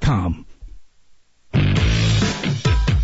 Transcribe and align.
com. 0.00 0.49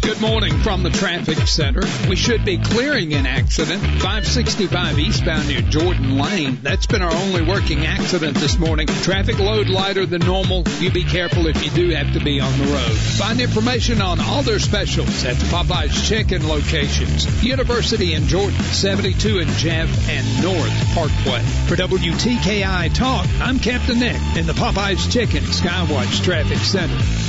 Good 0.07 0.21
morning 0.21 0.57
from 0.59 0.85
the 0.85 0.91
traffic 0.91 1.49
center. 1.49 1.83
We 2.09 2.15
should 2.15 2.45
be 2.45 2.59
clearing 2.59 3.13
an 3.15 3.27
accident 3.27 3.83
565 3.83 5.01
eastbound 5.01 5.49
near 5.49 5.63
Jordan 5.63 6.17
Lane. 6.17 6.61
That's 6.63 6.87
been 6.87 7.03
our 7.03 7.13
only 7.13 7.43
working 7.43 7.85
accident 7.87 8.37
this 8.37 8.57
morning. 8.57 8.87
Traffic 8.87 9.41
load 9.41 9.69
lighter 9.69 10.07
than 10.07 10.21
normal. 10.21 10.63
You 10.79 10.93
be 10.93 11.03
careful 11.03 11.49
if 11.49 11.65
you 11.65 11.73
do 11.73 11.91
have 11.91 12.13
to 12.13 12.21
be 12.21 12.39
on 12.39 12.57
the 12.57 12.67
road. 12.67 12.97
Find 13.19 13.41
information 13.41 14.01
on 14.01 14.21
all 14.21 14.43
their 14.43 14.61
specials 14.61 15.25
at 15.25 15.35
the 15.39 15.47
Popeyes 15.47 16.09
Chicken 16.09 16.47
locations. 16.47 17.43
University 17.43 18.15
in 18.15 18.29
Jordan, 18.29 18.61
72 18.61 19.41
in 19.41 19.49
Jeff 19.55 20.09
and 20.09 20.41
North 20.41 20.95
Parkway. 20.95 21.43
For 21.67 21.75
WTKI 21.75 22.95
Talk, 22.95 23.27
I'm 23.41 23.59
Captain 23.59 23.99
Nick 23.99 24.23
in 24.37 24.47
the 24.47 24.53
Popeyes 24.53 25.11
Chicken 25.11 25.43
Skywatch 25.43 26.23
Traffic 26.23 26.59
Center. 26.59 27.26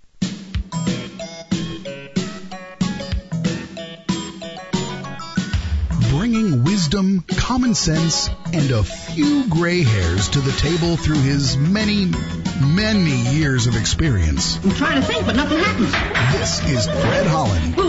Bringing 6.49 6.63
wisdom, 6.63 7.23
common 7.27 7.75
sense, 7.75 8.29
and 8.53 8.71
a 8.71 8.83
few 8.83 9.47
gray 9.49 9.83
hairs 9.83 10.29
to 10.29 10.39
the 10.39 10.51
table 10.53 10.97
through 10.97 11.19
his 11.19 11.57
many, 11.57 12.11
many 12.61 13.35
years 13.35 13.67
of 13.67 13.75
experience. 13.75 14.57
I'm 14.63 14.71
trying 14.71 15.01
to 15.01 15.07
think, 15.07 15.25
but 15.25 15.35
nothing 15.35 15.59
happens. 15.59 15.91
This 16.37 16.63
is 16.65 16.85
Fred 16.85 17.27
Holland. 17.27 17.75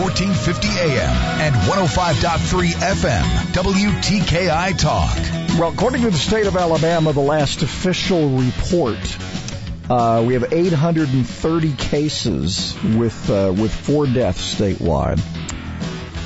1450 0.00 0.68
AM 0.68 1.16
and 1.40 1.54
105.3 1.54 2.72
FM, 2.72 3.22
WTKI 3.52 4.78
Talk. 4.78 5.16
Well, 5.58 5.72
according 5.72 6.02
to 6.02 6.10
the 6.10 6.16
state 6.16 6.46
of 6.46 6.56
Alabama, 6.56 7.12
the 7.12 7.20
last 7.20 7.62
official 7.62 8.28
report, 8.30 9.18
uh, 9.90 10.22
we 10.26 10.34
have 10.34 10.52
830 10.52 11.72
cases 11.74 12.76
with 12.96 13.28
uh, 13.28 13.52
with 13.56 13.74
four 13.74 14.06
deaths 14.06 14.54
statewide. 14.54 15.20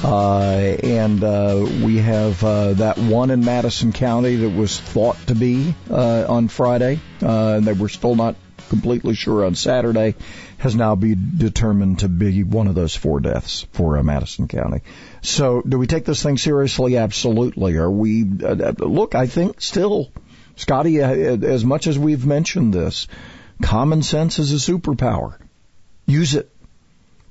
Uh, 0.05 0.77
and 0.83 1.25
uh, 1.25 1.67
we 1.83 1.97
have 1.97 2.45
uh, 2.45 2.75
that 2.75 2.99
one 2.99 3.31
in 3.31 3.43
Madison 3.43 3.91
County 3.91 4.37
that 4.37 4.51
was 4.51 4.79
thought 4.79 5.17
to 5.29 5.35
be 5.35 5.75
uh, 5.91 6.27
on 6.29 6.49
Friday, 6.49 7.01
uh, 7.23 7.55
and 7.55 7.67
they 7.67 7.73
were 7.73 7.89
still 7.89 8.15
not 8.15 8.37
completely 8.69 9.15
sure 9.15 9.47
on 9.47 9.55
Saturday, 9.55 10.15
has 10.59 10.75
now 10.75 10.95
been 10.95 11.33
determined 11.39 12.01
to 12.01 12.11
be 12.11 12.43
one 12.43 12.67
of 12.67 12.75
those 12.75 12.95
four 12.95 13.19
deaths 13.19 13.67
for 13.73 13.97
uh, 13.97 14.03
Madison 14.03 14.47
County. 14.47 14.83
So, 15.23 15.63
do 15.63 15.79
we 15.79 15.87
take 15.87 16.05
this 16.05 16.23
thing 16.23 16.37
seriously? 16.37 16.99
Absolutely. 16.99 17.77
Are 17.79 17.91
we? 17.91 18.25
Look, 18.25 19.15
I 19.15 19.27
think 19.27 19.63
still, 19.63 20.13
Scotty, 20.57 21.01
as 21.01 21.65
much 21.65 21.87
as 21.87 21.99
we've 21.99 22.27
mentioned 22.27 22.75
this, 22.75 23.09
common 23.63 24.03
sense 24.03 24.39
is 24.39 24.53
a 24.53 24.73
superpower. 24.73 25.39
Use 26.07 26.35
it 26.35 26.54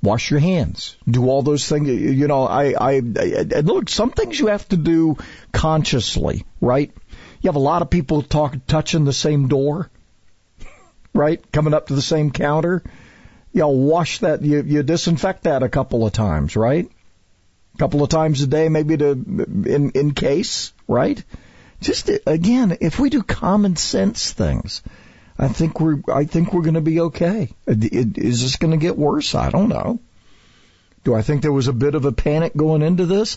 wash 0.04 0.30
your 0.30 0.40
hands, 0.40 0.96
do 1.08 1.28
all 1.28 1.42
those 1.42 1.68
things. 1.68 1.88
You 1.88 2.28
know, 2.28 2.44
I, 2.46 2.74
I, 2.78 2.94
I 2.96 3.60
look, 3.60 3.88
some 3.88 4.10
things 4.10 4.38
you 4.38 4.48
have 4.48 4.68
to 4.68 4.76
do 4.76 5.16
consciously, 5.52 6.44
right? 6.60 6.92
You 7.40 7.48
have 7.48 7.56
a 7.56 7.60
lot 7.60 7.82
of 7.82 7.90
people 7.90 8.22
talk, 8.22 8.54
touching 8.66 9.04
the 9.04 9.12
same 9.12 9.48
door, 9.48 9.90
right? 11.12 11.40
Coming 11.52 11.74
up 11.74 11.88
to 11.88 11.94
the 11.94 12.02
same 12.02 12.30
counter. 12.30 12.82
You 13.52 13.60
know, 13.60 13.68
wash 13.68 14.18
that, 14.20 14.42
you, 14.42 14.62
you 14.62 14.82
disinfect 14.82 15.44
that 15.44 15.62
a 15.62 15.68
couple 15.68 16.06
of 16.06 16.12
times, 16.12 16.56
right? 16.56 16.90
A 17.74 17.78
couple 17.78 18.02
of 18.02 18.08
times 18.08 18.42
a 18.42 18.46
day, 18.46 18.68
maybe 18.68 18.96
to, 18.96 19.12
in, 19.12 19.90
in 19.94 20.14
case, 20.14 20.72
right? 20.88 21.22
Just, 21.80 22.10
again, 22.26 22.78
if 22.80 22.98
we 22.98 23.10
do 23.10 23.22
common 23.22 23.76
sense 23.76 24.32
things, 24.32 24.82
I 25.38 25.48
think 25.48 25.80
we're 25.80 26.00
I 26.12 26.24
think 26.24 26.52
we're 26.52 26.62
going 26.62 26.74
to 26.74 26.80
be 26.80 27.00
okay. 27.00 27.50
Is 27.66 28.42
this 28.42 28.56
going 28.56 28.70
to 28.70 28.76
get 28.76 28.96
worse? 28.96 29.34
I 29.34 29.50
don't 29.50 29.68
know. 29.68 30.00
Do 31.02 31.14
I 31.14 31.22
think 31.22 31.42
there 31.42 31.52
was 31.52 31.68
a 31.68 31.72
bit 31.72 31.94
of 31.94 32.04
a 32.04 32.12
panic 32.12 32.56
going 32.56 32.82
into 32.82 33.04
this? 33.06 33.36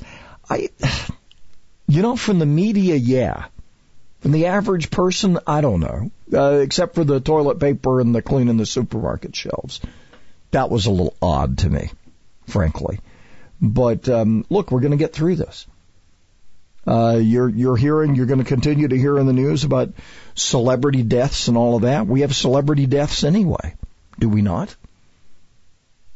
I, 0.50 0.70
you 1.88 2.02
know, 2.02 2.16
from 2.16 2.40
the 2.40 2.46
media, 2.46 2.96
yeah. 2.96 3.46
From 4.22 4.32
the 4.32 4.48
average 4.48 4.90
person, 4.90 5.40
I 5.46 5.62
don't 5.62 5.82
know. 5.82 6.12
Uh, 6.34 6.60
except 6.60 6.96
for 6.96 7.04
the 7.04 7.20
toilet 7.20 7.60
paper 7.60 8.00
and 8.00 8.16
the 8.16 8.22
cleaning 8.22 8.58
the 8.58 8.66
supermarket 8.66 9.36
shelves. 9.36 9.80
That 10.52 10.70
was 10.70 10.86
a 10.86 10.92
little 10.92 11.16
odd 11.22 11.60
to 11.60 11.70
me, 11.70 11.90
frankly. 12.48 13.00
But 13.62 14.08
um, 14.08 14.46
look, 14.50 14.72
we're 14.72 14.82
going 14.82 14.92
to 14.92 14.98
get 14.98 15.14
through 15.14 15.36
this. 15.36 15.68
Uh, 16.86 17.20
you're 17.22 17.50
you're 17.50 17.76
hearing, 17.76 18.16
you're 18.16 18.28
going 18.28 18.40
to 18.40 18.46
continue 18.46 18.88
to 18.88 18.98
hear 18.98 19.20
in 19.20 19.28
the 19.28 19.34
news 19.34 19.66
about 19.66 19.90
celebrity 20.38 21.04
deaths 21.04 21.48
and 21.48 21.58
all 21.58 21.76
of 21.76 21.82
that. 21.82 22.08
We 22.08 22.22
have 22.22 22.36
celebrity 22.36 22.86
deaths 22.86 23.24
anyway, 23.24 23.76
do 24.20 24.30
we 24.30 24.42
not? 24.42 24.76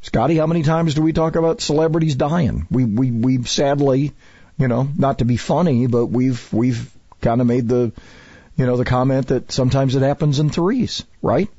Scotty, 0.02 0.38
how 0.38 0.48
many 0.48 0.64
times 0.64 0.96
do 0.96 1.02
we 1.02 1.14
talk 1.14 1.36
about 1.36 1.62
celebrities 1.62 2.16
dying? 2.16 2.66
We 2.72 2.86
we 2.86 3.12
we've 3.12 3.48
sadly, 3.48 4.14
you 4.58 4.68
know, 4.68 4.88
not 4.98 5.20
to 5.20 5.26
be 5.26 5.38
funny, 5.38 5.88
but 5.88 6.08
we've 6.08 6.52
we've 6.52 6.92
kind 7.22 7.40
of 7.40 7.48
made 7.48 7.68
the, 7.68 7.92
you 8.56 8.66
know, 8.66 8.78
the 8.78 8.86
comment 8.86 9.28
that 9.28 9.52
sometimes 9.52 9.96
it 9.96 10.02
happens 10.02 10.40
in 10.40 10.50
threes, 10.50 11.04
right? 11.22 11.50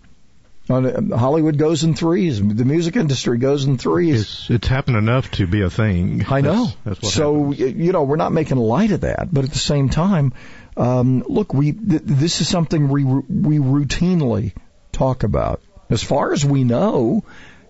Hollywood 0.68 1.58
goes 1.58 1.82
in 1.82 1.94
threes. 1.94 2.40
The 2.40 2.64
music 2.64 2.96
industry 2.96 3.38
goes 3.38 3.64
in 3.64 3.78
threes. 3.78 4.20
It's, 4.20 4.50
it's 4.50 4.68
happened 4.68 4.96
enough 4.96 5.30
to 5.32 5.46
be 5.46 5.62
a 5.62 5.70
thing. 5.70 6.24
I 6.28 6.40
know. 6.40 6.66
That's, 6.84 7.00
that's 7.00 7.14
so 7.14 7.50
happens. 7.50 7.74
you 7.74 7.92
know 7.92 8.04
we're 8.04 8.16
not 8.16 8.32
making 8.32 8.58
light 8.58 8.92
of 8.92 9.00
that, 9.00 9.28
but 9.32 9.44
at 9.44 9.50
the 9.50 9.58
same 9.58 9.88
time, 9.88 10.32
um, 10.76 11.24
look, 11.26 11.52
we 11.52 11.72
th- 11.72 12.02
this 12.04 12.40
is 12.40 12.48
something 12.48 12.88
we 12.88 13.04
we 13.04 13.58
routinely 13.58 14.52
talk 14.92 15.24
about. 15.24 15.60
As 15.90 16.02
far 16.02 16.32
as 16.32 16.44
we 16.44 16.62
know, 16.62 17.24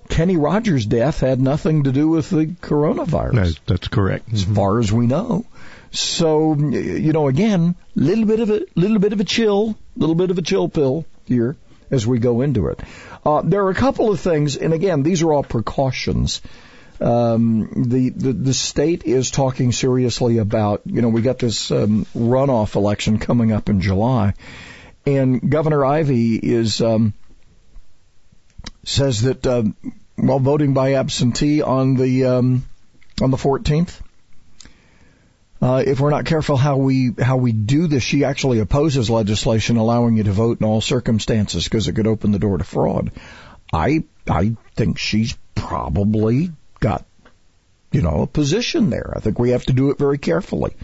Kenny 0.08 0.36
Rogers' 0.36 0.84
death 0.84 1.20
had 1.20 1.40
nothing 1.40 1.84
to 1.84 1.92
do 1.92 2.08
with 2.08 2.28
the 2.28 2.46
coronavirus. 2.46 3.32
No, 3.32 3.50
that's 3.66 3.88
correct. 3.88 4.32
As 4.34 4.44
far 4.44 4.78
as 4.78 4.92
we 4.92 5.06
know. 5.06 5.46
So 5.92 6.54
you 6.54 7.12
know, 7.14 7.28
again, 7.28 7.74
little 7.94 8.26
bit 8.26 8.40
of 8.40 8.50
a 8.50 8.66
little 8.74 8.98
bit 8.98 9.14
of 9.14 9.20
a 9.20 9.24
chill, 9.24 9.78
little 9.96 10.14
bit 10.14 10.30
of 10.30 10.36
a 10.36 10.42
chill 10.42 10.68
pill 10.68 11.06
here 11.24 11.56
as 11.92 12.06
we 12.06 12.18
go 12.18 12.40
into 12.40 12.68
it. 12.68 12.80
Uh, 13.24 13.42
there 13.42 13.64
are 13.64 13.70
a 13.70 13.74
couple 13.74 14.10
of 14.10 14.18
things, 14.18 14.56
and 14.56 14.72
again, 14.72 15.02
these 15.02 15.22
are 15.22 15.32
all 15.32 15.44
precautions. 15.44 16.40
Um, 17.00 17.84
the, 17.88 18.10
the 18.10 18.32
the 18.32 18.54
state 18.54 19.04
is 19.04 19.30
talking 19.30 19.72
seriously 19.72 20.38
about, 20.38 20.82
you 20.86 21.02
know, 21.02 21.08
we 21.08 21.20
got 21.20 21.38
this 21.38 21.70
um, 21.70 22.06
runoff 22.16 22.76
election 22.76 23.18
coming 23.18 23.52
up 23.52 23.68
in 23.68 23.80
July, 23.80 24.34
and 25.04 25.50
Governor 25.50 25.84
Ivey 25.84 26.36
is 26.36 26.80
um, 26.80 27.12
says 28.84 29.22
that 29.22 29.46
um, 29.46 29.76
while 30.16 30.38
voting 30.38 30.74
by 30.74 30.94
absentee 30.94 31.60
on 31.60 31.96
the 31.96 32.24
um, 32.24 32.66
on 33.20 33.30
the 33.30 33.36
14th, 33.36 34.00
uh, 35.62 35.80
if 35.86 36.00
we're 36.00 36.10
not 36.10 36.24
careful 36.24 36.56
how 36.56 36.76
we 36.76 37.12
how 37.20 37.36
we 37.36 37.52
do 37.52 37.86
this, 37.86 38.02
she 38.02 38.24
actually 38.24 38.58
opposes 38.58 39.08
legislation 39.08 39.76
allowing 39.76 40.16
you 40.16 40.24
to 40.24 40.32
vote 40.32 40.60
in 40.60 40.66
all 40.66 40.80
circumstances 40.80 41.64
because 41.64 41.86
it 41.86 41.92
could 41.92 42.08
open 42.08 42.32
the 42.32 42.40
door 42.40 42.58
to 42.58 42.64
fraud. 42.64 43.12
I 43.72 44.02
I 44.28 44.56
think 44.74 44.98
she's 44.98 45.36
probably 45.54 46.50
got 46.80 47.06
you 47.92 48.02
know 48.02 48.22
a 48.22 48.26
position 48.26 48.90
there. 48.90 49.12
I 49.14 49.20
think 49.20 49.38
we 49.38 49.50
have 49.50 49.64
to 49.66 49.72
do 49.72 49.90
it 49.90 49.98
very 49.98 50.18
carefully. 50.18 50.74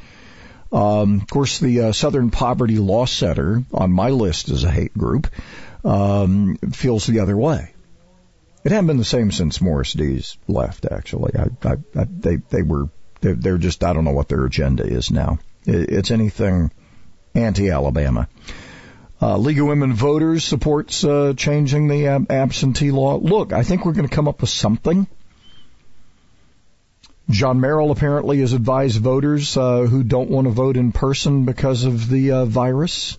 Um, 0.70 1.22
of 1.22 1.26
course, 1.26 1.58
the 1.58 1.80
uh, 1.80 1.92
Southern 1.92 2.30
Poverty 2.30 2.78
Law 2.78 3.06
Center 3.06 3.64
on 3.72 3.90
my 3.90 4.10
list 4.10 4.48
as 4.48 4.62
a 4.62 4.70
hate 4.70 4.96
group 4.96 5.26
um, 5.84 6.56
feels 6.72 7.04
the 7.04 7.18
other 7.18 7.36
way. 7.36 7.72
It 8.62 8.70
hadn't 8.70 8.86
been 8.86 8.98
the 8.98 9.04
same 9.04 9.32
since 9.32 9.60
Morris 9.60 9.92
Dees 9.92 10.36
left. 10.46 10.86
Actually, 10.88 11.32
I, 11.36 11.68
I, 11.68 11.72
I, 11.96 12.06
they 12.08 12.36
they 12.36 12.62
were 12.62 12.90
they're, 13.20 13.34
they're 13.34 13.58
just, 13.58 13.84
I 13.84 13.92
don't 13.92 14.04
know 14.04 14.12
what 14.12 14.28
their 14.28 14.44
agenda 14.44 14.84
is 14.84 15.10
now. 15.10 15.38
It's 15.64 16.10
anything 16.10 16.70
anti-Alabama. 17.34 18.28
Uh, 19.20 19.36
League 19.36 19.58
of 19.58 19.66
Women 19.66 19.94
Voters 19.94 20.44
supports 20.44 21.04
uh, 21.04 21.34
changing 21.36 21.88
the 21.88 22.06
ab- 22.06 22.30
absentee 22.30 22.92
law. 22.92 23.16
Look, 23.16 23.52
I 23.52 23.64
think 23.64 23.84
we're 23.84 23.92
going 23.92 24.08
to 24.08 24.14
come 24.14 24.28
up 24.28 24.40
with 24.40 24.50
something. 24.50 25.08
John 27.28 27.60
Merrill 27.60 27.90
apparently 27.90 28.38
has 28.40 28.52
advised 28.52 29.00
voters 29.00 29.56
uh, 29.56 29.82
who 29.82 30.02
don't 30.02 30.30
want 30.30 30.46
to 30.46 30.52
vote 30.52 30.76
in 30.76 30.92
person 30.92 31.44
because 31.44 31.84
of 31.84 32.08
the 32.08 32.32
uh, 32.32 32.44
virus 32.44 33.18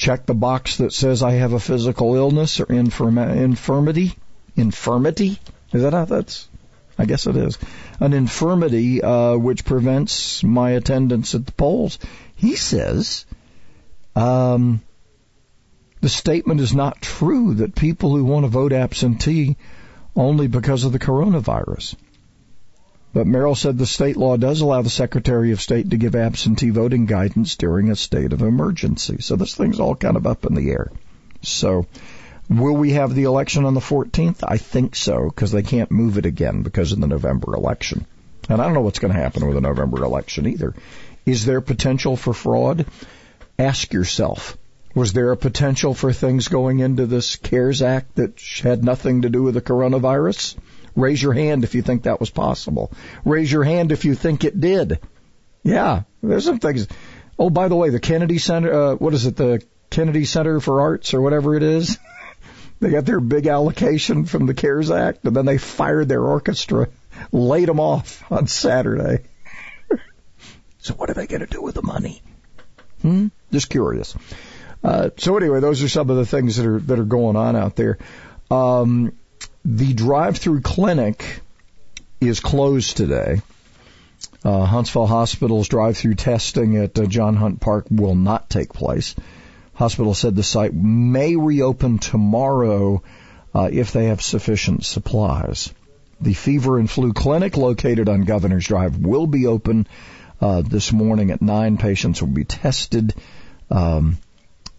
check 0.00 0.24
the 0.24 0.34
box 0.34 0.78
that 0.78 0.94
says 0.94 1.22
I 1.22 1.32
have 1.32 1.52
a 1.52 1.60
physical 1.60 2.14
illness 2.14 2.58
or 2.58 2.64
infirm- 2.72 3.18
infirmity. 3.18 4.16
Infirmity? 4.56 5.38
Is 5.72 5.82
that 5.82 5.92
how 5.92 6.06
that's? 6.06 6.48
I 7.00 7.06
guess 7.06 7.26
it 7.26 7.36
is. 7.36 7.58
An 7.98 8.12
infirmity 8.12 9.02
uh, 9.02 9.36
which 9.36 9.64
prevents 9.64 10.44
my 10.44 10.72
attendance 10.72 11.34
at 11.34 11.46
the 11.46 11.52
polls. 11.52 11.98
He 12.36 12.56
says 12.56 13.24
um, 14.14 14.82
the 16.02 16.10
statement 16.10 16.60
is 16.60 16.74
not 16.74 17.00
true 17.00 17.54
that 17.54 17.74
people 17.74 18.14
who 18.14 18.24
want 18.24 18.44
to 18.44 18.48
vote 18.48 18.74
absentee 18.74 19.56
only 20.14 20.46
because 20.46 20.84
of 20.84 20.92
the 20.92 20.98
coronavirus. 20.98 21.94
But 23.14 23.26
Merrill 23.26 23.54
said 23.54 23.78
the 23.78 23.86
state 23.86 24.16
law 24.16 24.36
does 24.36 24.60
allow 24.60 24.82
the 24.82 24.90
Secretary 24.90 25.52
of 25.52 25.60
State 25.60 25.90
to 25.90 25.96
give 25.96 26.14
absentee 26.14 26.70
voting 26.70 27.06
guidance 27.06 27.56
during 27.56 27.90
a 27.90 27.96
state 27.96 28.32
of 28.32 28.42
emergency. 28.42 29.18
So 29.20 29.36
this 29.36 29.54
thing's 29.54 29.80
all 29.80 29.96
kind 29.96 30.16
of 30.16 30.26
up 30.26 30.44
in 30.44 30.54
the 30.54 30.70
air. 30.70 30.92
So 31.42 31.86
will 32.50 32.76
we 32.76 32.92
have 32.92 33.14
the 33.14 33.24
election 33.24 33.64
on 33.64 33.74
the 33.74 33.80
14th? 33.80 34.40
I 34.42 34.56
think 34.56 34.96
so, 34.96 35.24
because 35.28 35.52
they 35.52 35.62
can't 35.62 35.90
move 35.90 36.18
it 36.18 36.26
again 36.26 36.62
because 36.62 36.92
of 36.92 37.00
the 37.00 37.06
November 37.06 37.54
election. 37.54 38.04
And 38.48 38.60
I 38.60 38.64
don't 38.64 38.74
know 38.74 38.80
what's 38.80 38.98
going 38.98 39.14
to 39.14 39.20
happen 39.20 39.46
with 39.46 39.54
the 39.54 39.60
November 39.60 40.02
election 40.02 40.48
either. 40.48 40.74
Is 41.24 41.44
there 41.44 41.60
potential 41.60 42.16
for 42.16 42.34
fraud? 42.34 42.86
Ask 43.58 43.92
yourself. 43.92 44.58
Was 44.94 45.12
there 45.12 45.30
a 45.30 45.36
potential 45.36 45.94
for 45.94 46.12
things 46.12 46.48
going 46.48 46.80
into 46.80 47.06
this 47.06 47.36
CARES 47.36 47.82
Act 47.82 48.16
that 48.16 48.40
had 48.62 48.82
nothing 48.82 49.22
to 49.22 49.30
do 49.30 49.44
with 49.44 49.54
the 49.54 49.60
coronavirus? 49.60 50.56
Raise 50.96 51.22
your 51.22 51.32
hand 51.32 51.62
if 51.62 51.76
you 51.76 51.82
think 51.82 52.02
that 52.02 52.18
was 52.18 52.30
possible. 52.30 52.90
Raise 53.24 53.52
your 53.52 53.62
hand 53.62 53.92
if 53.92 54.04
you 54.04 54.16
think 54.16 54.42
it 54.42 54.60
did. 54.60 54.98
Yeah, 55.62 56.02
there's 56.22 56.44
some 56.44 56.58
things. 56.58 56.88
Oh, 57.38 57.50
by 57.50 57.68
the 57.68 57.76
way, 57.76 57.90
the 57.90 58.00
Kennedy 58.00 58.38
Center, 58.38 58.72
uh, 58.72 58.94
what 58.96 59.14
is 59.14 59.26
it, 59.26 59.36
the 59.36 59.62
Kennedy 59.90 60.24
Center 60.24 60.58
for 60.58 60.80
Arts 60.80 61.14
or 61.14 61.20
whatever 61.20 61.54
it 61.54 61.62
is? 61.62 61.96
they 62.80 62.90
got 62.90 63.04
their 63.04 63.20
big 63.20 63.46
allocation 63.46 64.24
from 64.24 64.46
the 64.46 64.54
CARES 64.54 64.90
Act 64.90 65.24
and 65.24 65.36
then 65.36 65.44
they 65.44 65.58
fired 65.58 66.08
their 66.08 66.22
orchestra, 66.22 66.88
laid 67.30 67.68
them 67.68 67.78
off 67.78 68.24
on 68.32 68.46
Saturday. 68.46 69.24
so 70.78 70.94
what 70.94 71.10
are 71.10 71.14
they 71.14 71.26
going 71.26 71.40
to 71.40 71.46
do 71.46 71.62
with 71.62 71.74
the 71.74 71.82
money? 71.82 72.22
Hmm? 73.02 73.28
Just 73.52 73.68
curious. 73.68 74.16
Uh, 74.82 75.10
so 75.18 75.36
anyway, 75.36 75.60
those 75.60 75.82
are 75.82 75.88
some 75.88 76.08
of 76.08 76.16
the 76.16 76.26
things 76.26 76.56
that 76.56 76.66
are 76.66 76.80
that 76.80 76.98
are 76.98 77.04
going 77.04 77.36
on 77.36 77.54
out 77.54 77.76
there. 77.76 77.98
Um, 78.50 79.12
the 79.64 79.92
drive-through 79.92 80.62
clinic 80.62 81.40
is 82.20 82.40
closed 82.40 82.96
today. 82.96 83.42
Uh, 84.42 84.64
Huntsville 84.64 85.06
Hospital's 85.06 85.68
drive-through 85.68 86.14
testing 86.14 86.76
at 86.78 86.98
uh, 86.98 87.04
John 87.04 87.36
Hunt 87.36 87.60
Park 87.60 87.86
will 87.90 88.14
not 88.14 88.48
take 88.48 88.72
place. 88.72 89.14
Hospital 89.80 90.12
said 90.12 90.36
the 90.36 90.42
site 90.42 90.74
may 90.74 91.36
reopen 91.36 91.98
tomorrow 91.98 93.02
uh, 93.54 93.70
if 93.72 93.92
they 93.92 94.08
have 94.08 94.20
sufficient 94.20 94.84
supplies. 94.84 95.72
The 96.20 96.34
fever 96.34 96.78
and 96.78 96.90
flu 96.90 97.14
clinic 97.14 97.56
located 97.56 98.10
on 98.10 98.24
Governor's 98.24 98.66
Drive 98.66 98.98
will 98.98 99.26
be 99.26 99.46
open 99.46 99.86
uh, 100.38 100.60
this 100.60 100.92
morning 100.92 101.30
at 101.30 101.40
nine. 101.40 101.78
Patients 101.78 102.20
will 102.20 102.28
be 102.28 102.44
tested. 102.44 103.14
Um, 103.70 104.18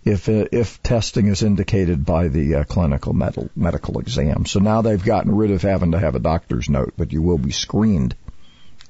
if 0.05 0.29
uh, 0.29 0.45
if 0.51 0.83
testing 0.83 1.25
is 1.29 1.41
indicated 1.41 2.05
by 2.05 2.27
the 2.27 2.57
uh, 2.57 2.63
clinical 2.65 3.13
medical 3.55 3.99
exam. 3.99 4.45
So 4.45 4.59
now 4.59 4.83
they've 4.83 5.03
gotten 5.03 5.35
rid 5.35 5.49
of 5.49 5.63
having 5.63 5.93
to 5.93 5.99
have 5.99 6.13
a 6.13 6.19
doctor's 6.19 6.69
note, 6.69 6.93
but 6.95 7.11
you 7.11 7.23
will 7.23 7.39
be 7.39 7.51
screened 7.51 8.15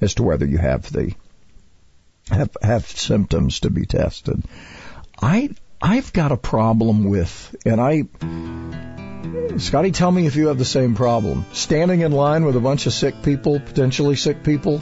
as 0.02 0.12
to 0.16 0.24
whether 0.24 0.44
you 0.44 0.58
have 0.58 0.92
the 0.92 1.14
have 2.28 2.54
have 2.60 2.86
symptoms 2.86 3.60
to 3.60 3.70
be 3.70 3.86
tested. 3.86 4.42
I 5.22 5.50
I've 5.82 6.12
got 6.12 6.30
a 6.30 6.36
problem 6.36 7.04
with, 7.04 7.56
and 7.66 7.80
I 7.80 8.04
Scotty, 9.58 9.90
tell 9.90 10.10
me 10.10 10.26
if 10.26 10.36
you 10.36 10.46
have 10.46 10.58
the 10.58 10.64
same 10.64 10.94
problem. 10.94 11.44
Standing 11.52 12.00
in 12.00 12.12
line 12.12 12.44
with 12.44 12.56
a 12.56 12.60
bunch 12.60 12.86
of 12.86 12.92
sick 12.92 13.22
people, 13.22 13.58
potentially 13.60 14.14
sick 14.16 14.44
people, 14.44 14.80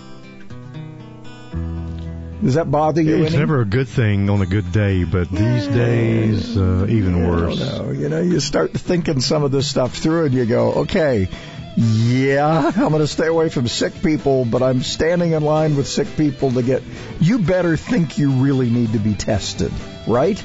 does 2.43 2.55
that 2.55 2.70
bother 2.70 3.02
you? 3.02 3.23
It's 3.23 3.32
any? 3.32 3.38
never 3.38 3.61
a 3.61 3.64
good 3.64 3.88
thing 3.88 4.31
on 4.31 4.41
a 4.41 4.47
good 4.47 4.73
day, 4.73 5.05
but 5.05 5.31
these 5.31 5.67
days, 5.67 6.56
uh, 6.56 6.87
even 6.88 7.29
worse. 7.29 7.61
No, 7.61 7.91
you 7.91 8.08
know, 8.08 8.20
you 8.20 8.41
start 8.41 8.73
thinking 8.73 9.20
some 9.20 9.43
of 9.43 9.50
this 9.50 9.69
stuff 9.69 9.94
through 9.94 10.26
and 10.26 10.35
you 10.35 10.46
go, 10.46 10.73
okay, 10.82 11.29
yeah, 11.76 12.73
I'm 12.75 12.91
going 12.91 13.00
to 13.00 13.06
stay 13.06 13.26
away 13.26 13.49
from 13.50 13.69
sick 13.69 14.03
people, 14.03 14.44
but 14.44 14.62
I'm 14.62 14.82
standing 14.82 15.32
in 15.32 15.43
line 15.43 15.76
with 15.76 15.87
sick 15.87 16.08
people 16.17 16.53
to 16.53 16.62
get. 16.62 16.82
You 17.20 17.38
better 17.38 17.76
think 17.76 18.17
you 18.17 18.31
really 18.31 18.70
need 18.70 18.93
to 18.93 18.99
be 18.99 19.14
tested, 19.14 19.73
right? 20.06 20.43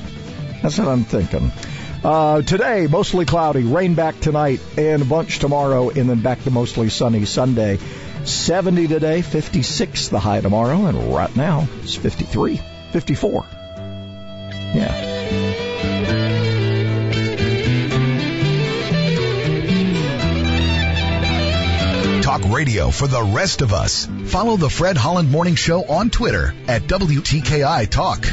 That's 0.66 0.80
what 0.80 0.88
I'm 0.88 1.04
thinking. 1.04 1.52
Uh, 2.04 2.42
today, 2.42 2.88
mostly 2.88 3.26
cloudy, 3.26 3.62
rain 3.62 3.94
back 3.94 4.20
tonight, 4.20 4.60
and 4.80 5.04
a 5.04 5.06
bunch 5.06 5.38
tomorrow, 5.38 5.92
and 5.92 6.10
then 6.10 6.24
back 6.24 6.44
to 6.46 6.50
mostly 6.50 6.90
sunny 6.90 7.26
Sunday. 7.26 7.78
70 8.24 8.88
today, 8.88 9.22
56 9.22 10.08
the 10.08 10.20
high 10.20 10.42
tomorrow, 10.42 10.88
and 10.88 11.14
right 11.14 11.36
now 11.36 11.68
it's 11.84 11.94
53, 11.94 12.60
54. 12.92 13.46
Yeah. 14.74 15.02
Talk 22.24 22.42
radio 22.52 22.90
for 22.90 23.06
the 23.06 23.22
rest 23.22 23.62
of 23.62 23.72
us. 23.72 24.10
Follow 24.26 24.58
the 24.58 24.72
Fred 24.72 24.98
Holland 24.98 25.30
Morning 25.30 25.54
Show 25.54 25.84
on 25.84 26.10
Twitter 26.10 26.56
at 26.68 26.82
WTKI 26.88 27.88
Talk. 27.88 28.26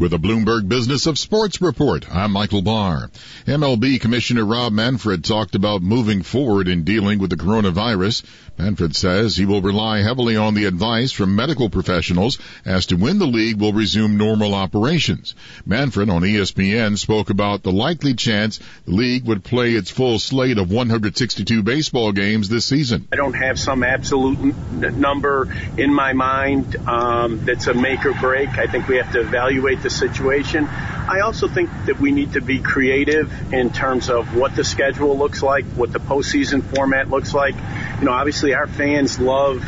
With 0.00 0.14
a 0.14 0.18
Bloomberg 0.18 0.66
Business 0.66 1.06
of 1.06 1.18
Sports 1.18 1.60
report, 1.60 2.10
I'm 2.10 2.32
Michael 2.32 2.62
Barr. 2.62 3.10
MLB 3.46 4.00
Commissioner 4.00 4.46
Rob 4.46 4.72
Manfred 4.72 5.22
talked 5.22 5.54
about 5.54 5.82
moving 5.82 6.22
forward 6.22 6.68
in 6.68 6.84
dealing 6.84 7.18
with 7.18 7.28
the 7.28 7.36
coronavirus. 7.36 8.22
Manfred 8.56 8.96
says 8.96 9.36
he 9.36 9.44
will 9.44 9.60
rely 9.60 10.00
heavily 10.00 10.36
on 10.36 10.54
the 10.54 10.64
advice 10.64 11.12
from 11.12 11.36
medical 11.36 11.68
professionals 11.68 12.38
as 12.64 12.86
to 12.86 12.96
when 12.96 13.18
the 13.18 13.26
league 13.26 13.60
will 13.60 13.74
resume 13.74 14.16
normal 14.16 14.54
operations. 14.54 15.34
Manfred 15.66 16.08
on 16.08 16.22
ESPN 16.22 16.96
spoke 16.96 17.28
about 17.28 17.62
the 17.62 17.72
likely 17.72 18.14
chance 18.14 18.58
the 18.86 18.92
league 18.92 19.26
would 19.26 19.44
play 19.44 19.72
its 19.72 19.90
full 19.90 20.18
slate 20.18 20.56
of 20.56 20.70
162 20.70 21.62
baseball 21.62 22.12
games 22.12 22.48
this 22.48 22.64
season. 22.64 23.06
I 23.12 23.16
don't 23.16 23.34
have 23.34 23.58
some 23.58 23.82
absolute 23.82 24.38
n- 24.38 25.00
number 25.00 25.54
in 25.76 25.92
my 25.92 26.14
mind 26.14 26.76
um, 26.88 27.44
that's 27.44 27.66
a 27.66 27.74
make 27.74 28.06
or 28.06 28.14
break. 28.14 28.48
I 28.50 28.66
think 28.66 28.88
we 28.88 28.96
have 28.96 29.12
to 29.12 29.20
evaluate 29.20 29.82
the 29.82 29.89
situation. 29.90 30.66
I 30.66 31.20
also 31.20 31.48
think 31.48 31.70
that 31.86 31.98
we 31.98 32.12
need 32.12 32.34
to 32.34 32.40
be 32.40 32.60
creative 32.60 33.52
in 33.52 33.72
terms 33.72 34.08
of 34.10 34.36
what 34.36 34.54
the 34.54 34.64
schedule 34.64 35.16
looks 35.18 35.42
like, 35.42 35.64
what 35.66 35.92
the 35.92 35.98
postseason 35.98 36.62
format 36.74 37.10
looks 37.10 37.34
like. 37.34 37.54
You 37.98 38.06
know, 38.06 38.12
obviously 38.12 38.54
our 38.54 38.66
fans 38.66 39.18
love 39.18 39.64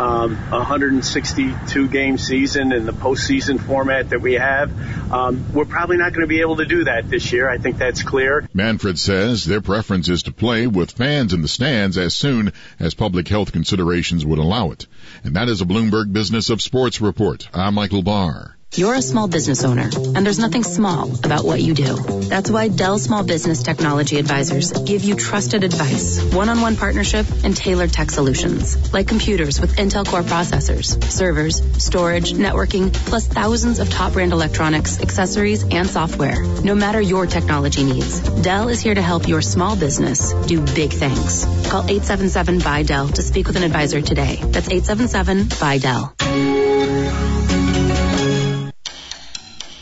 um, 0.00 0.36
162 0.50 1.88
game 1.88 2.16
season 2.16 2.72
and 2.72 2.86
the 2.86 2.92
postseason 2.92 3.60
format 3.60 4.10
that 4.10 4.20
we 4.20 4.34
have. 4.34 4.72
Um, 5.12 5.52
we're 5.52 5.66
probably 5.66 5.98
not 5.98 6.12
going 6.12 6.22
to 6.22 6.26
be 6.26 6.40
able 6.40 6.56
to 6.56 6.64
do 6.64 6.84
that 6.84 7.10
this 7.10 7.32
year. 7.32 7.48
I 7.48 7.58
think 7.58 7.78
that's 7.78 8.02
clear. 8.02 8.48
Manfred 8.54 8.98
says 8.98 9.44
their 9.44 9.60
preference 9.60 10.08
is 10.08 10.24
to 10.24 10.32
play 10.32 10.66
with 10.66 10.92
fans 10.92 11.32
in 11.32 11.42
the 11.42 11.48
stands 11.48 11.98
as 11.98 12.14
soon 12.14 12.52
as 12.78 12.94
public 12.94 13.28
health 13.28 13.52
considerations 13.52 14.24
would 14.24 14.38
allow 14.38 14.70
it. 14.70 14.86
And 15.24 15.36
that 15.36 15.48
is 15.48 15.60
a 15.60 15.66
Bloomberg 15.66 16.12
Business 16.12 16.50
of 16.50 16.62
Sports 16.62 17.00
report. 17.00 17.48
I'm 17.52 17.74
Michael 17.74 18.02
Barr. 18.02 18.56
You're 18.76 18.94
a 18.94 19.02
small 19.02 19.26
business 19.26 19.64
owner, 19.64 19.90
and 20.14 20.24
there's 20.24 20.38
nothing 20.38 20.62
small 20.62 21.12
about 21.24 21.44
what 21.44 21.60
you 21.60 21.74
do. 21.74 21.96
That's 22.28 22.52
why 22.52 22.68
Dell 22.68 23.00
Small 23.00 23.24
Business 23.24 23.64
Technology 23.64 24.16
Advisors 24.16 24.70
give 24.70 25.02
you 25.02 25.16
trusted 25.16 25.64
advice, 25.64 26.22
one-on-one 26.32 26.76
partnership, 26.76 27.26
and 27.42 27.56
tailored 27.56 27.92
tech 27.92 28.12
solutions, 28.12 28.92
like 28.92 29.08
computers 29.08 29.60
with 29.60 29.74
Intel 29.74 30.06
Core 30.06 30.22
processors, 30.22 31.02
servers, 31.10 31.60
storage, 31.82 32.32
networking, 32.32 32.92
plus 32.92 33.26
thousands 33.26 33.80
of 33.80 33.90
top 33.90 34.12
brand 34.12 34.32
electronics, 34.32 35.00
accessories, 35.00 35.64
and 35.64 35.90
software. 35.90 36.40
No 36.62 36.76
matter 36.76 37.00
your 37.00 37.26
technology 37.26 37.82
needs, 37.82 38.20
Dell 38.20 38.68
is 38.68 38.80
here 38.80 38.94
to 38.94 39.02
help 39.02 39.26
your 39.26 39.42
small 39.42 39.74
business 39.74 40.32
do 40.46 40.60
big 40.60 40.92
things. 40.92 41.44
Call 41.68 41.82
877 41.82 42.60
by 42.60 42.84
Dell 42.84 43.08
to 43.08 43.22
speak 43.22 43.48
with 43.48 43.56
an 43.56 43.64
advisor 43.64 44.00
today. 44.00 44.36
That's 44.36 44.70
877 44.70 45.48
by 45.58 45.78
Dell. 45.78 46.14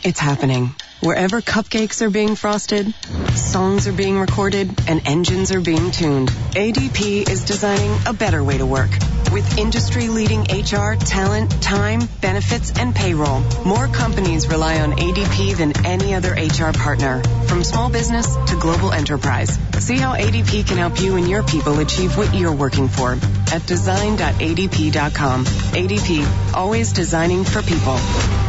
It's 0.01 0.19
happening. 0.19 0.73
Wherever 1.01 1.41
cupcakes 1.41 2.01
are 2.01 2.09
being 2.09 2.35
frosted, 2.35 2.93
songs 3.35 3.85
are 3.87 3.91
being 3.93 4.17
recorded, 4.17 4.69
and 4.87 5.01
engines 5.05 5.51
are 5.51 5.59
being 5.59 5.91
tuned, 5.91 6.29
ADP 6.29 7.29
is 7.29 7.43
designing 7.43 7.97
a 8.05 8.13
better 8.13 8.41
way 8.41 8.57
to 8.57 8.65
work. 8.65 8.89
With 9.33 9.57
industry-leading 9.57 10.43
HR, 10.43 10.95
talent, 10.95 11.61
time, 11.61 12.07
benefits, 12.21 12.71
and 12.79 12.95
payroll, 12.95 13.41
more 13.65 13.87
companies 13.87 14.47
rely 14.47 14.79
on 14.79 14.93
ADP 14.93 15.57
than 15.57 15.85
any 15.85 16.13
other 16.13 16.31
HR 16.31 16.71
partner. 16.71 17.21
From 17.47 17.63
small 17.63 17.89
business 17.89 18.33
to 18.47 18.55
global 18.55 18.93
enterprise. 18.93 19.59
See 19.79 19.97
how 19.97 20.15
ADP 20.15 20.65
can 20.65 20.77
help 20.77 20.99
you 21.01 21.17
and 21.17 21.29
your 21.29 21.43
people 21.43 21.77
achieve 21.79 22.17
what 22.17 22.33
you're 22.33 22.55
working 22.55 22.87
for 22.87 23.17
at 23.51 23.65
design.adp.com. 23.65 25.45
ADP, 25.45 26.53
always 26.53 26.93
designing 26.93 27.43
for 27.43 27.61
people. 27.61 28.48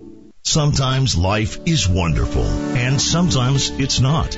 Sometimes 0.43 1.15
life 1.15 1.59
is 1.65 1.87
wonderful, 1.87 2.43
and 2.43 2.99
sometimes 2.99 3.69
it's 3.69 3.99
not. 3.99 4.37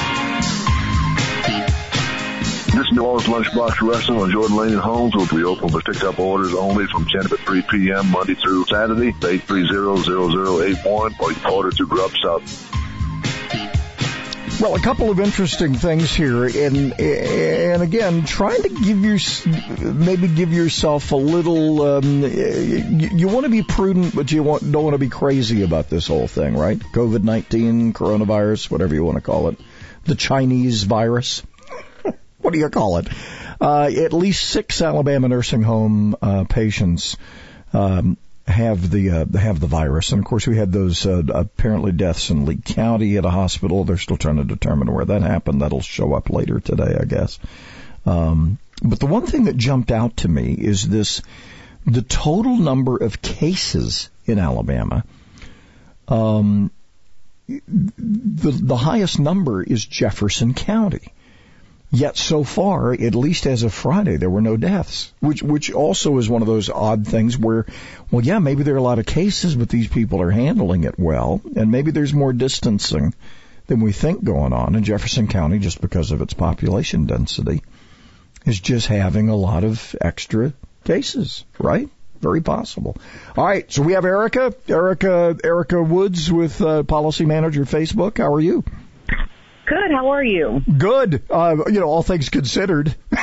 New 2.91 3.03
Orleans 3.03 3.27
Lunchbox 3.27 3.87
Restaurant 3.87 4.21
on 4.21 4.31
Jordan 4.31 4.57
Lane 4.57 4.73
and 4.73 4.81
Holmes 4.81 5.15
will 5.15 5.27
be 5.27 5.43
open 5.43 5.69
for 5.69 5.81
pick-up 5.81 6.19
orders 6.19 6.53
only 6.53 6.87
from 6.87 7.05
10 7.05 7.23
to 7.23 7.37
3 7.37 7.61
p.m. 7.69 8.11
Monday 8.11 8.35
through 8.35 8.65
Saturday, 8.65 9.13
830-0081, 9.13 10.85
or 11.19 11.29
you 11.29 11.35
can 11.35 11.53
order 11.53 11.71
through 11.71 11.87
Grubstop. 11.87 12.41
Well, 14.61 14.75
a 14.75 14.79
couple 14.79 15.09
of 15.09 15.19
interesting 15.19 15.73
things 15.73 16.13
here, 16.13 16.45
and 16.45 16.99
and 16.99 17.81
again, 17.81 18.25
trying 18.25 18.61
to 18.61 18.69
give 18.69 19.03
you 19.03 19.17
maybe 19.91 20.27
give 20.27 20.53
yourself 20.53 21.11
a 21.13 21.15
little. 21.15 21.81
Um, 21.81 22.21
you, 22.21 23.09
you 23.11 23.27
want 23.27 23.45
to 23.45 23.49
be 23.49 23.63
prudent, 23.63 24.13
but 24.13 24.31
you 24.31 24.43
want, 24.43 24.71
don't 24.71 24.83
want 24.83 24.93
to 24.93 24.99
be 24.99 25.09
crazy 25.09 25.63
about 25.63 25.89
this 25.89 26.05
whole 26.05 26.27
thing, 26.27 26.55
right? 26.55 26.77
COVID 26.77 27.23
nineteen, 27.23 27.91
coronavirus, 27.91 28.69
whatever 28.69 28.93
you 28.93 29.03
want 29.03 29.15
to 29.15 29.21
call 29.21 29.47
it, 29.47 29.59
the 30.03 30.13
Chinese 30.13 30.83
virus. 30.83 31.41
What 32.41 32.53
do 32.53 32.59
you 32.59 32.69
call 32.69 32.97
it? 32.97 33.07
Uh, 33.59 33.89
at 33.95 34.13
least 34.13 34.49
six 34.49 34.81
Alabama 34.81 35.27
nursing 35.27 35.61
home 35.61 36.15
uh, 36.21 36.45
patients 36.45 37.17
um, 37.73 38.17
have 38.47 38.89
the 38.89 39.09
uh, 39.09 39.37
have 39.37 39.59
the 39.59 39.67
virus, 39.67 40.11
and 40.11 40.19
of 40.19 40.25
course 40.25 40.47
we 40.47 40.57
had 40.57 40.71
those 40.71 41.05
uh, 41.05 41.21
apparently 41.29 41.91
deaths 41.91 42.29
in 42.31 42.45
Lee 42.45 42.57
County 42.57 43.17
at 43.17 43.25
a 43.25 43.29
hospital. 43.29 43.83
They're 43.83 43.97
still 43.97 44.17
trying 44.17 44.37
to 44.37 44.43
determine 44.43 44.91
where 44.91 45.05
that 45.05 45.21
happened. 45.21 45.61
That'll 45.61 45.81
show 45.81 46.13
up 46.13 46.29
later 46.29 46.59
today, 46.59 46.97
I 46.99 47.05
guess. 47.05 47.39
Um, 48.05 48.57
but 48.83 48.99
the 48.99 49.05
one 49.05 49.27
thing 49.27 49.45
that 49.45 49.57
jumped 49.57 49.91
out 49.91 50.17
to 50.17 50.27
me 50.27 50.53
is 50.53 50.87
this: 50.87 51.21
the 51.85 52.01
total 52.01 52.57
number 52.57 52.97
of 52.97 53.21
cases 53.21 54.09
in 54.25 54.39
Alabama. 54.39 55.03
Um, 56.07 56.71
the 57.47 58.51
the 58.51 58.77
highest 58.77 59.19
number 59.19 59.61
is 59.61 59.85
Jefferson 59.85 60.53
County. 60.53 61.13
Yet 61.93 62.15
so 62.15 62.45
far, 62.45 62.93
at 62.93 63.15
least 63.15 63.45
as 63.45 63.63
of 63.63 63.73
Friday, 63.73 64.15
there 64.15 64.29
were 64.29 64.41
no 64.41 64.55
deaths, 64.55 65.11
which 65.19 65.43
which 65.43 65.73
also 65.73 66.17
is 66.19 66.29
one 66.29 66.41
of 66.41 66.47
those 66.47 66.69
odd 66.69 67.05
things 67.05 67.37
where, 67.37 67.65
well, 68.09 68.23
yeah, 68.23 68.39
maybe 68.39 68.63
there 68.63 68.75
are 68.75 68.77
a 68.77 68.81
lot 68.81 68.99
of 68.99 69.05
cases, 69.05 69.55
but 69.55 69.67
these 69.67 69.89
people 69.89 70.21
are 70.21 70.31
handling 70.31 70.85
it 70.85 70.97
well, 70.97 71.41
and 71.57 71.69
maybe 71.69 71.91
there's 71.91 72.13
more 72.13 72.31
distancing 72.31 73.13
than 73.67 73.81
we 73.81 73.91
think 73.91 74.23
going 74.23 74.53
on 74.53 74.75
in 74.75 74.85
Jefferson 74.85 75.27
County 75.27 75.59
just 75.59 75.81
because 75.81 76.11
of 76.11 76.21
its 76.21 76.33
population 76.33 77.07
density 77.07 77.61
is 78.45 78.59
just 78.59 78.87
having 78.87 79.27
a 79.27 79.35
lot 79.35 79.65
of 79.65 79.93
extra 79.99 80.53
cases, 80.85 81.43
right? 81.59 81.89
Very 82.21 82.41
possible. 82.41 82.95
All 83.35 83.45
right, 83.45 83.69
so 83.71 83.81
we 83.81 83.93
have 83.93 84.05
Erica, 84.05 84.53
Erica, 84.67 85.35
Erica 85.43 85.83
Woods 85.83 86.31
with 86.31 86.61
uh, 86.61 86.83
Policy 86.83 87.25
Manager 87.25 87.65
Facebook. 87.65 88.19
How 88.19 88.33
are 88.33 88.39
you? 88.39 88.63
Good. 89.71 89.91
How 89.91 90.09
are 90.09 90.23
you? 90.23 90.61
Good. 90.77 91.23
Uh, 91.29 91.55
you 91.67 91.79
know, 91.79 91.85
all 91.85 92.03
things 92.03 92.27
considered. 92.27 92.93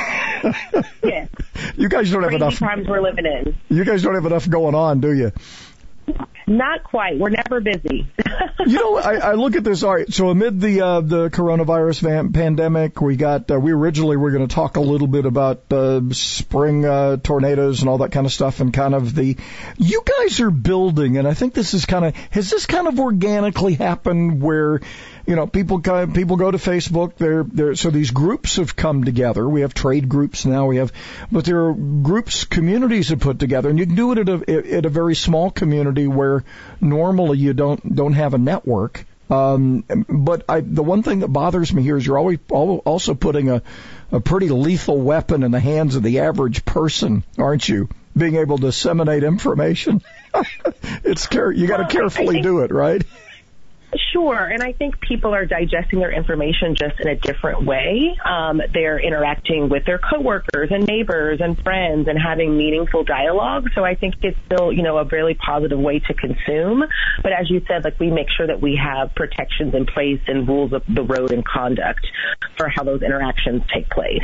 yeah. 1.03 1.27
You 1.75 1.89
guys 1.89 2.09
don't 2.09 2.23
Crazy 2.23 2.33
have 2.33 2.33
enough 2.33 2.57
times 2.57 2.87
we're 2.87 3.01
living 3.01 3.27
in. 3.27 3.55
You 3.69 3.85
guys 3.85 4.01
don't 4.01 4.15
have 4.15 4.25
enough 4.25 4.49
going 4.49 4.73
on, 4.73 4.99
do 4.99 5.13
you? 5.13 5.31
Not 6.47 6.83
quite. 6.83 7.19
We're 7.19 7.29
never 7.29 7.61
busy. 7.61 8.07
you 8.65 8.79
know, 8.79 8.97
I, 8.97 9.17
I 9.17 9.33
look 9.33 9.55
at 9.55 9.63
this. 9.63 9.83
All 9.83 9.93
right. 9.93 10.11
So 10.11 10.29
amid 10.29 10.59
the 10.59 10.81
uh, 10.81 11.01
the 11.01 11.29
coronavirus 11.29 12.01
van- 12.01 12.33
pandemic, 12.33 12.99
we 12.99 13.15
got 13.15 13.51
uh, 13.51 13.59
we 13.59 13.71
originally 13.71 14.17
were 14.17 14.31
going 14.31 14.47
to 14.47 14.53
talk 14.53 14.77
a 14.77 14.81
little 14.81 15.05
bit 15.05 15.27
about 15.27 15.71
uh, 15.71 16.01
spring 16.13 16.83
uh, 16.83 17.17
tornadoes 17.17 17.81
and 17.81 17.89
all 17.89 17.99
that 17.99 18.11
kind 18.11 18.25
of 18.25 18.33
stuff, 18.33 18.59
and 18.59 18.73
kind 18.73 18.95
of 18.95 19.13
the 19.13 19.37
you 19.77 20.01
guys 20.03 20.39
are 20.39 20.49
building, 20.49 21.19
and 21.19 21.27
I 21.27 21.35
think 21.35 21.53
this 21.53 21.75
is 21.75 21.85
kind 21.85 22.05
of 22.05 22.15
has 22.31 22.49
this 22.49 22.65
kind 22.65 22.87
of 22.87 22.99
organically 22.99 23.75
happened 23.75 24.41
where 24.41 24.81
you 25.29 25.35
know, 25.35 25.45
people 25.45 25.79
come, 25.79 26.11
people 26.13 26.37
go 26.37 26.49
to 26.49 26.57
Facebook. 26.57 27.15
They're, 27.17 27.43
they're, 27.43 27.75
so 27.75 27.91
these 27.91 28.09
groups 28.09 28.55
have 28.55 28.75
come 28.75 29.03
together. 29.03 29.47
We 29.47 29.61
have 29.61 29.75
trade 29.75 30.09
groups 30.09 30.43
now. 30.43 30.65
We 30.65 30.77
have, 30.77 30.91
but 31.31 31.45
there 31.45 31.67
are 31.67 31.73
groups, 31.75 32.45
communities 32.45 33.09
have 33.09 33.19
put 33.19 33.37
together, 33.37 33.69
and 33.69 33.77
you 33.77 33.85
can 33.85 33.93
do 33.93 34.11
it 34.11 34.17
at 34.17 34.27
a 34.27 34.77
at 34.77 34.85
a 34.87 34.89
very 34.89 35.13
small 35.13 35.51
community 35.51 36.07
where 36.07 36.43
normally 36.81 37.37
you 37.37 37.53
don't 37.53 37.95
don't 37.95 38.13
have 38.13 38.33
a 38.33 38.39
network. 38.39 39.05
Um, 39.29 39.83
but 40.09 40.45
I, 40.49 40.61
the 40.61 40.81
one 40.81 41.03
thing 41.03 41.19
that 41.19 41.27
bothers 41.27 41.71
me 41.71 41.83
here 41.83 41.97
is 41.97 42.07
you're 42.07 42.17
always 42.17 42.39
also 42.49 43.13
putting 43.13 43.51
a 43.51 43.61
a 44.11 44.19
pretty 44.19 44.49
lethal 44.49 44.99
weapon 44.99 45.43
in 45.43 45.51
the 45.51 45.59
hands 45.59 45.95
of 45.95 46.01
the 46.01 46.21
average 46.21 46.65
person, 46.65 47.23
aren't 47.37 47.69
you? 47.69 47.87
Being 48.17 48.37
able 48.37 48.57
to 48.57 48.63
disseminate 48.63 49.23
information. 49.23 50.01
it's 51.03 51.27
care 51.27 51.51
you 51.51 51.67
got 51.67 51.87
to 51.87 51.95
carefully 51.95 52.41
do 52.41 52.61
it, 52.61 52.71
right? 52.71 53.03
Sure, 54.13 54.45
and 54.45 54.61
I 54.61 54.73
think 54.73 54.99
people 55.01 55.33
are 55.33 55.45
digesting 55.45 55.99
their 55.99 56.11
information 56.11 56.75
just 56.75 56.99
in 56.99 57.07
a 57.07 57.15
different 57.15 57.65
way. 57.65 58.15
Um, 58.23 58.61
they're 58.71 58.99
interacting 58.99 59.67
with 59.69 59.85
their 59.85 59.97
coworkers 59.97 60.69
and 60.71 60.85
neighbors 60.85 61.39
and 61.41 61.59
friends 61.63 62.07
and 62.07 62.17
having 62.19 62.55
meaningful 62.55 63.03
dialogue. 63.03 63.65
So 63.73 63.83
I 63.83 63.95
think 63.95 64.15
it's 64.21 64.37
still, 64.45 64.71
you 64.71 64.83
know, 64.83 64.97
a 64.97 65.05
really 65.05 65.33
positive 65.33 65.79
way 65.79 65.99
to 65.99 66.13
consume. 66.13 66.83
But 67.23 67.31
as 67.31 67.49
you 67.49 67.61
said, 67.67 67.83
like 67.83 67.99
we 67.99 68.11
make 68.11 68.27
sure 68.35 68.45
that 68.45 68.61
we 68.61 68.79
have 68.81 69.15
protections 69.15 69.73
in 69.73 69.87
place 69.87 70.21
and 70.27 70.47
rules 70.47 70.71
of 70.71 70.83
the 70.87 71.03
road 71.03 71.31
and 71.31 71.43
conduct 71.43 72.05
for 72.57 72.69
how 72.69 72.83
those 72.83 73.01
interactions 73.01 73.63
take 73.73 73.89
place. 73.89 74.23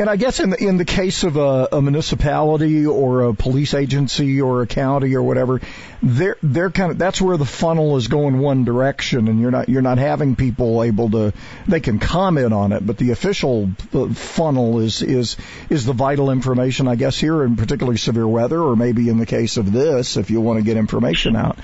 And 0.00 0.08
I 0.08 0.16
guess 0.16 0.40
in 0.40 0.48
the 0.48 0.56
in 0.56 0.78
the 0.78 0.86
case 0.86 1.24
of 1.24 1.36
a, 1.36 1.68
a 1.72 1.82
municipality 1.82 2.86
or 2.86 3.24
a 3.24 3.34
police 3.34 3.74
agency 3.74 4.40
or 4.40 4.62
a 4.62 4.66
county 4.66 5.14
or 5.14 5.22
whatever, 5.22 5.60
they're 6.02 6.38
they're 6.42 6.70
kind 6.70 6.92
of 6.92 6.96
that's 6.96 7.20
where 7.20 7.36
the 7.36 7.44
funnel 7.44 7.98
is 7.98 8.08
going 8.08 8.38
one 8.38 8.64
direction, 8.64 9.28
and 9.28 9.38
you're 9.42 9.50
not 9.50 9.68
you're 9.68 9.82
not 9.82 9.98
having 9.98 10.36
people 10.36 10.82
able 10.82 11.10
to 11.10 11.34
they 11.68 11.80
can 11.80 11.98
comment 11.98 12.54
on 12.54 12.72
it, 12.72 12.86
but 12.86 12.96
the 12.96 13.10
official 13.10 13.68
funnel 14.14 14.80
is 14.80 15.02
is 15.02 15.36
is 15.68 15.84
the 15.84 15.92
vital 15.92 16.30
information. 16.30 16.88
I 16.88 16.94
guess 16.94 17.18
here 17.18 17.44
in 17.44 17.56
particularly 17.56 17.98
severe 17.98 18.26
weather, 18.26 18.58
or 18.58 18.76
maybe 18.76 19.10
in 19.10 19.18
the 19.18 19.26
case 19.26 19.58
of 19.58 19.70
this, 19.70 20.16
if 20.16 20.30
you 20.30 20.40
want 20.40 20.60
to 20.60 20.64
get 20.64 20.78
information 20.78 21.36
out, 21.36 21.58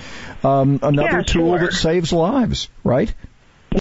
um, 0.45 0.79
another 0.83 1.19
yeah, 1.19 1.23
tool 1.23 1.57
sure. 1.57 1.59
that 1.61 1.73
saves 1.73 2.13
lives, 2.13 2.69
right? 2.85 3.15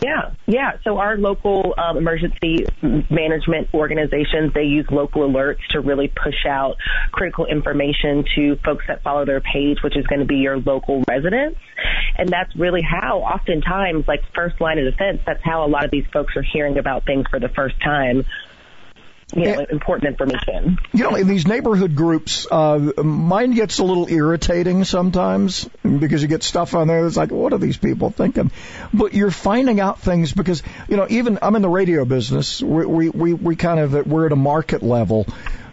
Yeah, 0.03 0.31
yeah. 0.45 0.77
So 0.83 0.97
our 0.97 1.17
local 1.17 1.73
um, 1.77 1.97
emergency 1.97 2.65
management 2.81 3.69
organizations, 3.73 4.53
they 4.53 4.63
use 4.63 4.85
local 4.91 5.27
alerts 5.27 5.65
to 5.71 5.79
really 5.79 6.07
push 6.07 6.45
out 6.47 6.75
critical 7.11 7.45
information 7.45 8.25
to 8.35 8.57
folks 8.65 8.85
that 8.87 9.03
follow 9.03 9.25
their 9.25 9.41
page, 9.41 9.77
which 9.83 9.95
is 9.95 10.05
going 10.07 10.19
to 10.19 10.25
be 10.25 10.37
your 10.37 10.57
local 10.57 11.03
residents. 11.07 11.59
And 12.17 12.29
that's 12.29 12.53
really 12.55 12.81
how 12.81 13.19
oftentimes, 13.19 14.05
like 14.07 14.21
first 14.33 14.59
line 14.59 14.79
of 14.79 14.85
defense, 14.85 15.21
that's 15.25 15.43
how 15.43 15.65
a 15.65 15.69
lot 15.69 15.85
of 15.85 15.91
these 15.91 16.05
folks 16.11 16.35
are 16.35 16.43
hearing 16.43 16.77
about 16.77 17.05
things 17.05 17.25
for 17.29 17.39
the 17.39 17.49
first 17.49 17.75
time 17.81 18.25
you 19.35 19.45
know, 19.45 19.65
important 19.69 20.07
information. 20.09 20.77
You 20.93 21.03
know, 21.03 21.15
in 21.15 21.27
these 21.27 21.45
neighborhood 21.45 21.95
groups, 21.95 22.47
uh, 22.49 22.93
mine 23.03 23.51
gets 23.51 23.79
a 23.79 23.83
little 23.83 24.07
irritating 24.09 24.83
sometimes 24.85 25.69
because 25.83 26.21
you 26.21 26.27
get 26.27 26.43
stuff 26.43 26.73
on 26.73 26.87
there 26.87 27.03
that's 27.03 27.17
like, 27.17 27.31
what 27.31 27.53
are 27.53 27.57
these 27.57 27.77
people 27.77 28.09
thinking? 28.09 28.51
But 28.93 29.13
you're 29.13 29.31
finding 29.31 29.79
out 29.79 29.99
things 29.99 30.31
because, 30.31 30.63
you 30.87 30.97
know, 30.97 31.05
even 31.09 31.39
I'm 31.41 31.55
in 31.55 31.61
the 31.61 31.69
radio 31.69 32.05
business. 32.05 32.61
We, 32.61 32.85
we, 32.85 33.09
we, 33.09 33.33
we 33.33 33.55
kind 33.55 33.79
of, 33.79 34.07
we're 34.07 34.25
at 34.25 34.31
a 34.31 34.37
market 34.37 34.81
level. 34.81 35.27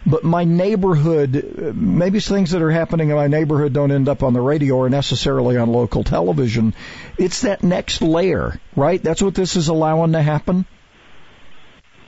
But 0.05 0.25
my 0.25 0.43
neighborhood, 0.43 1.73
maybe 1.75 2.19
things 2.19 2.51
that 2.51 2.61
are 2.61 2.71
happening 2.71 3.09
in 3.09 3.15
my 3.15 3.27
neighborhood 3.27 3.71
don't 3.71 3.91
end 3.91 4.09
up 4.09 4.21
on 4.21 4.33
the 4.33 4.41
radio 4.41 4.75
or 4.75 4.89
necessarily 4.89 5.55
on 5.55 5.71
local 5.71 6.03
television. 6.03 6.73
It's 7.17 7.41
that 7.41 7.63
next 7.63 8.01
layer, 8.01 8.59
right? 8.75 9.01
That's 9.01 9.21
what 9.21 9.33
this 9.33 9.55
is 9.55 9.69
allowing 9.69 10.11
to 10.11 10.21
happen. 10.21 10.65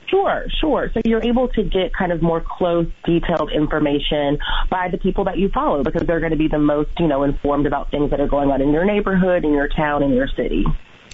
Sure, 0.08 0.46
sure. 0.60 0.90
So 0.94 1.00
you're 1.04 1.22
able 1.22 1.48
to 1.48 1.62
get 1.64 1.92
kind 1.92 2.12
of 2.12 2.22
more 2.22 2.40
close, 2.40 2.86
detailed 3.04 3.50
information 3.52 4.38
by 4.70 4.88
the 4.90 4.98
people 4.98 5.24
that 5.24 5.36
you 5.38 5.48
follow 5.48 5.82
because 5.82 6.06
they're 6.06 6.20
going 6.20 6.32
to 6.32 6.38
be 6.38 6.48
the 6.48 6.58
most, 6.58 6.90
you 6.98 7.08
know, 7.08 7.24
informed 7.24 7.66
about 7.66 7.90
things 7.90 8.10
that 8.10 8.20
are 8.20 8.28
going 8.28 8.50
on 8.50 8.62
in 8.62 8.72
your 8.72 8.84
neighborhood, 8.84 9.44
in 9.44 9.52
your 9.52 9.68
town, 9.68 10.02
in 10.02 10.12
your 10.12 10.28
city. 10.28 10.64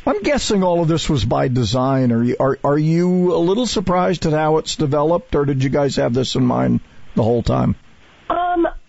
I'm 0.05 0.21
guessing 0.23 0.65
all 0.65 0.83
of 0.83 0.89
this 0.89 1.09
was 1.09 1.25
by 1.25 1.49
design. 1.49 2.13
Are 2.13 2.25
you, 2.25 2.37
are, 2.39 2.59
are 2.65 2.79
you 2.79 3.35
a 3.35 3.39
little 3.39 3.67
surprised 3.67 4.27
at 4.27 4.33
how 4.33 4.59
it's 4.59 4.77
developed, 4.77 5.35
or 5.37 5.45
did 5.45 5.63
you 5.63 5.71
guys 5.71 5.97
have 5.97 6.13
this 6.13 6.35
in 6.35 6.45
mind 6.45 6.81
the 7.15 7.23
whole 7.23 7.43
time? 7.43 7.77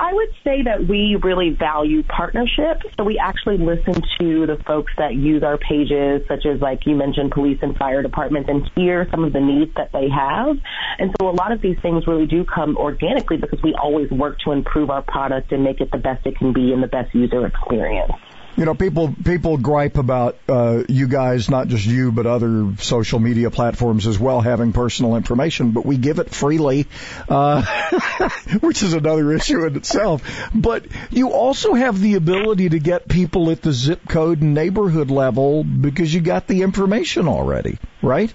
I 0.04 0.12
would 0.12 0.28
say 0.44 0.64
that 0.64 0.86
we 0.86 1.18
really 1.24 1.56
value 1.58 2.04
partnership. 2.04 2.82
So 2.98 3.06
we 3.06 3.18
actually 3.18 3.58
listen 3.58 3.94
to 4.20 4.46
the 4.46 4.58
folks 4.68 4.92
that 4.98 5.16
use 5.16 5.44
our 5.44 5.58
pages, 5.58 6.28
such 6.28 6.46
as 6.46 6.60
like 6.60 6.86
you 6.86 6.94
mentioned, 6.94 7.32
police 7.32 7.60
and 7.62 7.74
fire 7.78 8.04
departments, 8.04 8.50
and 8.50 8.70
hear 8.76 9.08
some 9.12 9.24
of 9.24 9.32
the 9.32 9.40
needs 9.40 9.72
that 9.78 9.94
they 9.94 10.10
have. 10.10 10.58
And 11.00 11.16
so 11.18 11.30
a 11.30 11.32
lot 11.32 11.54
of 11.54 11.62
these 11.62 11.78
things 11.82 12.06
really 12.06 12.26
do 12.26 12.44
come 12.44 12.76
organically 12.76 13.38
because 13.38 13.64
we 13.64 13.74
always 13.82 14.12
work 14.12 14.40
to 14.44 14.52
improve 14.52 14.90
our 14.90 15.04
product 15.04 15.54
and 15.54 15.64
make 15.64 15.80
it 15.80 15.90
the 15.90 16.00
best 16.00 16.26
it 16.26 16.38
can 16.38 16.52
be 16.52 16.74
and 16.74 16.84
the 16.84 16.88
best 16.88 17.16
user 17.16 17.48
experience. 17.48 18.12
You 18.56 18.66
know, 18.66 18.76
people 18.76 19.16
people 19.24 19.58
gripe 19.58 19.98
about 19.98 20.38
uh, 20.48 20.84
you 20.88 21.08
guys, 21.08 21.50
not 21.50 21.68
just 21.70 21.86
you, 21.86 22.12
but 22.12 22.28
other 22.28 22.74
social 22.78 23.20
media 23.20 23.50
platforms 23.50 24.06
as 24.06 24.20
well, 24.20 24.42
having 24.42 24.74
personal 24.74 25.16
information. 25.16 25.72
But 25.72 25.88
we 25.88 25.98
give 25.98 26.20
it 26.20 26.30
freely, 26.30 26.88
uh, 27.28 28.30
which 28.62 28.84
is 28.84 28.94
another 28.94 29.32
issue 29.34 29.66
in 29.66 29.76
itself. 29.76 30.22
But 30.54 30.86
you 31.10 31.32
also 31.32 31.74
have 31.74 32.00
the 32.00 32.14
ability 32.14 32.70
to 32.70 32.80
get 32.80 33.08
people 33.08 33.50
at 33.50 33.64
the 33.64 33.74
zip 33.74 34.08
code 34.08 34.42
and 34.42 34.54
neighborhood 34.54 35.10
level 35.10 35.64
because 35.64 36.14
you 36.14 36.22
got 36.22 36.46
the 36.46 36.62
information 36.62 37.28
already, 37.28 37.80
right? 38.04 38.32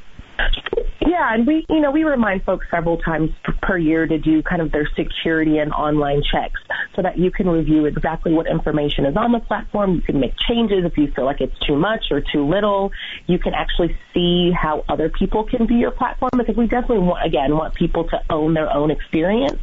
Yeah, 1.18 1.34
and 1.34 1.48
we, 1.48 1.66
you 1.68 1.80
know, 1.80 1.90
we 1.90 2.04
remind 2.04 2.44
folks 2.44 2.66
several 2.70 2.96
times 2.96 3.30
per 3.60 3.76
year 3.76 4.06
to 4.06 4.18
do 4.18 4.40
kind 4.40 4.62
of 4.62 4.70
their 4.70 4.88
security 4.94 5.58
and 5.58 5.72
online 5.72 6.22
checks 6.22 6.60
so 6.94 7.02
that 7.02 7.18
you 7.18 7.32
can 7.32 7.48
review 7.48 7.86
exactly 7.86 8.32
what 8.32 8.46
information 8.46 9.04
is 9.04 9.16
on 9.16 9.32
the 9.32 9.40
platform. 9.40 9.96
You 9.96 10.02
can 10.02 10.20
make 10.20 10.34
changes 10.48 10.84
if 10.84 10.96
you 10.96 11.10
feel 11.10 11.24
like 11.24 11.40
it's 11.40 11.58
too 11.66 11.74
much 11.74 12.04
or 12.12 12.20
too 12.20 12.46
little. 12.46 12.92
You 13.26 13.40
can 13.40 13.52
actually 13.52 13.98
see 14.14 14.52
how 14.52 14.84
other 14.88 15.08
people 15.08 15.42
can 15.42 15.66
view 15.66 15.78
your 15.78 15.90
platform 15.90 16.30
because 16.36 16.56
we 16.56 16.68
definitely 16.68 17.00
want, 17.00 17.26
again, 17.26 17.52
want 17.52 17.74
people 17.74 18.04
to 18.04 18.20
own 18.30 18.54
their 18.54 18.72
own 18.72 18.92
experience. 18.92 19.60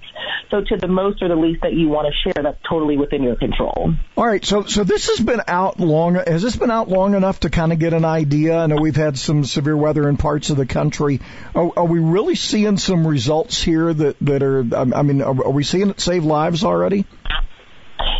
So 0.51 0.61
to 0.61 0.77
the 0.77 0.89
most 0.89 1.23
or 1.23 1.29
the 1.29 1.37
least 1.37 1.61
that 1.61 1.71
you 1.71 1.87
want 1.87 2.07
to 2.07 2.13
share, 2.21 2.43
that's 2.43 2.61
totally 2.69 2.97
within 2.97 3.23
your 3.23 3.37
control. 3.37 3.93
All 4.17 4.27
right. 4.27 4.43
So, 4.43 4.63
so 4.65 4.83
this 4.83 5.07
has 5.07 5.25
been 5.25 5.41
out 5.47 5.79
long. 5.79 6.15
Has 6.15 6.41
this 6.41 6.57
been 6.57 6.71
out 6.71 6.89
long 6.89 7.15
enough 7.15 7.39
to 7.41 7.49
kind 7.49 7.71
of 7.71 7.79
get 7.79 7.93
an 7.93 8.03
idea? 8.03 8.57
I 8.57 8.67
know 8.67 8.75
we've 8.75 8.95
had 8.95 9.17
some 9.17 9.45
severe 9.45 9.77
weather 9.77 10.09
in 10.09 10.17
parts 10.17 10.49
of 10.49 10.57
the 10.57 10.65
country. 10.65 11.21
Are, 11.53 11.71
are 11.77 11.85
we 11.85 11.99
really 11.99 12.35
seeing 12.35 12.77
some 12.77 13.05
results 13.05 13.61
here 13.61 13.93
that, 13.93 14.17
that 14.21 14.43
are, 14.43 14.65
I 14.75 15.01
mean, 15.03 15.21
are, 15.21 15.45
are 15.45 15.51
we 15.51 15.63
seeing 15.63 15.89
it 15.89 15.99
save 15.99 16.25
lives 16.25 16.63
already? 16.63 17.05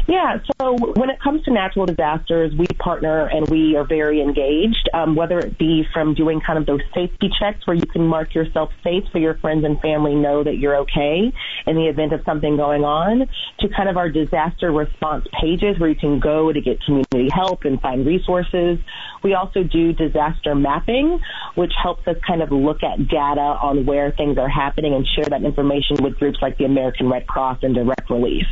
Yeah, 0.07 0.37
so 0.61 0.75
when 0.75 1.09
it 1.09 1.19
comes 1.19 1.43
to 1.45 1.51
natural 1.51 1.87
disasters, 1.87 2.53
we 2.55 2.67
partner 2.77 3.25
and 3.25 3.47
we 3.49 3.75
are 3.75 3.85
very 3.85 4.21
engaged, 4.21 4.87
um, 4.93 5.15
whether 5.15 5.39
it 5.39 5.57
be 5.57 5.83
from 5.91 6.13
doing 6.13 6.41
kind 6.41 6.59
of 6.59 6.67
those 6.67 6.81
safety 6.93 7.29
checks 7.39 7.65
where 7.65 7.75
you 7.75 7.85
can 7.87 8.05
mark 8.05 8.35
yourself 8.35 8.69
safe 8.83 9.03
so 9.11 9.17
your 9.17 9.35
friends 9.39 9.65
and 9.65 9.79
family 9.81 10.13
know 10.13 10.43
that 10.43 10.57
you're 10.57 10.75
okay 10.77 11.33
in 11.65 11.75
the 11.75 11.87
event 11.87 12.13
of 12.13 12.21
something 12.23 12.55
going 12.55 12.83
on, 12.83 13.27
to 13.59 13.67
kind 13.75 13.89
of 13.89 13.97
our 13.97 14.09
disaster 14.09 14.71
response 14.71 15.25
pages 15.41 15.79
where 15.79 15.89
you 15.89 15.95
can 15.95 16.19
go 16.19 16.53
to 16.53 16.61
get 16.61 16.83
community 16.83 17.27
help 17.33 17.65
and 17.65 17.81
find 17.81 18.05
resources. 18.05 18.77
We 19.23 19.33
also 19.33 19.63
do 19.63 19.91
disaster 19.91 20.53
mapping, 20.53 21.19
which 21.55 21.73
helps 21.81 22.07
us 22.07 22.15
kind 22.25 22.43
of 22.43 22.51
look 22.51 22.83
at 22.83 23.07
data 23.07 23.41
on 23.41 23.87
where 23.87 24.11
things 24.11 24.37
are 24.37 24.49
happening 24.49 24.93
and 24.93 25.07
share 25.15 25.25
that 25.25 25.43
information 25.43 25.97
with 26.01 26.19
groups 26.19 26.37
like 26.43 26.59
the 26.59 26.65
American 26.65 27.09
Red 27.09 27.25
Cross 27.25 27.59
and 27.63 27.73
Direct 27.73 28.07
Relief. 28.11 28.45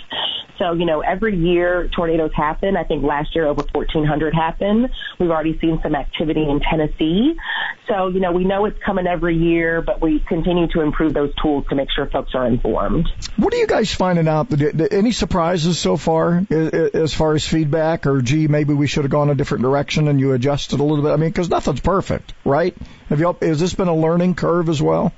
So, 0.60 0.74
you 0.74 0.86
know, 0.86 1.02
every 1.14 1.38
year 1.38 1.88
tornadoes 1.96 2.32
happen. 2.36 2.76
I 2.76 2.84
think 2.84 3.04
last 3.04 3.36
year 3.36 3.46
over 3.46 3.64
1,400 3.72 4.34
happened. 4.34 4.90
We've 5.20 5.30
already 5.30 5.60
seen 5.60 5.80
some 5.84 5.94
activity 5.94 6.42
in 6.42 6.60
Tennessee. 6.60 7.36
So, 7.88 8.08
you 8.08 8.20
know, 8.20 8.32
we 8.32 8.46
know 8.46 8.66
it's 8.66 8.82
coming 8.84 9.06
every 9.06 9.38
year, 9.38 9.82
but 9.82 10.02
we 10.02 10.20
continue 10.20 10.68
to 10.70 10.82
improve 10.82 11.14
those 11.14 11.32
tools 11.36 11.66
to 11.70 11.76
make 11.76 11.90
sure 11.96 12.08
folks 12.08 12.32
are 12.34 12.48
informed. 12.48 13.08
What 13.38 13.54
are 13.54 13.58
you 13.58 13.68
guys 13.68 13.94
finding 13.94 14.28
out? 14.28 14.48
Any 14.92 15.12
surprises 15.12 15.78
so 15.78 15.98
far 15.98 16.46
as 16.50 17.14
far 17.14 17.36
as 17.36 17.48
feedback 17.48 18.08
or, 18.08 18.22
gee, 18.22 18.48
maybe 18.48 18.74
we 18.74 18.88
should 18.88 19.04
have 19.04 19.12
gone 19.12 19.30
a 19.30 19.36
different 19.36 19.64
direction 19.64 20.08
and 20.08 20.20
you 20.20 20.34
adjusted 20.34 20.80
a 20.80 20.84
little 20.84 21.04
bit? 21.04 21.12
I 21.12 21.18
mean, 21.18 21.30
because 21.30 21.50
nothing's 21.50 21.82
perfect, 21.82 22.34
right? 22.44 22.76
Have 23.10 23.20
you, 23.20 23.38
has 23.42 23.60
this 23.60 23.76
been 23.76 23.88
a 23.88 23.96
learning 23.96 24.34
curve 24.36 24.70
as 24.70 24.82
well? 24.82 25.14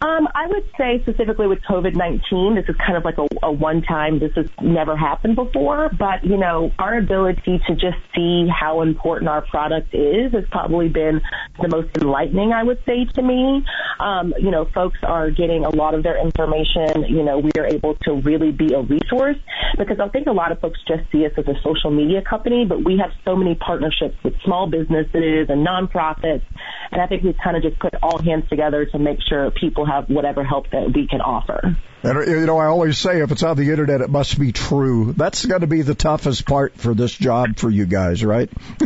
Um, 0.00 0.28
I 0.34 0.46
would 0.46 0.64
say 0.78 1.00
specifically 1.02 1.46
with 1.46 1.60
COVID-19, 1.68 2.54
this 2.54 2.68
is 2.68 2.76
kind 2.76 2.96
of 2.96 3.04
like 3.04 3.18
a, 3.18 3.26
a 3.42 3.52
one-time, 3.52 4.18
this 4.18 4.32
has 4.34 4.46
never 4.62 4.96
happened 4.96 5.36
before, 5.36 5.90
but 5.98 6.24
you 6.24 6.36
know, 6.36 6.72
our 6.78 6.98
ability 6.98 7.60
to 7.66 7.74
just 7.74 7.96
see 8.14 8.48
how 8.48 8.82
important 8.82 9.28
our 9.28 9.42
product 9.42 9.94
is 9.94 10.32
has 10.32 10.44
probably 10.50 10.88
been 10.88 11.20
the 11.60 11.68
most 11.68 11.96
enlightening, 11.98 12.52
I 12.52 12.62
would 12.62 12.82
say 12.86 13.04
to 13.04 13.22
me. 13.22 13.64
Um, 14.00 14.34
you 14.38 14.50
know, 14.50 14.66
folks 14.74 14.98
are 15.02 15.30
getting 15.30 15.64
a 15.64 15.70
lot 15.70 15.94
of 15.94 16.02
their 16.02 16.20
information, 16.20 17.04
you 17.08 17.22
know, 17.22 17.38
we 17.38 17.50
are 17.58 17.66
able 17.66 17.94
to 18.04 18.14
really 18.14 18.52
be 18.52 18.74
a 18.74 18.80
resource 18.80 19.38
because 19.78 20.00
I 20.00 20.08
think 20.08 20.26
a 20.26 20.32
lot 20.32 20.52
of 20.52 20.60
folks 20.60 20.80
just 20.86 21.10
see 21.12 21.24
us 21.26 21.32
as 21.36 21.46
a 21.46 21.54
social 21.62 21.90
media 21.90 22.22
company, 22.22 22.64
but 22.64 22.84
we 22.84 22.98
have 22.98 23.10
so 23.24 23.36
many 23.36 23.54
partnerships 23.54 24.16
with 24.22 24.34
small 24.44 24.66
businesses 24.66 25.48
and 25.48 25.66
nonprofits, 25.66 26.42
and 26.90 27.00
I 27.00 27.06
think 27.06 27.22
we've 27.22 27.38
kind 27.42 27.56
of 27.56 27.62
just 27.62 27.78
put 27.78 27.94
all 28.02 28.18
hands 28.18 28.48
together 28.48 28.84
to 28.86 28.98
make 28.98 29.18
sure 29.28 29.50
people 29.50 29.73
people 29.74 29.86
have 29.86 30.04
whatever 30.08 30.44
help 30.44 30.70
that 30.70 30.92
we 30.94 31.08
can 31.08 31.20
offer. 31.20 31.76
And 32.04 32.28
you 32.28 32.44
know, 32.44 32.58
I 32.58 32.66
always 32.66 32.98
say 32.98 33.22
if 33.22 33.32
it's 33.32 33.42
on 33.42 33.56
the 33.56 33.70
internet, 33.70 34.02
it 34.02 34.10
must 34.10 34.38
be 34.38 34.52
true. 34.52 35.14
That's 35.16 35.46
going 35.46 35.62
to 35.62 35.66
be 35.66 35.80
the 35.80 35.94
toughest 35.94 36.44
part 36.44 36.76
for 36.76 36.92
this 36.92 37.14
job 37.14 37.56
for 37.56 37.70
you 37.70 37.86
guys, 37.86 38.22
right? 38.22 38.50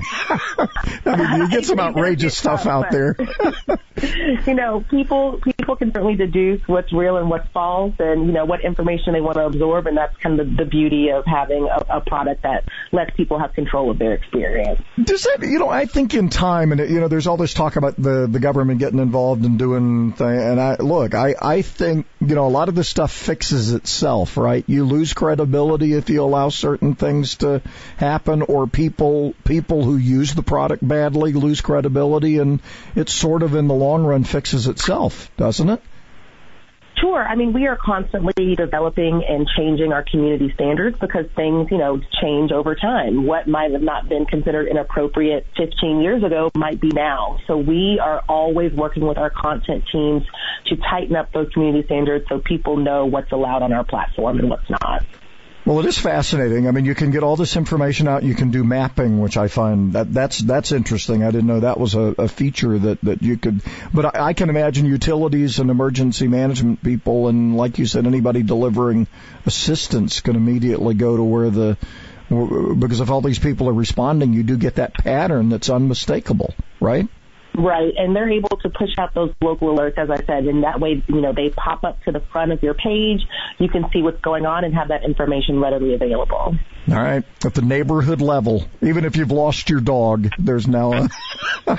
I 1.04 1.16
mean, 1.16 1.40
you 1.40 1.50
get 1.50 1.64
some 1.64 1.80
outrageous 1.88 2.36
stuff 2.36 2.66
out 2.66 2.92
there. 2.92 3.16
you 4.46 4.54
know, 4.54 4.84
people 4.88 5.40
people 5.58 5.74
can 5.74 5.92
certainly 5.92 6.14
deduce 6.14 6.60
what's 6.68 6.92
real 6.92 7.16
and 7.16 7.28
what's 7.28 7.48
false, 7.48 7.94
and 7.98 8.26
you 8.26 8.32
know 8.32 8.44
what 8.44 8.60
information 8.64 9.14
they 9.14 9.20
want 9.20 9.36
to 9.36 9.46
absorb, 9.46 9.88
and 9.88 9.96
that's 9.96 10.16
kind 10.18 10.38
of 10.38 10.56
the, 10.56 10.68
beauty 10.68 11.10
of 11.10 11.24
having 11.24 11.66
a, 11.66 11.96
a 11.96 12.00
product 12.02 12.42
that 12.42 12.68
lets 12.92 13.16
people 13.16 13.38
have 13.38 13.54
control 13.54 13.90
of 13.90 13.98
their 13.98 14.12
experience. 14.12 14.78
Does 15.02 15.22
that, 15.22 15.38
you 15.40 15.58
know, 15.58 15.70
I 15.70 15.86
think 15.86 16.12
in 16.12 16.28
time, 16.28 16.72
and 16.72 16.90
you 16.90 17.00
know, 17.00 17.08
there's 17.08 17.26
all 17.26 17.38
this 17.38 17.54
talk 17.54 17.76
about 17.76 17.96
the 17.96 18.28
the 18.30 18.38
government 18.38 18.78
getting 18.78 19.00
involved 19.00 19.44
and 19.44 19.58
doing, 19.58 20.12
thing, 20.12 20.28
and 20.28 20.60
I 20.60 20.76
look, 20.76 21.14
I 21.14 21.34
I 21.40 21.62
think 21.62 22.06
you 22.20 22.36
know 22.36 22.46
a 22.46 22.50
lot 22.50 22.68
of 22.68 22.76
this 22.76 22.88
stuff 22.88 23.07
fixes 23.10 23.72
itself, 23.72 24.36
right? 24.36 24.64
You 24.66 24.84
lose 24.84 25.14
credibility 25.14 25.92
if 25.94 26.10
you 26.10 26.22
allow 26.22 26.48
certain 26.48 26.94
things 26.94 27.36
to 27.36 27.62
happen, 27.96 28.42
or 28.42 28.66
people 28.66 29.34
people 29.44 29.84
who 29.84 29.96
use 29.96 30.34
the 30.34 30.42
product 30.42 30.86
badly 30.86 31.32
lose 31.32 31.60
credibility, 31.60 32.38
and 32.38 32.60
it 32.94 33.08
sort 33.08 33.42
of 33.42 33.54
in 33.54 33.68
the 33.68 33.74
long 33.74 34.04
run 34.04 34.24
fixes 34.24 34.66
itself, 34.66 35.30
doesn't 35.36 35.68
it? 35.68 35.82
Sure. 37.00 37.22
I 37.22 37.36
mean, 37.36 37.52
we 37.52 37.66
are 37.66 37.76
constantly 37.76 38.56
developing 38.56 39.22
and 39.28 39.46
changing 39.56 39.92
our 39.92 40.04
community 40.10 40.50
standards 40.54 40.96
because 41.00 41.26
things, 41.36 41.68
you 41.70 41.78
know, 41.78 42.00
change 42.20 42.50
over 42.50 42.74
time. 42.74 43.26
What 43.26 43.46
might 43.46 43.72
have 43.72 43.82
not 43.82 44.08
been 44.08 44.24
considered 44.24 44.68
inappropriate 44.68 45.46
15 45.56 46.00
years 46.00 46.24
ago 46.24 46.50
might 46.56 46.80
be 46.80 46.88
now. 46.88 47.38
So 47.46 47.56
we 47.56 48.00
are 48.02 48.22
always 48.28 48.72
working 48.72 49.06
with 49.06 49.18
our 49.18 49.30
content 49.30 49.84
teams 49.92 50.22
to 50.66 50.76
tighten 50.76 51.14
up 51.14 51.32
those 51.32 51.48
community 51.52 51.84
standards 51.86 52.24
so 52.28 52.40
people 52.40 52.76
know 52.76 53.06
what's 53.06 53.30
allowed 53.32 53.62
on 53.62 53.72
our 53.72 53.84
platform 53.84 54.38
and 54.38 54.50
what's 54.50 54.68
not. 54.68 55.04
Well, 55.68 55.80
it 55.80 55.84
is 55.84 55.98
fascinating. 55.98 56.66
I 56.66 56.70
mean, 56.70 56.86
you 56.86 56.94
can 56.94 57.10
get 57.10 57.22
all 57.22 57.36
this 57.36 57.54
information 57.54 58.08
out. 58.08 58.22
You 58.22 58.34
can 58.34 58.50
do 58.50 58.64
mapping, 58.64 59.20
which 59.20 59.36
I 59.36 59.48
find 59.48 59.92
that 59.92 60.10
that's 60.10 60.38
that's 60.38 60.72
interesting. 60.72 61.22
I 61.22 61.30
didn't 61.30 61.46
know 61.46 61.60
that 61.60 61.78
was 61.78 61.94
a, 61.94 62.14
a 62.16 62.26
feature 62.26 62.78
that 62.78 63.02
that 63.02 63.20
you 63.20 63.36
could. 63.36 63.60
But 63.92 64.16
I, 64.16 64.28
I 64.28 64.32
can 64.32 64.48
imagine 64.48 64.86
utilities 64.86 65.58
and 65.58 65.68
emergency 65.68 66.26
management 66.26 66.82
people, 66.82 67.28
and 67.28 67.54
like 67.54 67.78
you 67.78 67.84
said, 67.84 68.06
anybody 68.06 68.42
delivering 68.42 69.08
assistance 69.44 70.20
can 70.20 70.36
immediately 70.36 70.94
go 70.94 71.18
to 71.18 71.22
where 71.22 71.50
the 71.50 71.76
because 72.30 73.02
if 73.02 73.10
all 73.10 73.20
these 73.20 73.38
people 73.38 73.68
are 73.68 73.74
responding, 73.74 74.32
you 74.32 74.44
do 74.44 74.56
get 74.56 74.76
that 74.76 74.94
pattern 74.94 75.50
that's 75.50 75.68
unmistakable, 75.68 76.54
right? 76.80 77.08
Right, 77.58 77.92
and 77.96 78.14
they're 78.14 78.30
able 78.30 78.56
to 78.62 78.70
push 78.70 78.90
out 78.98 79.14
those 79.14 79.34
local 79.42 79.76
alerts, 79.76 79.98
as 79.98 80.10
I 80.10 80.24
said, 80.24 80.44
and 80.44 80.62
that 80.62 80.78
way, 80.78 81.02
you 81.08 81.20
know, 81.20 81.32
they 81.32 81.50
pop 81.50 81.82
up 81.82 82.00
to 82.04 82.12
the 82.12 82.20
front 82.20 82.52
of 82.52 82.62
your 82.62 82.74
page. 82.74 83.26
You 83.58 83.68
can 83.68 83.84
see 83.92 84.00
what's 84.00 84.20
going 84.20 84.46
on 84.46 84.62
and 84.62 84.72
have 84.74 84.88
that 84.88 85.04
information 85.04 85.58
readily 85.58 85.94
available. 85.94 86.56
All 86.88 86.94
right, 86.94 87.24
at 87.44 87.54
the 87.54 87.62
neighborhood 87.62 88.20
level, 88.20 88.64
even 88.80 89.04
if 89.04 89.16
you've 89.16 89.32
lost 89.32 89.70
your 89.70 89.80
dog, 89.80 90.30
there's 90.38 90.68
now 90.68 90.92
a. 90.92 91.08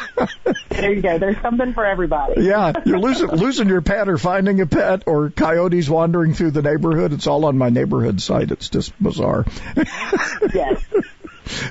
there 0.70 0.94
you 0.94 1.02
go. 1.02 1.18
There's 1.18 1.42
something 1.42 1.74
for 1.74 1.86
everybody. 1.86 2.44
Yeah, 2.44 2.74
you're 2.86 3.00
losing 3.00 3.30
losing 3.30 3.70
your 3.70 3.82
pet 3.82 4.10
or 4.10 4.18
finding 4.18 4.60
a 4.60 4.66
pet 4.66 5.04
or 5.08 5.30
coyotes 5.30 5.90
wandering 5.90 6.34
through 6.34 6.52
the 6.52 6.62
neighborhood. 6.62 7.14
It's 7.14 7.26
all 7.26 7.46
on 7.46 7.58
my 7.58 7.70
neighborhood 7.70 8.22
site. 8.22 8.52
It's 8.52 8.70
just 8.70 8.92
bizarre. 9.02 9.46
yes. 10.54 10.84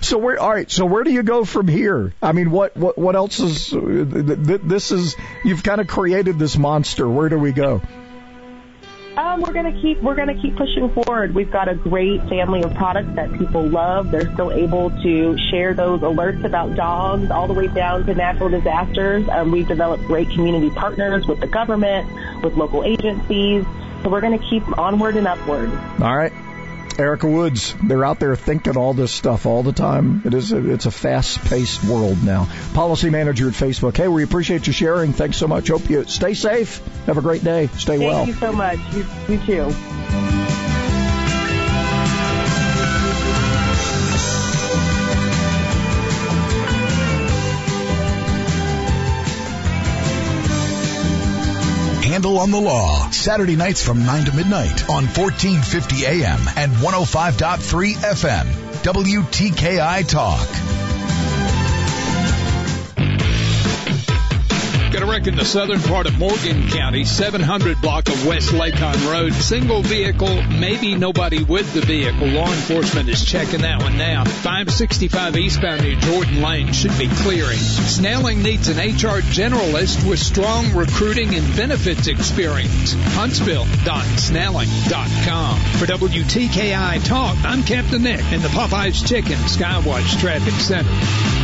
So 0.00 0.18
where, 0.18 0.38
all 0.38 0.50
right. 0.50 0.70
So 0.70 0.86
where 0.86 1.04
do 1.04 1.12
you 1.12 1.22
go 1.22 1.44
from 1.44 1.68
here? 1.68 2.12
I 2.22 2.32
mean, 2.32 2.50
what, 2.50 2.76
what, 2.76 2.98
what 2.98 3.16
else 3.16 3.40
is, 3.40 3.70
this 3.70 4.90
is, 4.92 5.16
you've 5.44 5.62
kind 5.62 5.80
of 5.80 5.86
created 5.86 6.38
this 6.38 6.56
monster. 6.56 7.08
Where 7.08 7.28
do 7.28 7.38
we 7.38 7.52
go? 7.52 7.82
Um, 9.18 9.40
we're 9.40 9.52
gonna 9.52 9.72
keep 9.82 10.00
we're 10.00 10.14
gonna 10.14 10.40
keep 10.40 10.54
pushing 10.54 10.90
forward. 10.90 11.34
We've 11.34 11.50
got 11.50 11.66
a 11.66 11.74
great 11.74 12.20
family 12.28 12.62
of 12.62 12.72
products 12.74 13.16
that 13.16 13.36
people 13.36 13.66
love. 13.66 14.12
They're 14.12 14.32
still 14.32 14.52
able 14.52 14.90
to 14.90 15.36
share 15.50 15.74
those 15.74 16.02
alerts 16.02 16.44
about 16.44 16.76
dogs 16.76 17.28
all 17.32 17.48
the 17.48 17.52
way 17.52 17.66
down 17.66 18.06
to 18.06 18.14
natural 18.14 18.48
disasters. 18.48 19.28
Um, 19.28 19.50
we've 19.50 19.66
developed 19.66 20.04
great 20.04 20.30
community 20.30 20.70
partners 20.70 21.26
with 21.26 21.40
the 21.40 21.48
government, 21.48 22.44
with 22.44 22.54
local 22.54 22.84
agencies. 22.84 23.64
So 24.04 24.10
we're 24.10 24.20
going 24.20 24.38
to 24.38 24.46
keep 24.48 24.78
onward 24.78 25.16
and 25.16 25.26
upward. 25.26 25.70
All 26.00 26.16
right. 26.16 26.32
Erica 26.98 27.28
Woods, 27.28 27.74
they're 27.84 28.04
out 28.04 28.18
there 28.18 28.34
thinking 28.34 28.76
all 28.76 28.92
this 28.92 29.12
stuff 29.12 29.46
all 29.46 29.62
the 29.62 29.72
time. 29.72 30.22
It 30.24 30.34
is 30.34 30.52
a, 30.52 30.72
it's 30.72 30.86
a 30.86 30.90
fast-paced 30.90 31.84
world 31.84 32.22
now. 32.24 32.48
Policy 32.74 33.08
manager 33.08 33.48
at 33.48 33.54
Facebook. 33.54 33.96
Hey, 33.96 34.08
we 34.08 34.24
appreciate 34.24 34.66
you 34.66 34.72
sharing. 34.72 35.12
Thanks 35.12 35.36
so 35.36 35.46
much. 35.46 35.68
Hope 35.68 35.88
you 35.88 36.04
stay 36.04 36.34
safe. 36.34 36.84
Have 37.06 37.18
a 37.18 37.22
great 37.22 37.44
day. 37.44 37.68
Stay 37.68 37.98
Thank 37.98 38.02
well. 38.02 38.24
Thank 38.24 38.28
you 38.28 38.34
so 38.34 38.52
much. 38.52 38.78
You, 38.94 39.06
you 39.28 39.46
too. 39.46 40.27
Handle 52.18 52.40
on 52.40 52.50
the 52.50 52.60
Law. 52.60 53.08
Saturday 53.10 53.54
nights 53.54 53.80
from 53.80 54.04
9 54.04 54.24
to 54.24 54.34
midnight 54.34 54.90
on 54.90 55.06
1450 55.06 56.04
AM 56.04 56.40
and 56.56 56.72
105.3 56.72 57.94
FM. 57.94 58.44
WTKI 58.82 60.08
Talk. 60.08 60.77
Wreck 65.08 65.26
in 65.26 65.36
the 65.36 65.44
southern 65.44 65.80
part 65.80 66.06
of 66.06 66.18
Morgan 66.18 66.68
County, 66.68 67.04
700 67.04 67.80
block 67.80 68.08
of 68.08 68.26
West 68.26 68.52
Lacon 68.52 69.06
Road. 69.06 69.32
Single 69.32 69.80
vehicle, 69.82 70.42
maybe 70.42 70.96
nobody 70.96 71.42
with 71.42 71.72
the 71.72 71.80
vehicle. 71.80 72.26
Law 72.26 72.52
enforcement 72.52 73.08
is 73.08 73.24
checking 73.24 73.62
that 73.62 73.82
one 73.82 73.96
now. 73.96 74.24
565 74.24 75.36
eastbound 75.36 75.82
near 75.82 75.96
Jordan 75.96 76.42
Lane 76.42 76.72
should 76.72 76.96
be 76.98 77.08
clearing. 77.08 77.56
Snelling 77.56 78.42
needs 78.42 78.68
an 78.68 78.76
HR 78.76 79.22
generalist 79.22 80.06
with 80.08 80.18
strong 80.18 80.74
recruiting 80.74 81.34
and 81.34 81.56
benefits 81.56 82.06
experience. 82.06 82.92
Huntsville.snelling.com. 82.92 85.58
For 85.78 85.86
WTKI 85.86 87.06
Talk, 87.06 87.36
I'm 87.44 87.62
Captain 87.62 88.02
Nick 88.02 88.32
in 88.32 88.42
the 88.42 88.48
Popeyes 88.48 89.08
Chicken 89.08 89.36
Skywatch 89.36 90.20
Traffic 90.20 90.54
Center. 90.54 91.37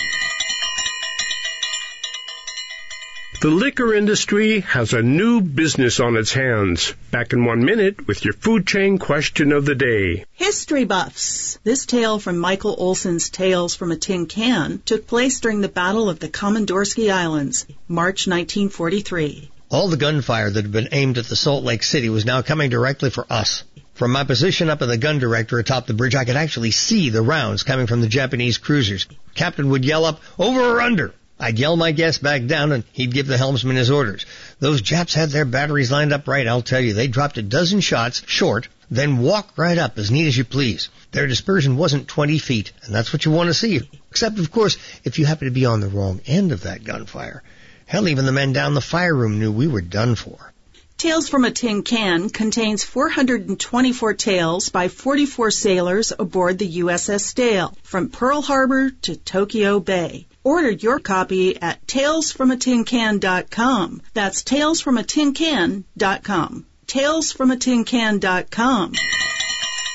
The 3.42 3.50
liquor 3.50 3.94
industry 3.94 4.62
has 4.62 4.94
a 4.94 5.02
new 5.02 5.42
business 5.42 6.00
on 6.00 6.16
its 6.16 6.32
hands. 6.32 6.94
Back 7.12 7.34
in 7.34 7.44
one 7.44 7.66
minute 7.66 8.08
with 8.08 8.24
your 8.24 8.34
food 8.34 8.66
chain 8.66 8.98
question 8.98 9.52
of 9.52 9.66
the 9.66 9.76
day. 9.76 10.26
History 10.32 10.86
buffs. 10.86 11.60
This 11.64 11.86
tale 11.86 12.18
from 12.18 12.38
Michael 12.38 12.76
Olson's 12.80 13.30
Tales 13.30 13.76
from 13.76 13.92
a 13.92 13.98
Tin 13.98 14.26
Can 14.26 14.82
took 14.86 15.06
place 15.06 15.42
during 15.42 15.62
the 15.62 15.68
Battle 15.68 16.10
of 16.10 16.20
the 16.20 16.30
Komandorsky 16.30 17.12
Islands, 17.12 17.68
March 17.90 18.26
1943. 18.26 19.52
All 19.70 19.90
the 19.90 19.98
gunfire 19.98 20.50
that 20.50 20.64
had 20.64 20.72
been 20.72 20.90
aimed 20.94 21.18
at 21.18 21.26
the 21.26 21.36
Salt 21.36 21.64
Lake 21.66 21.84
City 21.84 22.10
was 22.10 22.26
now 22.26 22.42
coming 22.42 22.70
directly 22.70 23.10
for 23.10 23.28
us. 23.30 23.64
From 23.96 24.12
my 24.12 24.24
position 24.24 24.70
up 24.70 24.82
in 24.82 24.88
the 24.90 24.98
gun 24.98 25.20
director 25.20 25.60
atop 25.60 25.88
the 25.88 25.94
bridge, 25.94 26.16
I 26.16 26.26
could 26.26 26.38
actually 26.38 26.72
see 26.72 27.10
the 27.10 27.22
rounds 27.22 27.64
coming 27.64 27.86
from 27.86 28.02
the 28.02 28.08
Japanese 28.08 28.58
cruisers. 28.58 29.08
Captain 29.36 29.70
would 29.70 29.84
yell 29.84 30.06
up, 30.06 30.22
over 30.40 30.62
or 30.62 30.82
under? 30.82 31.14
I'd 31.38 31.60
yell 31.60 31.76
my 31.76 31.92
guest 31.92 32.24
back 32.24 32.46
down 32.46 32.72
and 32.72 32.84
he'd 32.94 33.14
give 33.14 33.28
the 33.28 33.38
helmsman 33.38 33.76
his 33.76 33.92
orders. 33.92 34.26
Those 34.60 34.82
Japs 34.82 35.14
had 35.14 35.32
their 35.32 35.44
batteries 35.44 35.92
lined 35.92 36.14
up 36.14 36.28
right, 36.28 36.48
I'll 36.48 36.62
tell 36.62 36.80
you. 36.80 36.94
They 36.94 37.08
dropped 37.08 37.38
a 37.38 37.42
dozen 37.42 37.82
shots 37.82 38.24
short, 38.26 38.70
then 38.90 39.18
walked 39.18 39.58
right 39.58 39.78
up 39.78 39.98
as 39.98 40.12
neat 40.12 40.28
as 40.28 40.38
you 40.38 40.46
please. 40.46 40.88
Their 41.12 41.28
dispersion 41.28 41.76
wasn't 41.76 42.08
20 42.08 42.38
feet, 42.40 42.72
and 42.84 42.96
that's 42.96 43.12
what 43.12 43.26
you 43.26 43.32
want 43.32 43.48
to 43.48 43.54
see. 43.54 43.82
Except, 44.12 44.40
of 44.40 44.50
course, 44.50 44.78
if 45.04 45.20
you 45.20 45.26
happen 45.26 45.46
to 45.46 45.52
be 45.52 45.66
on 45.66 45.82
the 45.82 45.90
wrong 45.90 46.22
end 46.26 46.54
of 46.54 46.62
that 46.62 46.86
gunfire. 46.86 47.44
Hell, 47.86 48.08
even 48.08 48.26
the 48.26 48.32
men 48.32 48.54
down 48.54 48.74
the 48.74 48.82
fire 48.82 49.14
room 49.14 49.38
knew 49.38 49.52
we 49.52 49.68
were 49.68 49.82
done 49.82 50.16
for. 50.16 50.54
Tales 50.98 51.28
from 51.28 51.44
a 51.44 51.52
Tin 51.52 51.84
Can 51.84 52.30
contains 52.30 52.86
424 52.86 54.14
tales 54.14 54.70
by 54.70 54.88
44 54.88 55.52
sailors 55.52 56.14
aboard 56.18 56.58
the 56.58 56.78
USS 56.80 57.36
Dale, 57.36 57.78
from 57.84 58.10
Pearl 58.10 58.42
Harbor 58.42 58.92
to 59.02 59.18
Tokyo 59.18 59.82
Bay. 59.82 60.28
Order 60.46 60.70
your 60.70 61.00
copy 61.00 61.60
at 61.60 61.88
talesfromatincan.com. 61.88 64.02
That's 64.14 64.44
talesfromatincan.com. 64.44 66.66
talesfromatincan.com. 66.86 68.92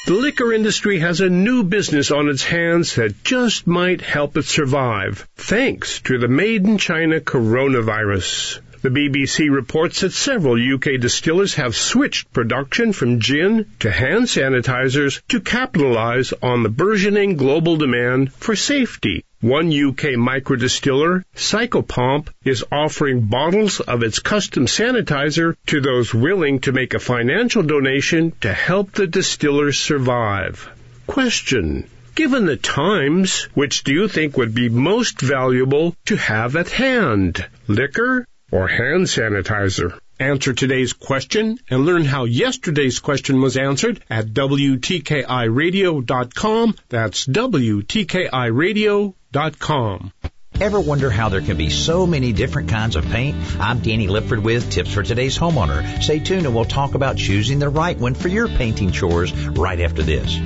The 0.06 0.14
liquor 0.14 0.52
industry 0.52 0.98
has 0.98 1.20
a 1.20 1.30
new 1.30 1.62
business 1.62 2.10
on 2.10 2.28
its 2.28 2.42
hands 2.42 2.96
that 2.96 3.22
just 3.22 3.68
might 3.68 4.00
help 4.00 4.36
it 4.36 4.46
survive, 4.46 5.28
thanks 5.36 6.00
to 6.00 6.18
the 6.18 6.26
made 6.26 6.64
in 6.64 6.78
China 6.78 7.20
coronavirus. 7.20 8.58
The 8.82 8.88
BBC 8.88 9.50
reports 9.50 10.00
that 10.00 10.12
several 10.14 10.56
UK 10.56 10.98
distillers 10.98 11.56
have 11.56 11.76
switched 11.76 12.32
production 12.32 12.94
from 12.94 13.20
gin 13.20 13.66
to 13.80 13.90
hand 13.90 14.24
sanitizers 14.24 15.20
to 15.28 15.40
capitalize 15.40 16.32
on 16.42 16.62
the 16.62 16.70
burgeoning 16.70 17.36
global 17.36 17.76
demand 17.76 18.32
for 18.32 18.56
safety. 18.56 19.22
One 19.42 19.70
UK 19.70 20.16
micro 20.16 20.56
distiller, 20.56 21.26
Psychopomp, 21.36 22.28
is 22.42 22.64
offering 22.72 23.26
bottles 23.26 23.80
of 23.80 24.02
its 24.02 24.18
custom 24.18 24.64
sanitizer 24.64 25.56
to 25.66 25.82
those 25.82 26.14
willing 26.14 26.60
to 26.60 26.72
make 26.72 26.94
a 26.94 26.98
financial 26.98 27.62
donation 27.62 28.32
to 28.40 28.50
help 28.50 28.92
the 28.92 29.06
distillers 29.06 29.78
survive. 29.78 30.66
Question. 31.06 31.84
Given 32.14 32.46
the 32.46 32.56
times, 32.56 33.44
which 33.54 33.84
do 33.84 33.92
you 33.92 34.08
think 34.08 34.36
would 34.36 34.54
be 34.54 34.68
most 34.68 35.20
valuable 35.20 35.94
to 36.06 36.16
have 36.16 36.56
at 36.56 36.70
hand? 36.70 37.46
Liquor 37.68 38.26
or 38.50 38.68
hand 38.68 39.06
sanitizer? 39.06 39.98
Answer 40.18 40.52
today's 40.52 40.92
question 40.92 41.58
and 41.70 41.86
learn 41.86 42.04
how 42.04 42.24
yesterday's 42.24 42.98
question 42.98 43.40
was 43.40 43.56
answered 43.56 44.04
at 44.10 44.26
WTKIRadio.com. 44.26 46.74
That's 46.88 47.26
WTKIRadio.com. 47.26 50.12
Ever 50.60 50.78
wonder 50.78 51.08
how 51.08 51.30
there 51.30 51.40
can 51.40 51.56
be 51.56 51.70
so 51.70 52.06
many 52.06 52.34
different 52.34 52.68
kinds 52.68 52.96
of 52.96 53.06
paint? 53.06 53.34
I'm 53.58 53.78
Danny 53.78 54.08
Lipford 54.08 54.42
with 54.42 54.70
tips 54.70 54.92
for 54.92 55.02
today's 55.02 55.38
homeowner. 55.38 56.02
Stay 56.02 56.18
tuned 56.18 56.44
and 56.44 56.54
we'll 56.54 56.66
talk 56.66 56.94
about 56.94 57.16
choosing 57.16 57.60
the 57.60 57.70
right 57.70 57.96
one 57.96 58.14
for 58.14 58.28
your 58.28 58.46
painting 58.46 58.90
chores 58.90 59.32
right 59.32 59.80
after 59.80 60.02
this. 60.02 60.36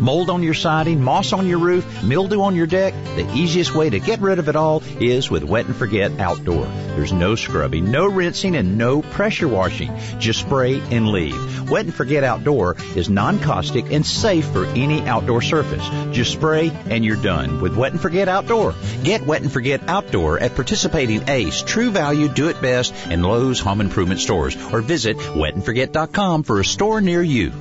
Mold 0.00 0.30
on 0.30 0.42
your 0.42 0.54
siding, 0.54 1.02
moss 1.02 1.32
on 1.32 1.46
your 1.46 1.58
roof, 1.58 2.02
mildew 2.02 2.40
on 2.40 2.56
your 2.56 2.66
deck? 2.66 2.94
The 3.16 3.30
easiest 3.34 3.74
way 3.74 3.90
to 3.90 4.00
get 4.00 4.20
rid 4.20 4.38
of 4.38 4.48
it 4.48 4.56
all 4.56 4.82
is 5.00 5.30
with 5.30 5.44
Wet 5.44 5.66
and 5.66 5.76
Forget 5.76 6.20
Outdoor. 6.20 6.64
There's 6.64 7.12
no 7.12 7.34
scrubbing, 7.34 7.90
no 7.90 8.06
rinsing, 8.06 8.56
and 8.56 8.78
no 8.78 9.02
pressure 9.02 9.48
washing. 9.48 9.92
Just 10.18 10.40
spray 10.40 10.80
and 10.90 11.08
leave. 11.08 11.70
Wet 11.70 11.84
and 11.84 11.94
Forget 11.94 12.24
Outdoor 12.24 12.76
is 12.94 13.08
non-caustic 13.08 13.90
and 13.92 14.04
safe 14.06 14.46
for 14.46 14.66
any 14.66 15.02
outdoor 15.02 15.42
surface. 15.42 15.86
Just 16.14 16.32
spray 16.32 16.70
and 16.90 17.04
you're 17.04 17.16
done 17.16 17.60
with 17.60 17.76
Wet 17.76 17.92
and 17.92 18.00
Forget 18.00 18.28
Outdoor. 18.28 18.74
Get 19.02 19.26
Wet 19.26 19.42
and 19.42 19.52
Forget 19.52 19.88
Outdoor 19.88 20.38
at 20.38 20.54
participating 20.54 21.28
Ace, 21.28 21.62
True 21.62 21.90
Value, 21.90 22.28
Do 22.28 22.48
It 22.48 22.60
Best, 22.60 22.94
and 23.08 23.24
Lowe's 23.24 23.60
Home 23.60 23.80
Improvement 23.80 24.20
stores 24.20 24.56
or 24.72 24.80
visit 24.80 25.16
wetandforget.com 25.16 26.42
for 26.42 26.60
a 26.60 26.64
store 26.64 27.00
near 27.00 27.22
you. 27.22 27.52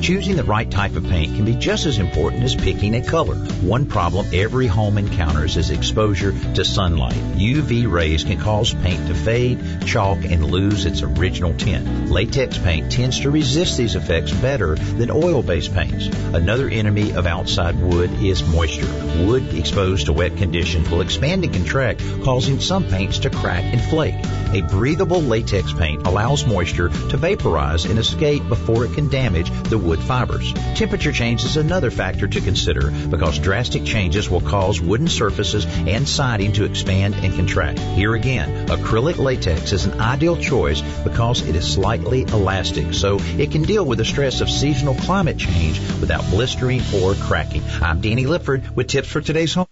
Choosing 0.00 0.36
the 0.36 0.44
right 0.44 0.70
type 0.70 0.94
of 0.94 1.04
paint 1.04 1.34
can 1.34 1.44
be 1.44 1.54
just 1.54 1.84
as 1.84 1.98
important 1.98 2.44
as 2.44 2.54
picking 2.54 2.94
a 2.94 3.02
color. 3.02 3.34
One 3.34 3.86
problem 3.86 4.26
every 4.32 4.66
home 4.66 4.98
encounters 4.98 5.56
is 5.56 5.70
exposure 5.70 6.32
to 6.54 6.64
sunlight. 6.64 7.14
UV 7.36 7.90
rays 7.90 8.22
can 8.22 8.38
cause 8.38 8.72
paint 8.72 9.08
to 9.08 9.14
fade, 9.14 9.84
chalk, 9.86 10.18
and 10.24 10.44
lose 10.44 10.84
its 10.84 11.02
original 11.02 11.54
tint. 11.54 12.10
Latex 12.10 12.56
paint 12.58 12.92
tends 12.92 13.20
to 13.20 13.30
resist 13.30 13.76
these 13.76 13.96
effects 13.96 14.32
better 14.32 14.76
than 14.76 15.10
oil-based 15.10 15.74
paints. 15.74 16.06
Another 16.06 16.68
enemy 16.68 17.12
of 17.12 17.26
outside 17.26 17.80
wood 17.80 18.12
is 18.22 18.44
moisture. 18.44 18.86
Wood 19.24 19.54
exposed 19.54 20.06
to 20.06 20.12
wet 20.12 20.36
conditions 20.36 20.88
will 20.88 21.00
expand 21.00 21.44
and 21.44 21.52
contract, 21.52 22.02
causing 22.22 22.60
some 22.60 22.84
paints 22.84 23.18
to 23.20 23.30
crack 23.30 23.64
and 23.64 23.82
flake. 23.82 24.14
A 24.52 24.62
breathable 24.62 25.22
latex 25.22 25.72
paint 25.72 26.06
allows 26.06 26.46
moisture 26.46 26.88
to 26.88 27.16
vaporize 27.16 27.84
and 27.84 27.98
escape 27.98 28.46
before 28.48 28.84
it 28.84 28.92
can 28.92 29.08
damage 29.08 29.50
the 29.64 29.78
wood 29.86 30.02
fibers. 30.02 30.52
Temperature 30.74 31.12
change 31.12 31.44
is 31.44 31.56
another 31.56 31.90
factor 31.90 32.26
to 32.26 32.40
consider 32.40 32.90
because 32.90 33.38
drastic 33.38 33.84
changes 33.84 34.28
will 34.28 34.40
cause 34.40 34.80
wooden 34.80 35.08
surfaces 35.08 35.64
and 35.64 36.08
siding 36.08 36.52
to 36.52 36.64
expand 36.64 37.14
and 37.14 37.34
contract. 37.34 37.78
Here 37.78 38.14
again, 38.14 38.66
acrylic 38.66 39.18
latex 39.18 39.72
is 39.72 39.86
an 39.86 40.00
ideal 40.00 40.36
choice 40.36 40.80
because 41.04 41.46
it 41.48 41.54
is 41.54 41.72
slightly 41.72 42.22
elastic, 42.22 42.92
so 42.92 43.18
it 43.38 43.52
can 43.52 43.62
deal 43.62 43.84
with 43.84 43.98
the 43.98 44.04
stress 44.04 44.40
of 44.40 44.50
seasonal 44.50 44.94
climate 44.94 45.38
change 45.38 45.78
without 46.00 46.28
blistering 46.30 46.82
or 46.94 47.14
cracking. 47.14 47.62
I'm 47.80 48.00
Danny 48.00 48.24
Lipford 48.24 48.74
with 48.74 48.88
tips 48.88 49.08
for 49.08 49.20
today's 49.20 49.54
home. 49.54 49.66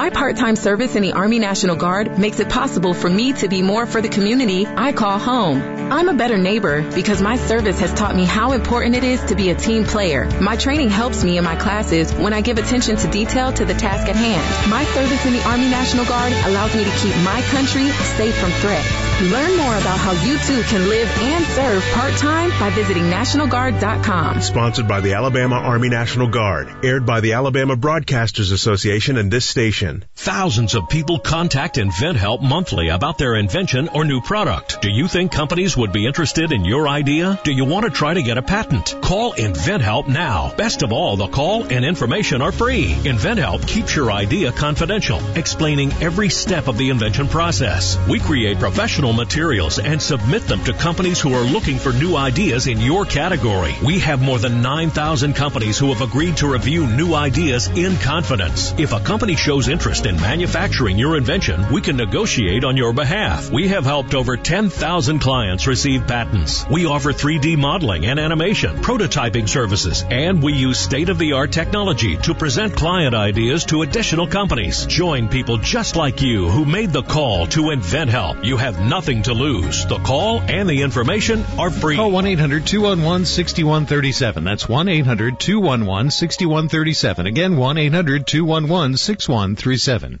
My 0.00 0.08
part-time 0.08 0.56
service 0.56 0.96
in 0.96 1.02
the 1.02 1.12
Army 1.12 1.38
National 1.38 1.76
Guard 1.76 2.18
makes 2.18 2.40
it 2.40 2.48
possible 2.48 2.94
for 2.94 3.10
me 3.10 3.34
to 3.34 3.48
be 3.48 3.60
more 3.60 3.84
for 3.84 4.00
the 4.00 4.08
community 4.08 4.66
I 4.66 4.92
call 4.92 5.18
home. 5.18 5.60
I'm 5.92 6.08
a 6.08 6.14
better 6.14 6.38
neighbor 6.38 6.80
because 6.94 7.20
my 7.20 7.36
service 7.36 7.78
has 7.80 7.92
taught 7.92 8.16
me 8.16 8.24
how 8.24 8.52
important 8.52 8.94
it 8.94 9.04
is 9.04 9.22
to 9.24 9.34
be 9.34 9.50
a 9.50 9.54
team 9.54 9.84
player. 9.84 10.24
My 10.40 10.56
training 10.56 10.88
helps 10.88 11.22
me 11.22 11.36
in 11.36 11.44
my 11.44 11.54
classes 11.54 12.14
when 12.14 12.32
I 12.32 12.40
give 12.40 12.56
attention 12.56 12.96
to 12.96 13.10
detail 13.10 13.52
to 13.52 13.66
the 13.66 13.74
task 13.74 14.08
at 14.08 14.16
hand. 14.16 14.70
My 14.70 14.84
service 14.84 15.26
in 15.26 15.34
the 15.34 15.42
Army 15.42 15.68
National 15.68 16.06
Guard 16.06 16.32
allows 16.46 16.74
me 16.74 16.82
to 16.82 16.90
keep 17.02 17.14
my 17.22 17.42
country 17.50 17.86
safe 18.16 18.34
from 18.38 18.52
threats. 18.52 19.09
Learn 19.20 19.54
more 19.58 19.76
about 19.76 19.98
how 19.98 20.12
you 20.24 20.38
too 20.38 20.62
can 20.62 20.88
live 20.88 21.06
and 21.18 21.44
serve 21.44 21.82
part-time 21.92 22.48
by 22.58 22.70
visiting 22.70 23.02
nationalguard.com. 23.04 24.40
Sponsored 24.40 24.88
by 24.88 25.00
the 25.00 25.12
Alabama 25.12 25.56
Army 25.56 25.90
National 25.90 26.26
Guard. 26.26 26.86
Aired 26.86 27.04
by 27.04 27.20
the 27.20 27.34
Alabama 27.34 27.76
Broadcasters 27.76 28.50
Association 28.50 29.18
and 29.18 29.30
this 29.30 29.44
station. 29.44 30.06
Thousands 30.16 30.74
of 30.74 30.88
people 30.88 31.18
contact 31.18 31.76
InventHelp 31.76 32.40
monthly 32.40 32.88
about 32.88 33.18
their 33.18 33.34
invention 33.34 33.88
or 33.88 34.06
new 34.06 34.22
product. 34.22 34.80
Do 34.80 34.90
you 34.90 35.06
think 35.06 35.32
companies 35.32 35.76
would 35.76 35.92
be 35.92 36.06
interested 36.06 36.50
in 36.50 36.64
your 36.64 36.88
idea? 36.88 37.38
Do 37.44 37.52
you 37.52 37.66
want 37.66 37.84
to 37.84 37.90
try 37.90 38.14
to 38.14 38.22
get 38.22 38.38
a 38.38 38.42
patent? 38.42 38.96
Call 39.02 39.34
InventHelp 39.34 40.08
now. 40.08 40.54
Best 40.56 40.80
of 40.80 40.92
all, 40.92 41.18
the 41.18 41.28
call 41.28 41.64
and 41.64 41.84
information 41.84 42.40
are 42.40 42.52
free. 42.52 42.94
InventHelp 42.94 43.68
keeps 43.68 43.94
your 43.94 44.10
idea 44.10 44.50
confidential, 44.50 45.20
explaining 45.36 45.92
every 46.00 46.30
step 46.30 46.68
of 46.68 46.78
the 46.78 46.88
invention 46.88 47.28
process. 47.28 47.98
We 48.08 48.18
create 48.18 48.58
professional 48.58 49.09
materials 49.12 49.78
and 49.78 50.00
submit 50.00 50.46
them 50.46 50.62
to 50.64 50.72
companies 50.72 51.20
who 51.20 51.34
are 51.34 51.44
looking 51.44 51.78
for 51.78 51.92
new 51.92 52.16
ideas 52.16 52.66
in 52.66 52.80
your 52.80 53.04
category. 53.04 53.74
We 53.84 53.98
have 54.00 54.22
more 54.22 54.38
than 54.38 54.62
9,000 54.62 55.34
companies 55.34 55.78
who 55.78 55.92
have 55.92 56.02
agreed 56.02 56.36
to 56.38 56.52
review 56.52 56.86
new 56.86 57.14
ideas 57.14 57.68
in 57.68 57.96
confidence. 57.96 58.74
If 58.78 58.92
a 58.92 59.00
company 59.00 59.36
shows 59.36 59.68
interest 59.68 60.06
in 60.06 60.16
manufacturing 60.16 60.98
your 60.98 61.16
invention, 61.16 61.72
we 61.72 61.80
can 61.80 61.96
negotiate 61.96 62.64
on 62.64 62.76
your 62.76 62.92
behalf. 62.92 63.50
We 63.50 63.68
have 63.68 63.84
helped 63.84 64.14
over 64.14 64.36
10,000 64.36 65.18
clients 65.18 65.66
receive 65.66 66.06
patents. 66.06 66.66
We 66.68 66.86
offer 66.86 67.12
3D 67.12 67.56
modeling 67.56 68.06
and 68.06 68.18
animation, 68.18 68.76
prototyping 68.78 69.48
services, 69.48 70.04
and 70.08 70.42
we 70.42 70.54
use 70.54 70.78
state-of-the-art 70.78 71.52
technology 71.52 72.16
to 72.18 72.34
present 72.34 72.76
client 72.76 73.14
ideas 73.14 73.64
to 73.66 73.82
additional 73.82 74.26
companies. 74.26 74.86
Join 74.86 75.28
people 75.28 75.58
just 75.58 75.96
like 75.96 76.22
you 76.22 76.48
who 76.48 76.64
made 76.64 76.92
the 76.92 77.02
call 77.02 77.46
to 77.48 77.62
InventHelp. 77.62 78.44
You 78.44 78.56
have 78.56 78.80
nothing 78.90 79.22
to 79.22 79.32
lose. 79.32 79.86
The 79.86 80.00
call 80.00 80.42
and 80.42 80.68
the 80.68 80.82
information 80.82 81.42
are 81.58 81.70
free. 81.70 81.96
Call 81.96 82.10
1-800-211-6137. 82.10 84.44
That's 84.44 84.66
1-800-211-6137. 84.66 87.26
Again, 87.26 87.54
1-800-211-6137. 87.54 90.18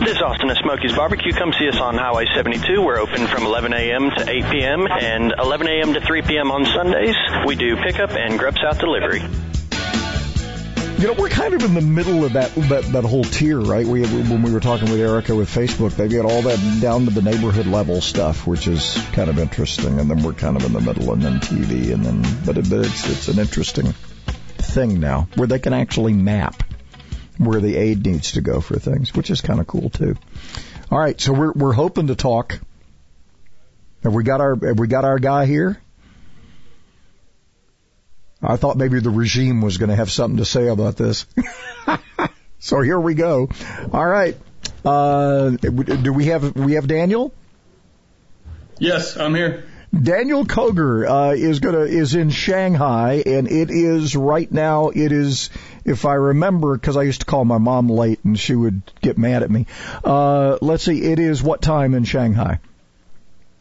This 0.00 0.16
is 0.16 0.22
Austin 0.22 0.50
at 0.50 0.56
Smokey's 0.62 0.94
Barbecue. 0.94 1.32
Come 1.32 1.52
see 1.58 1.68
us 1.68 1.78
on 1.78 1.98
Highway 1.98 2.26
72. 2.34 2.80
We're 2.80 2.98
open 2.98 3.26
from 3.26 3.44
11 3.44 3.72
a.m. 3.72 4.10
to 4.16 4.30
8 4.30 4.50
p.m. 4.50 4.86
and 4.88 5.34
11 5.38 5.66
a.m. 5.66 5.92
to 5.94 6.00
3 6.00 6.22
p.m. 6.22 6.50
on 6.50 6.64
Sundays. 6.64 7.16
We 7.46 7.56
do 7.56 7.76
pickup 7.76 8.12
and 8.12 8.38
grub 8.38 8.54
south 8.56 8.78
delivery. 8.78 9.20
You 10.98 11.08
know, 11.08 11.12
we're 11.12 11.28
kind 11.28 11.52
of 11.52 11.62
in 11.62 11.74
the 11.74 11.82
middle 11.82 12.24
of 12.24 12.32
that 12.32 12.54
that, 12.54 12.84
that 12.84 13.04
whole 13.04 13.22
tier, 13.22 13.60
right? 13.60 13.86
We 13.86 14.00
when 14.06 14.42
we 14.42 14.50
were 14.50 14.60
talking 14.60 14.90
with 14.90 14.98
Erica 14.98 15.34
with 15.34 15.50
Facebook, 15.54 15.90
they've 15.94 16.10
got 16.10 16.24
all 16.24 16.40
that 16.40 16.80
down 16.80 17.04
to 17.04 17.10
the 17.10 17.20
neighborhood 17.20 17.66
level 17.66 18.00
stuff, 18.00 18.46
which 18.46 18.66
is 18.66 18.98
kind 19.12 19.28
of 19.28 19.38
interesting, 19.38 20.00
and 20.00 20.10
then 20.10 20.22
we're 20.22 20.32
kind 20.32 20.56
of 20.56 20.64
in 20.64 20.72
the 20.72 20.80
middle, 20.80 21.12
and 21.12 21.20
then 21.20 21.34
TV, 21.40 21.92
and 21.92 22.02
then 22.02 22.22
but, 22.46 22.56
it, 22.56 22.70
but 22.70 22.86
it's 22.86 23.10
it's 23.10 23.28
an 23.28 23.38
interesting 23.38 23.92
thing 24.56 24.98
now 24.98 25.28
where 25.34 25.46
they 25.46 25.58
can 25.58 25.74
actually 25.74 26.14
map 26.14 26.62
where 27.36 27.60
the 27.60 27.76
aid 27.76 28.06
needs 28.06 28.32
to 28.32 28.40
go 28.40 28.62
for 28.62 28.78
things, 28.78 29.14
which 29.14 29.30
is 29.30 29.42
kind 29.42 29.60
of 29.60 29.66
cool 29.66 29.90
too. 29.90 30.16
All 30.90 30.98
right, 30.98 31.20
so 31.20 31.34
we're 31.34 31.52
we're 31.52 31.74
hoping 31.74 32.06
to 32.06 32.14
talk. 32.14 32.58
Have 34.02 34.14
we 34.14 34.24
got 34.24 34.40
our 34.40 34.56
have 34.64 34.78
we 34.78 34.86
got 34.86 35.04
our 35.04 35.18
guy 35.18 35.44
here? 35.44 35.78
I 38.42 38.56
thought 38.56 38.76
maybe 38.76 39.00
the 39.00 39.10
regime 39.10 39.62
was 39.62 39.78
going 39.78 39.90
to 39.90 39.96
have 39.96 40.10
something 40.10 40.38
to 40.38 40.44
say 40.44 40.68
about 40.68 40.96
this. 40.96 41.26
so 42.58 42.80
here 42.80 43.00
we 43.00 43.14
go. 43.14 43.48
All 43.92 44.06
right. 44.06 44.36
Uh, 44.84 45.50
do 45.50 46.12
we 46.12 46.26
have 46.26 46.54
we 46.56 46.74
have 46.74 46.86
Daniel? 46.86 47.32
Yes, 48.78 49.16
I'm 49.16 49.34
here. 49.34 49.64
Daniel 50.02 50.44
Koger 50.44 51.08
uh, 51.08 51.34
is 51.34 51.60
gonna 51.60 51.80
is 51.80 52.14
in 52.14 52.30
Shanghai, 52.30 53.22
and 53.24 53.50
it 53.50 53.70
is 53.70 54.14
right 54.14 54.50
now. 54.50 54.88
It 54.88 55.12
is, 55.12 55.50
if 55.84 56.04
I 56.04 56.14
remember, 56.14 56.76
because 56.76 56.96
I 56.96 57.04
used 57.04 57.20
to 57.20 57.26
call 57.26 57.44
my 57.44 57.58
mom 57.58 57.88
late, 57.88 58.20
and 58.24 58.38
she 58.38 58.54
would 58.54 58.82
get 59.00 59.16
mad 59.16 59.42
at 59.42 59.50
me. 59.50 59.66
Uh, 60.04 60.58
let's 60.60 60.84
see. 60.84 61.02
It 61.02 61.18
is 61.18 61.42
what 61.42 61.62
time 61.62 61.94
in 61.94 62.04
Shanghai? 62.04 62.58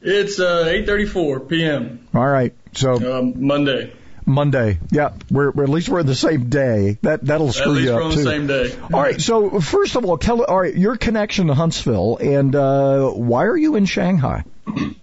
It's 0.02 0.40
uh, 0.40 0.66
8:34 0.66 1.48
p.m. 1.48 2.08
All 2.14 2.28
right. 2.28 2.54
So 2.74 3.20
um, 3.20 3.46
Monday. 3.46 3.94
Monday. 4.26 4.80
Yeah, 4.92 5.14
we're, 5.30 5.52
we're, 5.52 5.64
at 5.64 5.70
least 5.70 5.90
we're 5.90 6.00
in 6.00 6.08
the 6.08 6.16
same 6.16 6.50
day. 6.50 6.98
That 7.02 7.26
that'll 7.26 7.52
screw 7.52 7.72
at 7.72 7.76
least 7.76 7.86
you 7.86 7.92
up 7.92 7.98
we're 7.98 8.04
on 8.04 8.12
too. 8.12 8.24
the 8.24 8.30
same 8.30 8.48
day. 8.48 8.76
All 8.94 9.02
right. 9.02 9.22
So 9.22 9.60
first 9.60 9.96
of 9.96 10.06
all, 10.06 10.18
tell 10.18 10.44
all 10.44 10.62
right 10.62 10.76
your 10.76 10.98
connection 10.98 11.48
to 11.48 11.54
Huntsville 11.54 12.18
and 12.18 12.56
uh, 12.56 13.10
why 13.10 13.46
are 13.46 13.58
you 13.58 13.76
in 13.76 13.86
Shanghai? 13.86 14.44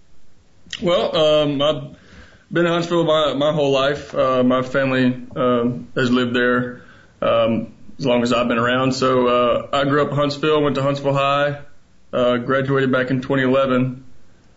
Well, 0.81 1.15
um, 1.15 1.61
I've 1.61 1.95
been 2.51 2.65
in 2.65 2.71
Huntsville 2.71 3.03
my 3.03 3.33
my 3.35 3.53
whole 3.53 3.71
life. 3.71 4.13
Uh, 4.13 4.43
my 4.43 4.63
family 4.63 5.05
um, 5.35 5.87
has 5.95 6.11
lived 6.11 6.35
there 6.35 6.81
um, 7.21 7.73
as 7.99 8.05
long 8.05 8.23
as 8.23 8.33
I've 8.33 8.47
been 8.47 8.57
around. 8.57 8.93
So 8.93 9.27
uh, 9.27 9.69
I 9.71 9.83
grew 9.85 10.01
up 10.01 10.09
in 10.09 10.15
Huntsville, 10.15 10.61
went 10.61 10.75
to 10.75 10.81
Huntsville 10.81 11.13
High, 11.13 11.61
uh, 12.11 12.37
graduated 12.37 12.91
back 12.91 13.11
in 13.11 13.21
2011. 13.21 14.02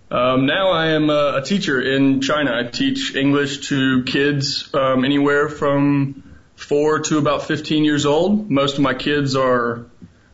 Um, 0.08 0.46
now 0.46 0.70
I 0.70 0.88
am 0.90 1.10
a, 1.10 1.38
a 1.38 1.42
teacher 1.42 1.80
in 1.80 2.20
China. 2.20 2.56
I 2.56 2.62
teach 2.62 3.16
English 3.16 3.68
to 3.68 4.04
kids 4.04 4.72
um, 4.72 5.04
anywhere 5.04 5.48
from 5.48 6.22
four 6.54 7.00
to 7.00 7.18
about 7.18 7.44
15 7.44 7.84
years 7.84 8.06
old. 8.06 8.48
Most 8.48 8.76
of 8.76 8.82
my 8.82 8.94
kids 8.94 9.34
are 9.34 9.86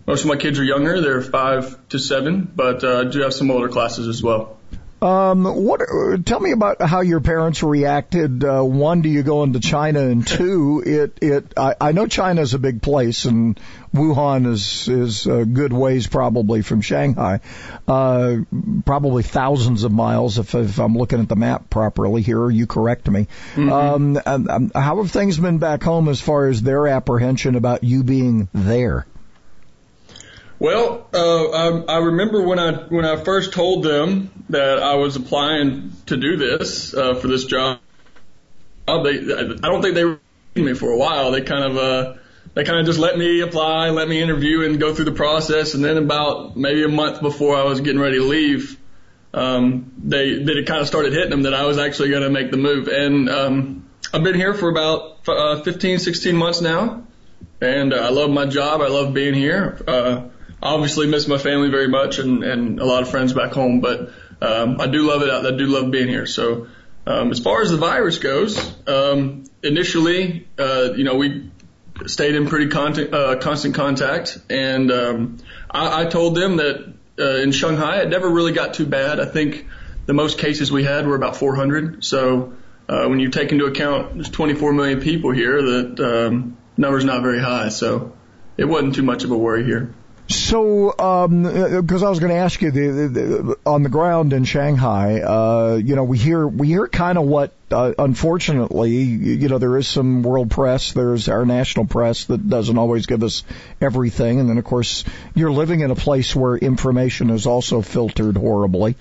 most 0.06 0.22
of 0.22 0.28
my 0.28 0.37
kids 0.37 0.58
are 0.58 0.64
younger. 0.64 1.00
They're 1.00 1.22
five 1.22 1.78
to 1.90 1.98
seven, 1.98 2.50
but 2.54 2.85
uh, 2.85 3.00
I 3.00 3.04
do 3.04 3.20
have 3.20 3.32
some 3.32 3.50
older 3.50 3.68
classes 3.68 4.08
as 4.08 4.22
well. 4.22 4.58
Um, 5.02 5.44
what? 5.44 5.80
Tell 6.24 6.38
me 6.38 6.52
about 6.52 6.80
how 6.80 7.00
your 7.00 7.20
parents 7.20 7.62
reacted. 7.64 8.44
Uh, 8.44 8.62
one, 8.62 9.02
do 9.02 9.08
you 9.08 9.24
go 9.24 9.42
into 9.42 9.58
China, 9.58 10.00
and 10.00 10.24
two, 10.24 10.80
it 10.86 11.18
it. 11.20 11.54
I, 11.56 11.74
I 11.80 11.92
know 11.92 12.06
China's 12.06 12.54
a 12.54 12.58
big 12.60 12.82
place, 12.82 13.24
and 13.24 13.58
Wuhan 13.92 14.46
is 14.46 14.88
is 14.88 15.26
a 15.26 15.44
good 15.44 15.72
ways 15.72 16.06
probably 16.06 16.62
from 16.62 16.82
Shanghai, 16.82 17.40
uh, 17.88 18.36
probably 18.86 19.24
thousands 19.24 19.82
of 19.82 19.90
miles 19.90 20.38
if, 20.38 20.54
if 20.54 20.78
I'm 20.78 20.96
looking 20.96 21.18
at 21.18 21.28
the 21.28 21.36
map 21.36 21.68
properly 21.68 22.22
here. 22.22 22.48
You 22.48 22.68
correct 22.68 23.10
me. 23.10 23.26
Mm-hmm. 23.54 23.72
Um, 23.72 24.20
um, 24.24 24.70
how 24.72 25.02
have 25.02 25.10
things 25.10 25.36
been 25.36 25.58
back 25.58 25.82
home 25.82 26.08
as 26.08 26.20
far 26.20 26.46
as 26.46 26.62
their 26.62 26.86
apprehension 26.86 27.56
about 27.56 27.82
you 27.82 28.04
being 28.04 28.48
there? 28.52 29.06
Well, 30.62 31.09
uh, 31.12 31.48
I, 31.51 31.94
I 31.94 31.98
remember 31.98 32.40
when 32.40 32.61
I 32.61 32.72
when 32.85 33.05
I 33.05 33.16
first 33.16 33.53
told 33.53 33.83
them 33.83 34.31
that 34.51 34.79
I 34.79 34.94
was 34.94 35.16
applying 35.16 35.90
to 36.07 36.16
do 36.16 36.37
this 36.37 36.94
uh, 36.94 37.16
for 37.16 37.27
this 37.27 37.46
job. 37.46 37.81
They, 38.87 38.92
I 38.92 39.68
don't 39.68 39.83
think 39.83 39.96
they 39.96 40.05
were 40.05 40.20
me 40.55 40.75
for 40.75 40.90
a 40.90 40.96
while. 40.96 41.33
They 41.33 41.40
kind 41.40 41.64
of 41.64 41.77
uh, 41.77 42.14
they 42.55 42.62
kind 42.62 42.79
of 42.79 42.87
just 42.87 43.01
let 43.01 43.18
me 43.18 43.40
apply, 43.40 43.90
let 43.90 44.09
me 44.09 44.22
interview, 44.22 44.62
and 44.62 44.79
go 44.79 44.94
through 44.94 45.07
the 45.07 45.11
process. 45.11 45.75
And 45.75 45.85
then 45.85 45.96
about 45.96 46.57
maybe 46.57 46.85
a 46.85 46.88
month 46.88 47.20
before 47.22 47.57
I 47.57 47.64
was 47.64 47.81
getting 47.81 48.01
ready 48.01 48.18
to 48.18 48.25
leave, 48.25 48.79
um, 49.35 49.92
they 49.98 50.44
they 50.44 50.62
kind 50.62 50.81
of 50.81 50.87
started 50.87 51.12
hitting 51.12 51.31
them 51.31 51.42
that 51.42 51.55
I 51.55 51.66
was 51.66 51.79
actually 51.79 52.11
going 52.11 52.22
to 52.22 52.31
make 52.31 52.53
the 52.53 52.57
move. 52.57 52.87
And 52.87 53.29
um, 53.29 53.90
I've 54.14 54.22
been 54.22 54.37
here 54.37 54.55
for 54.55 54.68
about 54.68 55.27
uh, 55.27 55.61
15, 55.62 55.98
16 55.98 56.37
months 56.37 56.61
now, 56.61 57.03
and 57.61 57.92
uh, 57.92 57.96
I 57.96 58.11
love 58.11 58.31
my 58.31 58.46
job. 58.46 58.81
I 58.81 58.87
love 58.87 59.12
being 59.12 59.35
here. 59.35 59.83
Uh, 59.88 60.29
obviously 60.62 61.07
miss 61.07 61.27
my 61.27 61.38
family 61.38 61.70
very 61.70 61.88
much 61.88 62.18
and, 62.18 62.44
and 62.44 62.81
a 62.81 62.85
lot 62.85 63.03
of 63.03 63.11
friends 63.11 63.33
back 63.33 63.53
home, 63.53 63.81
but 63.81 64.12
um, 64.40 64.81
I 64.81 64.87
do 64.87 65.07
love 65.09 65.22
it. 65.22 65.31
Out 65.31 65.46
I 65.46 65.57
do 65.57 65.66
love 65.66 65.90
being 65.90 66.09
here. 66.09 66.27
So 66.27 66.68
um, 67.07 67.31
as 67.31 67.40
far 67.40 67.62
as 67.62 67.70
the 67.70 67.77
virus 67.77 68.18
goes, 68.18 68.75
um, 68.87 69.44
initially, 69.62 70.46
uh, 70.59 70.92
you 70.96 71.05
know, 71.05 71.16
we 71.16 71.51
stayed 72.07 72.35
in 72.35 72.46
pretty 72.46 72.68
con- 72.68 73.14
uh, 73.14 73.37
constant 73.40 73.75
contact, 73.75 74.38
and 74.48 74.90
um, 74.90 75.38
I, 75.70 76.03
I 76.03 76.07
told 76.07 76.37
them 76.37 76.57
that 76.57 76.94
uh, 77.18 77.37
in 77.37 77.53
Shanghai 77.53 78.03
it 78.03 78.09
never 78.09 78.29
really 78.29 78.53
got 78.53 78.75
too 78.75 78.87
bad. 78.87 79.20
I 79.20 79.27
think 79.27 79.66
the 80.07 80.14
most 80.14 80.38
cases 80.38 80.70
we 80.70 80.85
had 80.85 81.07
were 81.07 81.16
about 81.16 81.37
400. 81.37 82.05
So 82.05 82.55
uh, 82.88 83.07
when 83.07 83.20
you 83.20 83.31
take 83.31 83.53
into 83.53 83.66
account 83.66 84.14
there's 84.14 84.31
24 84.31 84.72
million 84.72 85.01
people 85.01 85.33
here, 85.33 85.61
that 85.61 86.01
um, 86.01 86.57
number's 86.77 87.05
not 87.05 87.22
very 87.22 87.40
high. 87.40 87.68
So 87.68 88.16
it 88.57 88.64
wasn't 88.64 88.94
too 88.94 89.03
much 89.03 89.25
of 89.25 89.31
a 89.31 89.38
worry 89.38 89.64
here. 89.64 89.94
So, 90.28 90.96
um, 90.98 91.42
because 91.42 92.02
um, 92.02 92.06
I 92.06 92.11
was 92.11 92.20
going 92.20 92.30
to 92.30 92.38
ask 92.38 92.62
you, 92.62 92.70
the, 92.70 92.88
the, 92.88 93.08
the, 93.08 93.56
on 93.66 93.82
the 93.82 93.88
ground 93.88 94.32
in 94.32 94.44
Shanghai, 94.44 95.20
uh, 95.20 95.80
you 95.82 95.96
know, 95.96 96.04
we 96.04 96.16
hear 96.16 96.46
we 96.46 96.68
hear 96.68 96.87
kind 96.87 97.18
of 97.18 97.24
what, 97.24 97.52
uh, 97.70 97.92
unfortunately, 97.98 98.92
you 98.92 99.48
know, 99.48 99.58
there 99.58 99.76
is 99.76 99.88
some 99.88 100.22
world 100.22 100.50
press, 100.50 100.92
there's 100.92 101.28
our 101.28 101.44
national 101.44 101.87
press 101.87 102.26
that 102.26 102.48
doesn't 102.48 102.78
always 102.78 103.06
give 103.06 103.22
us 103.22 103.42
everything, 103.80 104.40
and 104.40 104.48
then 104.48 104.58
of 104.58 104.64
course 104.64 105.04
you're 105.35 105.52
living 105.52 105.80
in 105.80 105.90
a 105.90 105.96
place 105.96 106.35
where 106.35 106.56
information 106.56 107.28
is 107.30 107.46
also 107.46 107.82
filtered 107.82 108.37
horribly. 108.37 108.96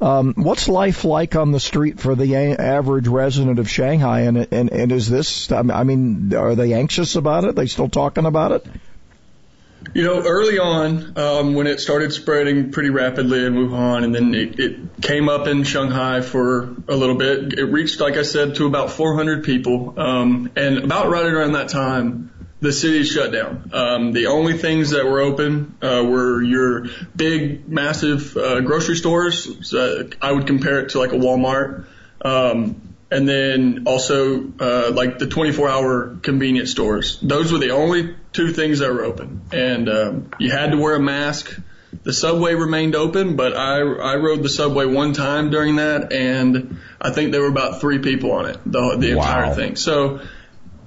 Um, 0.00 0.34
what's 0.36 0.68
life 0.68 1.04
like 1.04 1.36
on 1.36 1.52
the 1.52 1.60
street 1.60 2.00
for 2.00 2.14
the 2.14 2.36
average 2.36 3.08
resident 3.08 3.58
of 3.58 3.68
Shanghai, 3.68 4.20
and 4.20 4.46
and, 4.52 4.70
and 4.70 4.92
is 4.92 5.08
this? 5.08 5.50
I 5.50 5.62
mean, 5.62 6.34
are 6.34 6.54
they 6.54 6.74
anxious 6.74 7.16
about 7.16 7.44
it? 7.44 7.48
Are 7.48 7.52
they 7.52 7.66
still 7.66 7.88
talking 7.88 8.26
about 8.26 8.52
it? 8.52 8.66
You 9.96 10.04
know, 10.04 10.20
early 10.20 10.58
on, 10.58 11.16
um, 11.16 11.54
when 11.54 11.66
it 11.66 11.80
started 11.80 12.12
spreading 12.12 12.70
pretty 12.70 12.90
rapidly 12.90 13.46
in 13.46 13.54
Wuhan, 13.54 14.04
and 14.04 14.14
then 14.14 14.34
it, 14.34 14.60
it 14.60 15.00
came 15.00 15.30
up 15.30 15.46
in 15.46 15.64
Shanghai 15.64 16.20
for 16.20 16.64
a 16.86 16.94
little 16.94 17.14
bit, 17.14 17.58
it 17.58 17.64
reached, 17.64 17.98
like 17.98 18.18
I 18.18 18.22
said, 18.22 18.56
to 18.56 18.66
about 18.66 18.90
400 18.90 19.42
people. 19.42 19.98
Um, 19.98 20.50
and 20.54 20.84
about 20.84 21.08
right 21.08 21.24
around 21.24 21.52
that 21.52 21.70
time, 21.70 22.30
the 22.60 22.74
city 22.74 23.04
shut 23.04 23.32
down. 23.32 23.70
Um, 23.72 24.12
the 24.12 24.26
only 24.26 24.58
things 24.58 24.90
that 24.90 25.06
were 25.06 25.22
open 25.22 25.78
uh, 25.80 26.04
were 26.06 26.42
your 26.42 26.88
big, 27.16 27.66
massive 27.66 28.36
uh, 28.36 28.60
grocery 28.60 28.96
stores. 28.96 29.66
So 29.66 30.10
I 30.20 30.30
would 30.30 30.46
compare 30.46 30.80
it 30.80 30.90
to 30.90 30.98
like 30.98 31.12
a 31.12 31.16
Walmart. 31.16 31.86
Um, 32.20 32.82
and 33.10 33.28
then 33.28 33.84
also 33.86 34.52
uh, 34.58 34.90
like 34.92 35.18
the 35.18 35.26
24 35.26 35.68
hour 35.68 36.16
convenience 36.22 36.70
stores. 36.70 37.18
Those 37.22 37.52
were 37.52 37.58
the 37.58 37.70
only 37.70 38.14
two 38.36 38.52
things 38.52 38.80
that 38.80 38.92
were 38.92 39.04
open, 39.04 39.42
and 39.50 39.88
um, 39.88 40.30
you 40.38 40.50
had 40.50 40.70
to 40.72 40.76
wear 40.76 40.94
a 40.94 41.00
mask. 41.00 41.58
The 42.02 42.12
subway 42.12 42.54
remained 42.54 42.94
open, 42.94 43.34
but 43.34 43.56
I 43.56 43.78
I 43.78 44.16
rode 44.16 44.42
the 44.42 44.48
subway 44.48 44.84
one 44.84 45.14
time 45.14 45.50
during 45.50 45.76
that, 45.76 46.12
and 46.12 46.78
I 47.00 47.10
think 47.10 47.32
there 47.32 47.40
were 47.40 47.48
about 47.48 47.80
three 47.80 47.98
people 47.98 48.32
on 48.32 48.46
it 48.46 48.58
the 48.66 48.96
the 48.98 49.14
wow. 49.14 49.22
entire 49.22 49.54
thing. 49.54 49.76
So 49.76 50.20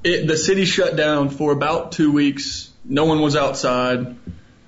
it, 0.03 0.27
the 0.27 0.37
city 0.37 0.65
shut 0.65 0.95
down 0.95 1.29
for 1.29 1.51
about 1.51 1.91
two 1.91 2.11
weeks. 2.11 2.69
No 2.85 3.05
one 3.05 3.19
was 3.19 3.35
outside. 3.35 4.15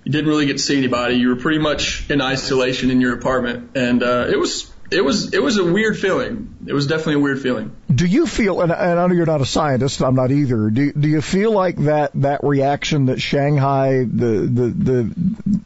You 0.03 0.11
didn't 0.11 0.27
really 0.27 0.47
get 0.47 0.53
to 0.53 0.63
see 0.63 0.77
anybody. 0.77 1.15
You 1.15 1.29
were 1.29 1.35
pretty 1.35 1.59
much 1.59 2.09
in 2.09 2.21
isolation 2.21 2.89
in 2.89 2.99
your 2.99 3.13
apartment, 3.13 3.77
and 3.77 4.01
uh, 4.01 4.27
it 4.29 4.37
was 4.39 4.70
it 4.91 5.06
was 5.06 5.34
it 5.34 5.41
was 5.41 5.58
a 5.58 5.63
weird 5.63 5.97
feeling. 5.97 6.54
It 6.67 6.73
was 6.73 6.86
definitely 6.86 7.15
a 7.15 7.19
weird 7.19 7.41
feeling. 7.41 7.73
Do 7.93 8.06
you 8.06 8.27
feel, 8.27 8.60
and, 8.60 8.73
and 8.73 8.99
I 8.99 9.08
know 9.08 9.13
you're 9.13 9.25
not 9.25 9.39
a 9.39 9.45
scientist, 9.45 10.01
I'm 10.01 10.15
not 10.15 10.32
either. 10.32 10.69
Do 10.69 10.91
do 10.91 11.08
you 11.08 11.21
feel 11.21 11.54
like 11.54 11.77
that 11.77 12.12
that 12.15 12.43
reaction 12.43 13.06
that 13.06 13.21
Shanghai, 13.21 13.99
the 14.04 14.49
the 14.51 14.67
the 14.67 15.15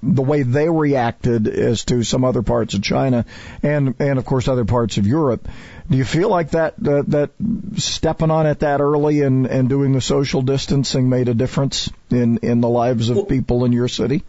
the 0.03 0.21
way 0.21 0.43
they 0.43 0.69
reacted 0.69 1.47
as 1.47 1.85
to 1.85 2.03
some 2.03 2.23
other 2.23 2.43
parts 2.43 2.75
of 2.75 2.83
China, 2.83 3.25
and 3.63 3.95
and 3.97 4.19
of 4.19 4.25
course 4.25 4.47
other 4.47 4.65
parts 4.65 4.97
of 4.97 5.07
Europe, 5.07 5.47
do 5.89 5.97
you 5.97 6.05
feel 6.05 6.29
like 6.29 6.51
that 6.51 6.75
that, 6.77 7.09
that 7.09 7.31
stepping 7.77 8.29
on 8.29 8.45
it 8.45 8.59
that 8.59 8.79
early 8.79 9.21
and 9.21 9.47
and 9.47 9.69
doing 9.69 9.93
the 9.93 10.01
social 10.01 10.43
distancing 10.43 11.09
made 11.09 11.29
a 11.29 11.33
difference 11.33 11.91
in 12.11 12.37
in 12.43 12.61
the 12.61 12.69
lives 12.69 13.09
of 13.09 13.27
people 13.27 13.65
in 13.65 13.71
your 13.71 13.87
city? 13.87 14.23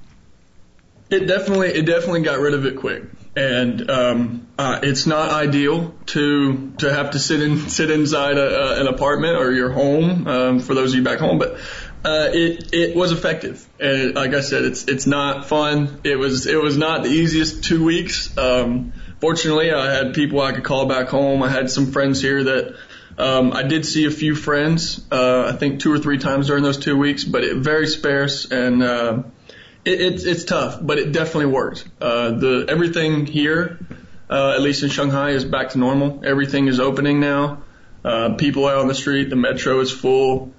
It 1.10 1.26
definitely 1.26 1.68
it 1.68 1.84
definitely 1.84 2.22
got 2.22 2.38
rid 2.38 2.54
of 2.54 2.64
it 2.64 2.76
quick 2.76 3.04
and 3.36 3.90
um, 3.90 4.48
uh, 4.58 4.80
it's 4.82 5.06
not 5.06 5.30
ideal 5.30 5.94
to 6.06 6.72
to 6.78 6.92
have 6.92 7.10
to 7.10 7.18
sit 7.18 7.42
in 7.42 7.68
sit 7.68 7.90
inside 7.90 8.38
a, 8.38 8.78
a, 8.78 8.80
an 8.80 8.86
apartment 8.88 9.36
or 9.36 9.52
your 9.52 9.70
home 9.70 10.26
um, 10.26 10.60
for 10.60 10.74
those 10.74 10.92
of 10.92 10.98
you 10.98 11.04
back 11.04 11.18
home, 11.18 11.38
but 11.38 11.58
uh, 12.04 12.30
it 12.32 12.72
it 12.72 12.96
was 12.96 13.12
effective. 13.12 13.68
And 13.78 14.14
like 14.14 14.32
I 14.32 14.40
said, 14.40 14.64
it's 14.64 14.84
it's 14.84 15.06
not 15.06 15.46
fun. 15.46 16.00
It 16.02 16.16
was 16.16 16.46
it 16.46 16.60
was 16.60 16.78
not 16.78 17.02
the 17.02 17.10
easiest 17.10 17.62
two 17.62 17.84
weeks. 17.84 18.36
Um, 18.38 18.94
fortunately, 19.20 19.70
I 19.70 19.92
had 19.92 20.14
people 20.14 20.40
I 20.40 20.52
could 20.52 20.64
call 20.64 20.86
back 20.86 21.08
home. 21.08 21.42
I 21.42 21.50
had 21.50 21.70
some 21.70 21.92
friends 21.92 22.20
here 22.20 22.42
that. 22.42 22.76
Um, 23.18 23.54
I 23.54 23.62
did 23.62 23.86
see 23.86 24.04
a 24.04 24.10
few 24.10 24.34
friends, 24.34 25.00
uh, 25.10 25.46
I 25.46 25.52
think 25.52 25.80
two 25.80 25.90
or 25.90 25.98
three 25.98 26.18
times 26.18 26.48
during 26.48 26.62
those 26.62 26.76
two 26.76 26.98
weeks, 26.98 27.24
but 27.24 27.44
it 27.44 27.56
very 27.56 27.86
sparse 27.86 28.44
and, 28.50 28.82
uh, 28.82 29.22
it, 29.86 30.00
it's 30.00 30.24
it's 30.24 30.44
tough, 30.44 30.78
but 30.82 30.98
it 30.98 31.12
definitely 31.12 31.46
worked. 31.46 31.88
Uh, 32.00 32.32
the 32.32 32.66
everything 32.68 33.26
here, 33.26 33.78
uh, 34.28 34.50
at 34.50 34.60
least 34.60 34.82
in 34.82 34.90
Shanghai, 34.90 35.30
is 35.30 35.44
back 35.44 35.70
to 35.70 35.78
normal. 35.78 36.22
Everything 36.24 36.68
is 36.68 36.80
opening 36.80 37.20
now. 37.20 37.62
Uh, 38.04 38.34
people 38.34 38.66
are 38.66 38.76
on 38.76 38.88
the 38.88 38.94
street. 38.94 39.30
The 39.30 39.36
metro 39.36 39.80
is 39.80 39.90
full, 39.90 40.52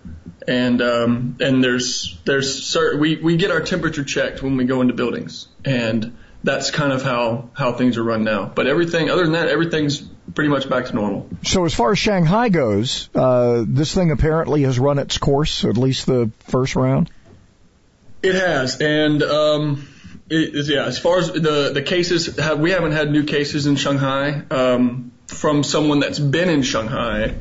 and 0.47 0.81
um, 0.81 1.37
and 1.39 1.63
there's 1.63 2.17
there's 2.25 2.65
certain, 2.65 2.99
we 2.99 3.17
we 3.17 3.37
get 3.37 3.51
our 3.51 3.61
temperature 3.61 4.03
checked 4.03 4.41
when 4.41 4.57
we 4.57 4.65
go 4.65 4.81
into 4.81 4.93
buildings, 4.93 5.47
and 5.63 6.17
that's 6.43 6.71
kind 6.71 6.91
of 6.91 7.03
how 7.03 7.49
how 7.53 7.73
things 7.73 7.97
are 7.97 8.03
run 8.03 8.23
now. 8.23 8.45
But 8.53 8.67
everything 8.67 9.09
other 9.09 9.23
than 9.23 9.33
that, 9.33 9.49
everything's 9.49 10.01
pretty 10.33 10.49
much 10.49 10.69
back 10.69 10.85
to 10.85 10.93
normal. 10.93 11.29
So 11.43 11.65
as 11.65 11.73
far 11.73 11.91
as 11.91 11.99
Shanghai 11.99 12.49
goes, 12.49 13.09
uh, 13.15 13.63
this 13.67 13.93
thing 13.93 14.11
apparently 14.11 14.63
has 14.63 14.77
run 14.77 14.99
its 14.99 15.17
course, 15.17 15.63
at 15.63 15.77
least 15.77 16.05
the 16.05 16.31
first 16.39 16.75
round. 16.75 17.09
It 18.27 18.35
has, 18.35 18.81
and 18.81 19.23
um, 19.23 19.87
it, 20.29 20.67
yeah. 20.67 20.85
As 20.85 20.99
far 20.99 21.19
as 21.19 21.31
the 21.31 21.71
the 21.73 21.81
cases, 21.81 22.35
have, 22.37 22.59
we 22.59 22.71
haven't 22.71 22.91
had 22.91 23.09
new 23.11 23.23
cases 23.23 23.65
in 23.65 23.77
Shanghai 23.77 24.41
um, 24.51 25.13
from 25.27 25.63
someone 25.63 26.01
that's 26.01 26.19
been 26.19 26.49
in 26.49 26.61
Shanghai 26.61 27.35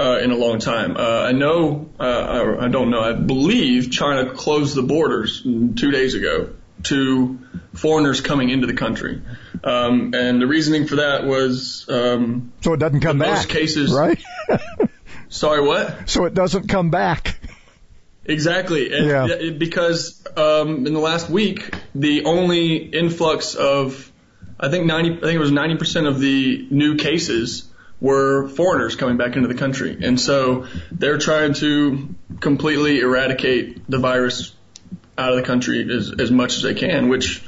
uh, 0.00 0.18
in 0.18 0.32
a 0.32 0.36
long 0.36 0.58
time. 0.58 0.96
Uh, 0.96 1.00
I 1.00 1.32
know, 1.32 1.90
uh, 2.00 2.02
I, 2.02 2.64
I 2.64 2.68
don't 2.68 2.90
know. 2.90 3.00
I 3.00 3.12
believe 3.12 3.92
China 3.92 4.34
closed 4.34 4.74
the 4.74 4.82
borders 4.82 5.42
two 5.42 5.90
days 5.90 6.14
ago 6.14 6.50
to 6.84 7.38
foreigners 7.74 8.20
coming 8.20 8.50
into 8.50 8.66
the 8.66 8.74
country. 8.74 9.22
Um, 9.62 10.12
and 10.14 10.42
the 10.42 10.46
reasoning 10.46 10.88
for 10.88 10.96
that 10.96 11.24
was 11.24 11.86
um, 11.88 12.52
so 12.62 12.72
it 12.72 12.78
doesn't 12.78 13.00
come 13.00 13.18
back. 13.18 13.36
Most 13.36 13.48
cases, 13.48 13.92
right? 13.92 14.20
sorry, 15.28 15.62
what? 15.64 16.10
So 16.10 16.24
it 16.24 16.34
doesn't 16.34 16.68
come 16.68 16.90
back. 16.90 17.38
Exactly, 18.24 18.92
and 18.92 19.06
yeah. 19.06 19.50
because 19.50 20.24
um, 20.36 20.86
in 20.86 20.92
the 20.92 21.00
last 21.00 21.28
week, 21.28 21.74
the 21.94 22.24
only 22.24 22.76
influx 22.76 23.54
of, 23.56 24.10
I 24.60 24.68
think 24.70 24.86
ninety, 24.86 25.10
I 25.16 25.20
think 25.20 25.34
it 25.34 25.40
was 25.40 25.50
ninety 25.50 25.76
percent 25.76 26.06
of 26.06 26.20
the 26.20 26.66
new 26.70 26.96
cases 26.96 27.68
were 28.00 28.48
foreigners 28.48 28.94
coming 28.94 29.16
back 29.16 29.34
into 29.34 29.48
the 29.48 29.54
country, 29.54 29.98
and 30.04 30.20
so 30.20 30.66
they're 30.92 31.18
trying 31.18 31.54
to 31.54 32.14
completely 32.40 33.00
eradicate 33.00 33.88
the 33.88 33.98
virus 33.98 34.54
out 35.18 35.30
of 35.30 35.36
the 35.36 35.42
country 35.42 35.88
as, 35.94 36.12
as 36.18 36.30
much 36.30 36.56
as 36.56 36.62
they 36.62 36.74
can, 36.74 37.08
which, 37.08 37.42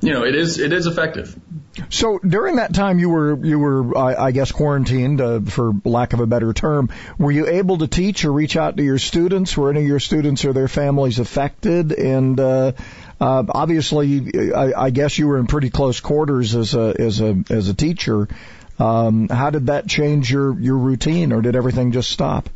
you 0.00 0.12
know, 0.12 0.24
it 0.24 0.34
is 0.34 0.58
it 0.58 0.72
is 0.72 0.86
effective. 0.86 1.38
So 1.90 2.18
during 2.18 2.56
that 2.56 2.74
time, 2.74 2.98
you 2.98 3.10
were 3.10 3.44
you 3.44 3.58
were 3.58 3.96
I, 3.96 4.26
I 4.26 4.30
guess 4.30 4.52
quarantined, 4.52 5.20
uh, 5.20 5.40
for 5.40 5.72
lack 5.84 6.12
of 6.12 6.20
a 6.20 6.26
better 6.26 6.52
term. 6.52 6.90
Were 7.18 7.32
you 7.32 7.46
able 7.48 7.78
to 7.78 7.86
teach 7.86 8.24
or 8.24 8.32
reach 8.32 8.56
out 8.56 8.76
to 8.76 8.82
your 8.82 8.98
students? 8.98 9.56
Were 9.56 9.70
any 9.70 9.80
of 9.80 9.86
your 9.86 10.00
students 10.00 10.44
or 10.44 10.52
their 10.52 10.68
families 10.68 11.18
affected? 11.18 11.92
And 11.92 12.38
uh, 12.38 12.72
uh, 13.20 13.44
obviously, 13.48 14.52
I, 14.54 14.72
I 14.84 14.90
guess 14.90 15.18
you 15.18 15.26
were 15.26 15.38
in 15.38 15.46
pretty 15.46 15.70
close 15.70 16.00
quarters 16.00 16.54
as 16.54 16.74
a 16.74 16.94
as 16.98 17.20
a 17.20 17.42
as 17.50 17.68
a 17.68 17.74
teacher. 17.74 18.28
Um, 18.78 19.28
how 19.28 19.50
did 19.50 19.66
that 19.66 19.86
change 19.86 20.30
your 20.30 20.58
your 20.58 20.78
routine, 20.78 21.32
or 21.32 21.42
did 21.42 21.56
everything 21.56 21.92
just 21.92 22.10
stop? 22.10 22.48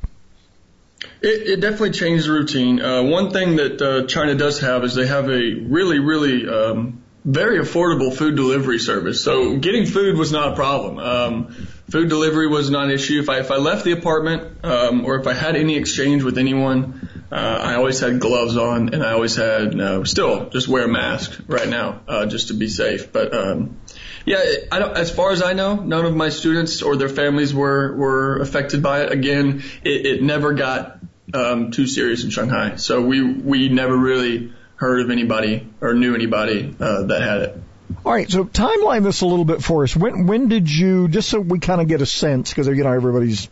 It, 1.21 1.49
it 1.49 1.61
definitely 1.61 1.93
changed 1.93 2.27
the 2.27 2.33
routine. 2.33 2.81
Uh, 2.81 3.03
one 3.05 3.31
thing 3.31 3.57
that 3.57 3.81
uh, 3.81 4.07
China 4.07 4.35
does 4.35 4.61
have 4.61 4.85
is 4.85 4.95
they 4.95 5.07
have 5.07 5.29
a 5.29 5.55
really, 5.55 6.01
really 6.01 6.49
um, 6.49 7.03
very 7.29 7.59
affordable 7.59 8.17
food 8.17 8.37
delivery 8.37 8.79
service. 8.79 9.23
So 9.23 9.59
getting 9.59 9.85
food 9.85 10.17
was 10.17 10.33
not 10.33 10.53
a 10.53 10.55
problem. 10.55 10.99
Um, 10.99 11.53
food 11.91 12.09
delivery 12.09 12.49
was 12.49 12.71
not 12.71 12.87
an 12.87 12.91
issue. 12.91 13.21
If 13.21 13.29
I 13.29 13.41
if 13.41 13.51
I 13.51 13.57
left 13.57 13.85
the 13.85 13.93
apartment 13.93 14.65
um, 14.65 15.05
or 15.05 15.21
if 15.21 15.27
I 15.27 15.35
had 15.35 15.55
any 15.55 15.77
exchange 15.77 16.23
with 16.23 16.39
anyone, 16.39 17.07
uh, 17.31 17.35
I 17.35 17.75
always 17.75 18.01
had 18.01 18.19
gloves 18.19 18.57
on 18.57 18.95
and 18.95 19.05
I 19.05 19.13
always 19.13 19.37
had 19.37 19.75
no 19.75 20.05
still 20.05 20.49
just 20.49 20.69
wear 20.69 20.87
a 20.87 20.89
mask 20.89 21.39
right 21.47 21.69
now 21.69 22.01
uh, 22.09 22.25
just 22.25 22.49
to 22.49 22.55
be 22.55 22.67
safe. 22.67 23.13
But 23.13 23.35
um, 23.35 23.79
yeah, 24.25 24.43
I 24.73 24.79
don't, 24.79 24.97
as 24.97 25.11
far 25.11 25.31
as 25.31 25.43
I 25.43 25.53
know, 25.53 25.77
none 25.77 26.07
of 26.07 26.17
my 26.17 26.31
students 26.31 26.81
or 26.81 26.97
their 26.97 27.11
families 27.11 27.53
were 27.53 27.95
were 27.95 28.39
affected 28.39 28.83
by 28.83 29.03
it. 29.03 29.13
Again, 29.13 29.63
it, 29.83 30.07
it 30.07 30.23
never 30.23 30.55
got 30.55 30.99
um, 31.35 31.73
too 31.73 31.87
serious 31.87 32.25
in 32.25 32.31
Shanghai, 32.31 32.77
so 32.77 33.03
we 33.03 33.23
we 33.23 33.69
never 33.69 33.95
really 33.95 34.55
heard 34.79 35.01
of 35.01 35.11
anybody 35.11 35.69
or 35.81 35.95
knew 35.95 36.15
anybody 36.15 36.75
uh, 36.81 37.03
that 37.05 37.23
had 37.23 37.41
it. 37.43 37.63
All 38.05 38.13
right, 38.13 38.31
so 38.31 38.45
timeline 38.45 39.03
this 39.03 39.23
a 39.23 39.27
little 39.27 39.47
bit 39.47 39.63
for 39.63 39.83
us. 39.83 39.97
When 39.97 40.27
when 40.27 40.49
did 40.49 40.71
you 40.71 41.09
just 41.09 41.29
so 41.29 41.41
we 41.41 41.59
kind 41.59 41.81
of 41.81 41.89
get 41.89 42.03
a 42.03 42.07
sense 42.07 42.51
because 42.51 42.67
you 42.67 42.85
know 42.85 42.93
everybody's 42.93 43.49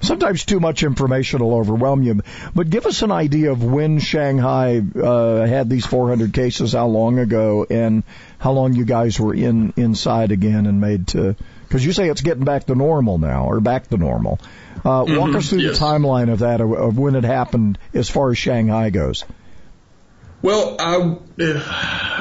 sometimes 0.00 0.44
too 0.44 0.60
much 0.60 0.82
information 0.82 1.40
will 1.40 1.54
overwhelm 1.54 2.02
you, 2.02 2.20
but 2.54 2.68
give 2.68 2.84
us 2.84 3.00
an 3.00 3.10
idea 3.10 3.50
of 3.50 3.64
when 3.64 4.00
Shanghai 4.00 4.82
uh, 5.02 5.46
had 5.46 5.70
these 5.70 5.86
400 5.86 6.34
cases, 6.34 6.74
how 6.74 6.88
long 6.88 7.18
ago, 7.18 7.66
and 7.68 8.02
how 8.38 8.52
long 8.52 8.74
you 8.74 8.84
guys 8.84 9.18
were 9.18 9.34
in 9.34 9.72
inside 9.76 10.30
again 10.30 10.66
and 10.66 10.80
made 10.80 11.08
to 11.08 11.34
because 11.62 11.84
you 11.84 11.92
say 11.92 12.08
it's 12.10 12.22
getting 12.22 12.44
back 12.44 12.64
to 12.66 12.74
normal 12.74 13.16
now 13.16 13.46
or 13.46 13.60
back 13.60 13.88
to 13.88 13.96
normal. 13.96 14.38
Uh, 14.76 15.04
mm-hmm, 15.04 15.16
walk 15.16 15.34
us 15.34 15.48
through 15.48 15.60
yes. 15.60 15.78
the 15.78 15.84
timeline 15.84 16.30
of 16.30 16.40
that 16.40 16.60
of, 16.60 16.70
of 16.72 16.98
when 16.98 17.16
it 17.16 17.24
happened 17.24 17.78
as 17.94 18.10
far 18.10 18.30
as 18.30 18.38
Shanghai 18.38 18.90
goes. 18.90 19.24
Well, 20.40 20.76
I, 20.78 21.16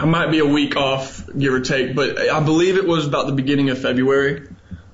I 0.02 0.06
might 0.06 0.32
be 0.32 0.40
a 0.40 0.46
week 0.46 0.76
off, 0.76 1.24
give 1.38 1.54
or 1.54 1.62
take, 1.62 1.96
but 1.96 2.18
I 2.18 2.40
believe 2.40 2.78
it 2.78 2.88
was 2.88 3.06
about 3.06 3.28
the 3.28 3.34
beginning 3.34 3.70
of 3.70 3.80
February. 3.80 4.48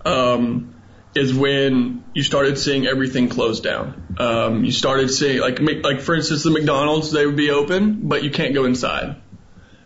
Um, 0.06 0.74
is 1.16 1.34
when 1.34 2.04
you 2.14 2.24
started 2.24 2.58
seeing 2.58 2.88
everything 2.88 3.30
close 3.30 3.60
down. 3.60 4.16
Um, 4.18 4.66
you 4.66 4.72
started 4.72 5.10
seeing 5.10 5.40
like 5.40 5.60
like 5.60 6.02
for 6.02 6.16
instance 6.16 6.44
the 6.44 6.50
McDonald's 6.50 7.12
they 7.12 7.26
would 7.26 7.36
be 7.36 7.52
open, 7.52 8.08
but 8.08 8.24
you 8.24 8.32
can't 8.32 8.54
go 8.54 8.66
inside. 8.66 9.18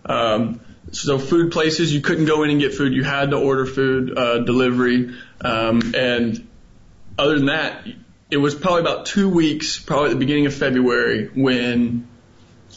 Um, 0.06 0.62
so 0.92 1.20
food 1.20 1.52
places 1.52 1.94
you 1.94 2.02
couldn't 2.02 2.26
go 2.26 2.44
in 2.44 2.50
and 2.50 2.60
get 2.60 2.74
food. 2.74 2.94
You 2.94 3.04
had 3.04 3.32
to 3.32 3.38
order 3.38 3.66
food 3.66 4.18
uh, 4.18 4.40
delivery. 4.40 5.14
Um, 5.42 5.94
and 5.94 6.48
other 7.18 7.36
than 7.36 7.48
that, 7.48 7.86
it 8.32 8.38
was 8.38 8.56
probably 8.56 8.82
about 8.82 9.06
two 9.06 9.30
weeks, 9.30 9.80
probably 9.80 10.12
at 10.12 10.14
the 10.14 10.20
beginning 10.20 10.46
of 10.46 10.54
February 10.54 11.28
when 11.28 12.08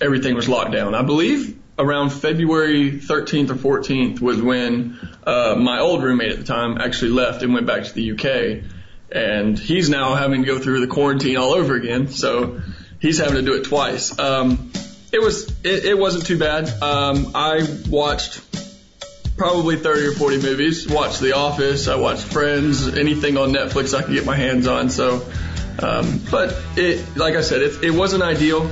everything 0.00 0.34
was 0.34 0.48
locked 0.48 0.72
down. 0.72 0.94
I 0.94 1.02
believe 1.02 1.58
around 1.78 2.10
February 2.10 2.92
13th 2.92 3.50
or 3.50 3.80
14th 3.80 4.20
was 4.20 4.40
when 4.40 4.98
uh, 5.26 5.54
my 5.58 5.80
old 5.80 6.02
roommate 6.02 6.32
at 6.32 6.38
the 6.38 6.44
time 6.44 6.78
actually 6.78 7.12
left 7.12 7.42
and 7.42 7.54
went 7.54 7.66
back 7.66 7.84
to 7.84 7.92
the 7.92 8.12
UK. 8.12 8.64
And 9.12 9.58
he's 9.58 9.88
now 9.88 10.14
having 10.14 10.42
to 10.42 10.46
go 10.46 10.58
through 10.58 10.80
the 10.80 10.86
quarantine 10.86 11.36
all 11.36 11.52
over 11.52 11.74
again. 11.74 12.08
So 12.08 12.60
he's 13.00 13.18
having 13.18 13.34
to 13.34 13.42
do 13.42 13.54
it 13.54 13.64
twice. 13.64 14.16
Um, 14.18 14.70
it 15.12 15.20
was 15.20 15.48
it, 15.64 15.84
it 15.84 15.98
wasn't 15.98 16.26
too 16.26 16.38
bad. 16.38 16.68
Um, 16.82 17.32
I 17.34 17.66
watched 17.88 18.40
probably 19.36 19.76
30 19.76 20.06
or 20.06 20.12
40 20.12 20.42
movies. 20.42 20.88
Watched 20.88 21.20
The 21.20 21.32
Office. 21.32 21.88
I 21.88 21.96
watched 21.96 22.22
Friends. 22.22 22.86
Anything 22.86 23.36
on 23.36 23.52
Netflix 23.52 23.98
I 23.98 24.02
could 24.02 24.14
get 24.14 24.24
my 24.24 24.36
hands 24.36 24.68
on. 24.68 24.90
So, 24.90 25.26
um, 25.80 26.20
but 26.30 26.56
it 26.76 27.16
like 27.16 27.34
I 27.34 27.40
said, 27.40 27.62
it, 27.62 27.82
it 27.82 27.90
wasn't 27.90 28.22
ideal 28.22 28.70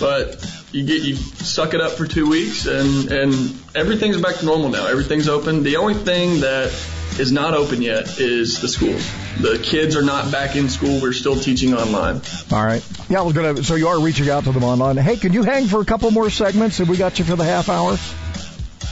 but 0.00 0.44
you 0.72 0.84
get 0.84 1.02
you 1.02 1.14
suck 1.14 1.74
it 1.74 1.80
up 1.80 1.92
for 1.92 2.06
two 2.06 2.28
weeks 2.28 2.66
and 2.66 3.10
and 3.10 3.34
everything's 3.74 4.20
back 4.20 4.36
to 4.36 4.44
normal 4.44 4.68
now. 4.68 4.86
Everything's 4.86 5.28
open. 5.28 5.62
The 5.62 5.76
only 5.76 5.94
thing 5.94 6.40
that 6.40 6.72
is 7.18 7.30
not 7.30 7.54
open 7.54 7.80
yet 7.80 8.18
is 8.18 8.60
the 8.60 8.68
schools. 8.68 9.08
The 9.40 9.58
kids 9.62 9.96
are 9.96 10.02
not 10.02 10.32
back 10.32 10.56
in 10.56 10.68
school. 10.68 11.00
We're 11.00 11.12
still 11.12 11.36
teaching 11.36 11.74
online. 11.74 12.20
All 12.52 12.64
right. 12.64 12.84
Yeah, 13.08 13.20
I 13.20 13.22
was 13.22 13.34
gonna. 13.34 13.62
So 13.62 13.76
you 13.76 13.88
are 13.88 14.00
reaching 14.00 14.28
out 14.28 14.44
to 14.44 14.52
them 14.52 14.64
online. 14.64 14.96
Hey, 14.96 15.16
can 15.16 15.32
you 15.32 15.42
hang 15.42 15.66
for 15.66 15.80
a 15.80 15.84
couple 15.84 16.10
more 16.10 16.30
segments? 16.30 16.78
Have 16.78 16.88
we 16.88 16.96
got 16.96 17.18
you 17.18 17.24
for 17.24 17.36
the 17.36 17.44
half 17.44 17.68
hour? 17.68 17.96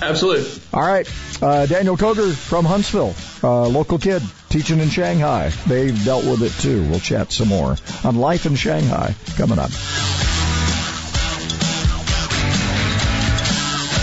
Absolutely. 0.01 0.51
All 0.73 0.87
right. 0.87 1.09
Uh, 1.41 1.67
Daniel 1.67 1.97
Koger 1.97 2.35
from 2.35 2.65
Huntsville, 2.65 3.15
uh, 3.43 3.67
local 3.69 3.99
kid 3.99 4.23
teaching 4.49 4.81
in 4.81 4.89
Shanghai. 4.89 5.51
They've 5.67 6.05
dealt 6.05 6.25
with 6.25 6.43
it 6.43 6.53
too. 6.61 6.83
We'll 6.89 7.01
chat 7.01 7.33
some 7.33 7.49
more 7.49 7.77
on 8.05 8.17
life 8.17 8.47
in 8.47 8.55
Shanghai 8.55 9.15
coming 9.37 9.59
up. 9.59 9.71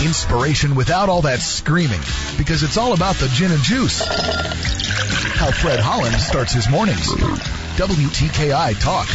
Inspiration 0.02 0.74
without 0.74 1.08
all 1.08 1.22
that 1.22 1.40
screaming, 1.40 2.00
because 2.38 2.62
it's 2.62 2.76
all 2.76 2.94
about 2.94 3.16
the 3.16 3.28
gin 3.28 3.52
and 3.52 3.62
juice. 3.62 4.00
How 4.00 5.50
Fred 5.50 5.78
Holland 5.78 6.16
starts 6.16 6.52
his 6.52 6.68
mornings. 6.68 7.06
WTKI 7.76 8.80
Talk. 8.80 9.08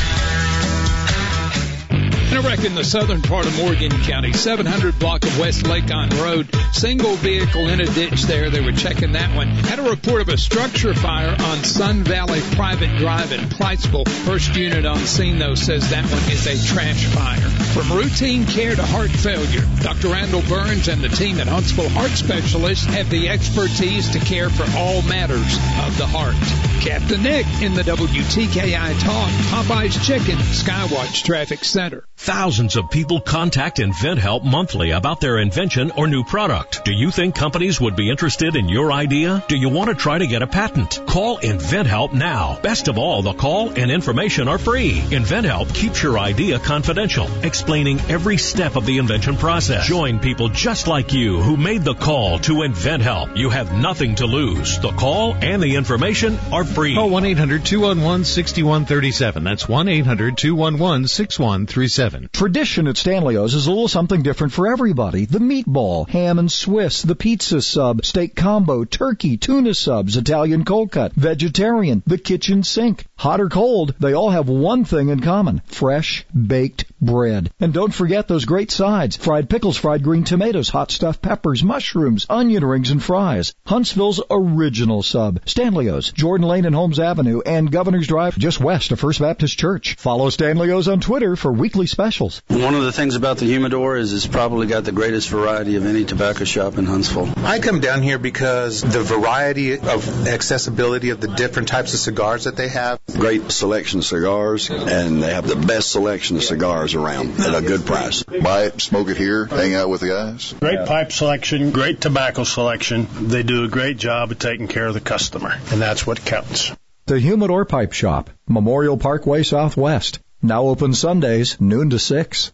In 2.36 2.42
wreck 2.42 2.60
the 2.60 2.84
southern 2.84 3.22
part 3.22 3.46
of 3.46 3.56
Morgan 3.58 3.92
County, 4.04 4.34
700 4.34 5.00
block 5.00 5.24
of 5.24 5.40
West 5.40 5.66
Lacon 5.68 6.10
Road, 6.18 6.50
single 6.74 7.16
vehicle 7.16 7.70
in 7.70 7.80
a 7.80 7.86
ditch 7.86 8.24
there. 8.24 8.50
They 8.50 8.60
were 8.60 8.74
checking 8.74 9.14
that 9.14 9.34
one. 9.36 9.48
Had 9.48 9.80
a 9.80 9.90
report 9.90 10.22
of 10.22 10.30
a 10.30 10.38
structure 10.38 10.94
fire 10.94 11.36
on 11.40 11.64
Sun 11.64 12.04
Valley 12.04 12.42
Private 12.56 12.98
Drive 12.98 13.32
in 13.32 13.40
Priceville. 13.42 14.08
First 14.26 14.56
unit 14.56 14.86
on 14.86 14.98
scene 14.98 15.40
though 15.40 15.56
says 15.56 15.90
that 15.92 16.04
one 16.04 16.32
is 16.32 16.46
a 16.46 16.74
trash 16.74 17.06
fire. 17.06 17.65
From 17.76 17.92
routine 17.92 18.46
care 18.46 18.74
to 18.74 18.84
heart 18.84 19.12
failure, 19.12 19.68
Dr. 19.82 20.08
Randall 20.08 20.42
Burns 20.44 20.88
and 20.88 21.02
the 21.02 21.10
team 21.10 21.42
at 21.42 21.48
Huntsville 21.48 21.90
Heart 21.90 22.12
Specialists 22.12 22.86
have 22.86 23.10
the 23.10 23.28
expertise 23.28 24.10
to 24.12 24.20
care 24.20 24.50
for 24.50 24.64
all 24.78 25.02
matters 25.02 25.58
of 25.84 25.98
the 25.98 26.08
heart. 26.08 26.36
Captain 26.82 27.22
Nick 27.22 27.46
in 27.62 27.74
the 27.74 27.82
WTKI 27.82 29.00
Talk, 29.02 29.30
Popeye's 29.50 30.08
Chicken, 30.08 30.38
Skywatch 30.38 31.24
Traffic 31.24 31.66
Center. 31.66 32.06
Thousands 32.16 32.78
of 32.78 32.90
people 32.92 33.20
contact 33.20 33.80
InventHelp 33.80 34.46
monthly 34.46 34.92
about 34.92 35.20
their 35.20 35.38
invention 35.38 35.92
or 35.92 36.08
new 36.08 36.24
product. 36.24 36.86
Do 36.86 36.94
you 36.94 37.12
think 37.12 37.36
companies 37.36 37.82
would 37.82 37.96
be 37.96 38.10
interested 38.10 38.56
in 38.56 38.70
your 38.70 38.94
idea? 38.94 39.44
Do 39.48 39.58
you 39.58 39.68
want 39.68 39.90
to 39.90 39.96
try 39.96 40.18
to 40.18 40.28
get 40.28 40.42
a 40.42 40.48
patent? 40.48 41.02
Call 41.08 41.40
InventHelp 41.40 42.14
now. 42.14 42.58
Best 42.62 42.88
of 42.88 42.98
all, 42.98 43.22
the 43.22 43.34
call 43.34 43.70
and 43.70 43.92
information 43.92 44.48
are 44.48 44.58
free. 44.58 44.94
InventHelp 44.94 45.74
keeps 45.74 46.02
your 46.02 46.18
idea 46.18 46.60
confidential, 46.60 47.28
explaining 47.66 48.00
every 48.12 48.38
step 48.38 48.76
of 48.76 48.86
the 48.86 49.00
invention 49.00 49.36
process. 49.36 49.88
Join 49.88 50.20
people 50.20 50.50
just 50.50 50.86
like 50.86 51.14
you 51.14 51.42
who 51.42 51.58
made 51.58 51.84
the 51.84 51.96
call 51.96 52.38
to 52.38 52.58
InventHelp. 52.58 53.38
You 53.38 53.50
have 53.50 53.76
nothing 53.76 54.14
to 54.18 54.28
lose. 54.28 54.78
The 54.78 54.92
call 54.92 55.34
and 55.34 55.64
the 55.64 55.76
information 55.76 56.38
are 56.52 56.64
free. 56.64 56.94
Call 56.94 57.10
1-800-211-6137. 57.10 59.44
That's 59.44 59.64
1-800-211-6137. 59.64 62.32
Tradition 62.32 62.88
at 62.88 62.98
Stanley's 62.98 63.56
is 63.56 63.66
a 63.66 63.72
little 63.72 63.88
something 63.88 64.22
different 64.22 64.54
for 64.54 64.72
everybody. 64.72 65.26
The 65.26 65.40
meatball, 65.40 66.08
ham 66.08 66.38
and 66.38 66.52
Swiss, 66.52 67.02
the 67.02 67.16
pizza 67.16 67.64
sub, 67.64 68.06
steak 68.06 68.36
combo, 68.36 68.84
turkey, 68.84 69.38
tuna 69.38 69.74
subs, 69.74 70.18
Italian 70.18 70.66
cold 70.66 70.92
cut, 70.92 71.14
vegetarian, 71.14 72.04
the 72.06 72.20
kitchen 72.20 72.62
sink. 72.62 73.08
Hot 73.18 73.42
or 73.42 73.50
cold, 73.50 73.96
they 74.00 74.14
all 74.14 74.30
have 74.30 74.50
one 74.50 74.86
thing 74.86 75.10
in 75.10 75.22
common. 75.22 75.64
Fresh, 75.66 76.28
baked 76.30 76.86
bread. 77.06 77.52
And 77.60 77.74
don't 77.74 77.94
forget 77.94 78.28
those 78.28 78.46
great 78.46 78.72
sides. 78.72 79.16
Fried 79.16 79.50
pickles, 79.50 79.78
fried 79.78 80.04
green 80.04 80.24
tomatoes, 80.24 80.70
hot 80.70 80.92
stuffed 80.92 81.22
peppers, 81.22 81.64
mushrooms, 81.64 82.26
onion 82.30 82.66
rings, 82.66 82.92
and 82.92 83.02
fries. 83.02 83.54
Huntsville's 83.66 84.22
original 84.30 85.04
sub. 85.04 85.40
Stanley's, 85.46 86.12
Jordan 86.12 86.48
Lane 86.48 86.66
and 86.66 86.76
Holmes 86.76 87.00
Avenue, 87.00 87.42
and 87.46 87.72
Governor's 87.72 88.08
Drive 88.08 88.38
just 88.38 88.60
west 88.60 88.92
of 88.92 89.00
First 89.00 89.20
Baptist 89.20 89.58
Church. 89.58 89.96
Follow 89.96 90.30
Stanley's 90.30 90.88
on 90.88 91.00
Twitter 91.00 91.36
for 91.36 91.52
weekly 91.52 91.86
specials. 91.86 92.42
One 92.48 92.74
of 92.74 92.84
the 92.84 92.92
things 92.92 93.16
about 93.16 93.38
the 93.38 93.46
humidor 93.46 93.98
is 93.98 94.14
it's 94.14 94.28
probably 94.28 94.68
got 94.68 94.84
the 94.84 94.92
greatest 94.92 95.30
variety 95.30 95.76
of 95.76 95.86
any 95.86 96.06
tobacco 96.06 96.46
shop 96.46 96.78
in 96.78 96.86
Huntsville. 96.86 97.34
I 97.38 97.60
come 97.60 97.80
down 97.80 98.02
here 98.02 98.18
because 98.18 98.82
the 98.82 99.02
variety 99.02 99.78
of 99.78 100.28
accessibility 100.28 101.10
of 101.10 101.22
the 101.22 101.28
different 101.28 101.68
types 101.68 101.94
of 101.94 102.00
cigars 102.00 102.46
that 102.46 102.56
they 102.56 102.70
have. 102.70 103.00
Great 103.14 103.52
selection 103.52 104.00
of 104.00 104.06
cigars, 104.06 104.70
and 104.70 105.22
they 105.22 105.34
have 105.34 105.48
the 105.48 105.56
best 105.56 105.92
selection 105.92 106.38
of 106.38 106.44
cigars 106.44 106.95
around 106.96 107.40
at 107.40 107.56
a 107.56 107.62
good 107.62 107.86
price. 107.86 108.24
Buy 108.24 108.64
it, 108.64 108.82
smoke 108.82 109.10
it 109.10 109.18
here, 109.18 109.46
hang 109.46 109.76
out 109.76 109.90
with 109.90 110.02
the 110.02 110.10
guys. 110.10 110.54
Great 110.60 110.86
pipe 110.88 111.12
selection, 111.12 111.72
great 111.72 112.02
tobacco 112.02 112.44
selection. 112.44 113.08
They 113.28 113.44
do 113.44 113.64
a 113.64 113.68
great 113.68 113.98
job 113.98 114.32
of 114.32 114.40
taking 114.40 114.68
care 114.68 114.88
of 114.88 114.94
the 114.94 115.02
customer, 115.02 115.54
and 115.72 115.82
that's 115.82 116.08
what 116.08 116.24
counts. 116.26 116.72
The 117.08 117.20
Humidor 117.20 117.66
Pipe 117.66 117.94
Shop, 117.94 118.30
Memorial 118.48 118.98
Parkway 118.98 119.44
Southwest. 119.44 120.20
Now 120.42 120.64
open 120.64 120.94
Sundays, 120.94 121.60
noon 121.60 121.92
to 121.92 122.00
6. 122.00 122.54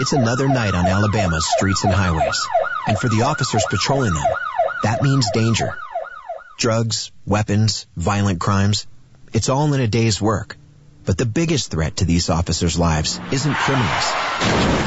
It's 0.00 0.12
another 0.12 0.48
night 0.48 0.74
on 0.74 0.86
Alabama's 0.86 1.46
streets 1.56 1.84
and 1.84 1.92
highways. 1.92 2.46
And 2.86 2.98
for 2.98 3.08
the 3.08 3.22
officers 3.22 3.64
patrolling 3.68 4.14
them, 4.14 4.24
that 4.82 5.02
means 5.02 5.28
danger. 5.32 5.76
Drugs, 6.58 7.12
weapons, 7.26 7.86
violent 7.96 8.40
crimes. 8.40 8.86
It's 9.32 9.48
all 9.48 9.72
in 9.74 9.80
a 9.80 9.86
day's 9.86 10.20
work. 10.20 10.56
But 11.08 11.16
the 11.16 11.24
biggest 11.24 11.70
threat 11.70 11.96
to 11.96 12.04
these 12.04 12.28
officers' 12.28 12.78
lives 12.78 13.18
isn't 13.32 13.54
criminals. 13.54 14.12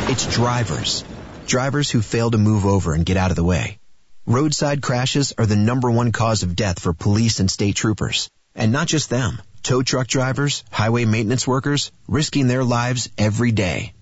It's 0.07 0.27
drivers. 0.27 1.03
Drivers 1.47 1.89
who 1.89 2.03
fail 2.03 2.29
to 2.29 2.37
move 2.37 2.63
over 2.63 2.93
and 2.93 3.03
get 3.03 3.17
out 3.17 3.31
of 3.31 3.35
the 3.35 3.43
way. 3.43 3.79
Roadside 4.27 4.83
crashes 4.83 5.33
are 5.39 5.47
the 5.47 5.55
number 5.55 5.89
one 5.89 6.11
cause 6.11 6.43
of 6.43 6.55
death 6.55 6.79
for 6.79 6.93
police 6.93 7.39
and 7.39 7.49
state 7.49 7.75
troopers. 7.75 8.29
And 8.53 8.71
not 8.71 8.85
just 8.85 9.09
them. 9.09 9.41
Tow 9.63 9.81
truck 9.81 10.05
drivers, 10.05 10.63
highway 10.69 11.05
maintenance 11.05 11.47
workers, 11.47 11.91
risking 12.07 12.45
their 12.45 12.63
lives 12.63 13.09
every 13.17 13.51
day. 13.51 13.95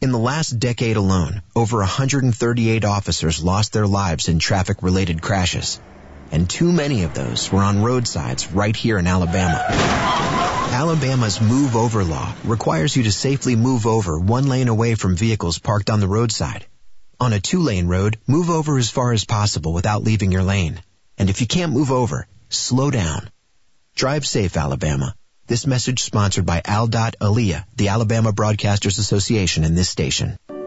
In 0.00 0.12
the 0.12 0.26
last 0.30 0.58
decade 0.58 0.96
alone, 0.96 1.42
over 1.54 1.80
138 1.80 2.86
officers 2.86 3.44
lost 3.44 3.74
their 3.74 3.86
lives 3.86 4.28
in 4.28 4.38
traffic 4.38 4.82
related 4.82 5.20
crashes. 5.20 5.78
And 6.32 6.48
too 6.48 6.72
many 6.72 7.04
of 7.04 7.14
those 7.14 7.50
were 7.50 7.62
on 7.62 7.82
roadsides 7.82 8.52
right 8.52 8.74
here 8.74 8.98
in 8.98 9.06
Alabama. 9.06 9.64
Alabama's 10.72 11.40
move 11.40 11.76
over 11.76 12.04
law 12.04 12.34
requires 12.44 12.96
you 12.96 13.04
to 13.04 13.12
safely 13.12 13.56
move 13.56 13.86
over 13.86 14.18
one 14.18 14.46
lane 14.46 14.68
away 14.68 14.94
from 14.94 15.16
vehicles 15.16 15.58
parked 15.58 15.90
on 15.90 16.00
the 16.00 16.08
roadside. 16.08 16.66
On 17.18 17.32
a 17.32 17.40
two 17.40 17.60
lane 17.60 17.86
road, 17.86 18.18
move 18.26 18.50
over 18.50 18.76
as 18.76 18.90
far 18.90 19.12
as 19.12 19.24
possible 19.24 19.72
without 19.72 20.02
leaving 20.02 20.32
your 20.32 20.42
lane. 20.42 20.80
And 21.16 21.30
if 21.30 21.40
you 21.40 21.46
can't 21.46 21.72
move 21.72 21.90
over, 21.90 22.26
slow 22.50 22.90
down. 22.90 23.30
Drive 23.94 24.26
safe, 24.26 24.56
Alabama. 24.56 25.14
This 25.46 25.66
message 25.66 26.02
sponsored 26.02 26.44
by 26.44 26.60
Aldot 26.60 27.14
ALEA, 27.20 27.64
the 27.76 27.88
Alabama 27.88 28.32
Broadcasters 28.32 28.98
Association 28.98 29.64
and 29.64 29.78
this 29.78 29.88
station. 29.88 30.36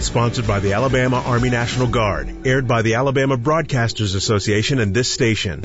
Sponsored 0.00 0.46
by 0.46 0.60
the 0.60 0.72
Alabama 0.72 1.22
Army 1.24 1.50
National 1.50 1.86
Guard. 1.86 2.46
Aired 2.46 2.66
by 2.66 2.80
the 2.82 2.94
Alabama 2.94 3.36
Broadcasters 3.36 4.16
Association 4.16 4.78
and 4.78 4.94
this 4.94 5.10
station. 5.10 5.60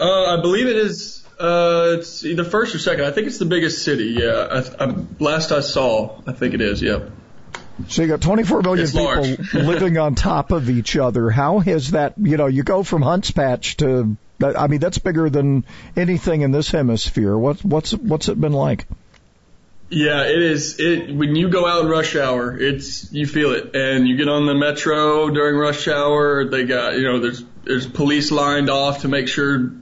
Uh, 0.00 0.38
I 0.38 0.40
believe 0.40 0.66
it 0.66 0.76
is. 0.76 1.22
Uh, 1.38 1.96
it's 1.98 2.24
either 2.24 2.44
first 2.44 2.74
or 2.74 2.78
second. 2.78 3.04
I 3.04 3.10
think 3.10 3.26
it's 3.26 3.38
the 3.38 3.46
biggest 3.46 3.82
city. 3.82 4.16
Yeah. 4.18 4.62
I, 4.78 4.84
I, 4.84 4.94
last 5.18 5.52
I 5.52 5.60
saw, 5.60 6.20
I 6.26 6.32
think 6.32 6.54
it 6.54 6.60
is. 6.60 6.82
Yep. 6.82 7.10
So 7.88 8.02
you 8.02 8.08
got 8.08 8.20
24 8.20 8.62
million 8.62 8.84
It's 8.84 8.92
people 8.92 9.60
living 9.62 9.98
on 9.98 10.14
top 10.14 10.52
of 10.52 10.68
each 10.68 10.96
other. 10.96 11.30
How 11.30 11.60
has 11.60 11.92
that? 11.92 12.14
You 12.18 12.36
know, 12.36 12.46
you 12.46 12.62
go 12.62 12.82
from 12.82 13.02
Hunts 13.02 13.30
Patch 13.30 13.76
to. 13.78 14.16
I 14.42 14.68
mean, 14.68 14.80
that's 14.80 14.98
bigger 14.98 15.28
than 15.28 15.66
anything 15.96 16.40
in 16.40 16.50
this 16.50 16.70
hemisphere. 16.70 17.36
What's 17.36 17.62
what's 17.62 17.92
what's 17.92 18.28
it 18.28 18.40
been 18.40 18.52
like? 18.52 18.86
Yeah, 19.90 20.24
it 20.24 20.40
is. 20.40 20.78
It 20.78 21.14
when 21.14 21.36
you 21.36 21.48
go 21.48 21.66
out 21.66 21.82
in 21.82 21.90
rush 21.90 22.16
hour, 22.16 22.56
it's 22.58 23.12
you 23.12 23.26
feel 23.26 23.52
it, 23.52 23.74
and 23.74 24.08
you 24.08 24.16
get 24.16 24.28
on 24.28 24.46
the 24.46 24.54
metro 24.54 25.28
during 25.30 25.56
rush 25.56 25.88
hour. 25.88 26.44
They 26.48 26.64
got 26.64 26.94
you 26.94 27.02
know 27.02 27.18
there's 27.18 27.44
there's 27.64 27.86
police 27.86 28.30
lined 28.30 28.70
off 28.70 29.00
to 29.02 29.08
make 29.08 29.28
sure 29.28 29.72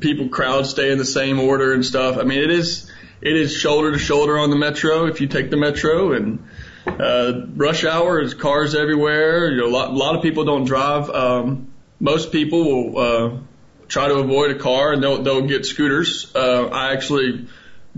people 0.00 0.28
crowds 0.28 0.70
stay 0.70 0.90
in 0.90 0.98
the 0.98 1.04
same 1.04 1.40
order 1.40 1.72
and 1.72 1.84
stuff. 1.84 2.18
I 2.18 2.22
mean, 2.22 2.40
it 2.40 2.50
is 2.50 2.90
it 3.20 3.36
is 3.36 3.54
shoulder 3.54 3.92
to 3.92 3.98
shoulder 3.98 4.38
on 4.38 4.50
the 4.50 4.56
metro 4.56 5.06
if 5.06 5.20
you 5.20 5.26
take 5.26 5.50
the 5.50 5.56
metro 5.56 6.12
and 6.12 6.44
uh, 6.86 7.46
rush 7.54 7.84
hour 7.84 8.20
is 8.20 8.34
cars 8.34 8.74
everywhere. 8.74 9.50
You 9.50 9.58
know, 9.58 9.66
a 9.66 9.70
lot, 9.70 9.90
a 9.90 9.94
lot 9.94 10.16
of 10.16 10.22
people 10.22 10.44
don't 10.44 10.64
drive. 10.64 11.10
Um, 11.10 11.72
most 12.00 12.32
people 12.32 12.64
will 12.64 12.98
uh, 12.98 13.38
try 13.88 14.08
to 14.08 14.14
avoid 14.14 14.52
a 14.52 14.58
car 14.58 14.92
and 14.92 15.02
they'll 15.02 15.22
they'll 15.22 15.46
get 15.46 15.66
scooters. 15.66 16.32
Uh, 16.34 16.68
I 16.68 16.92
actually 16.92 17.48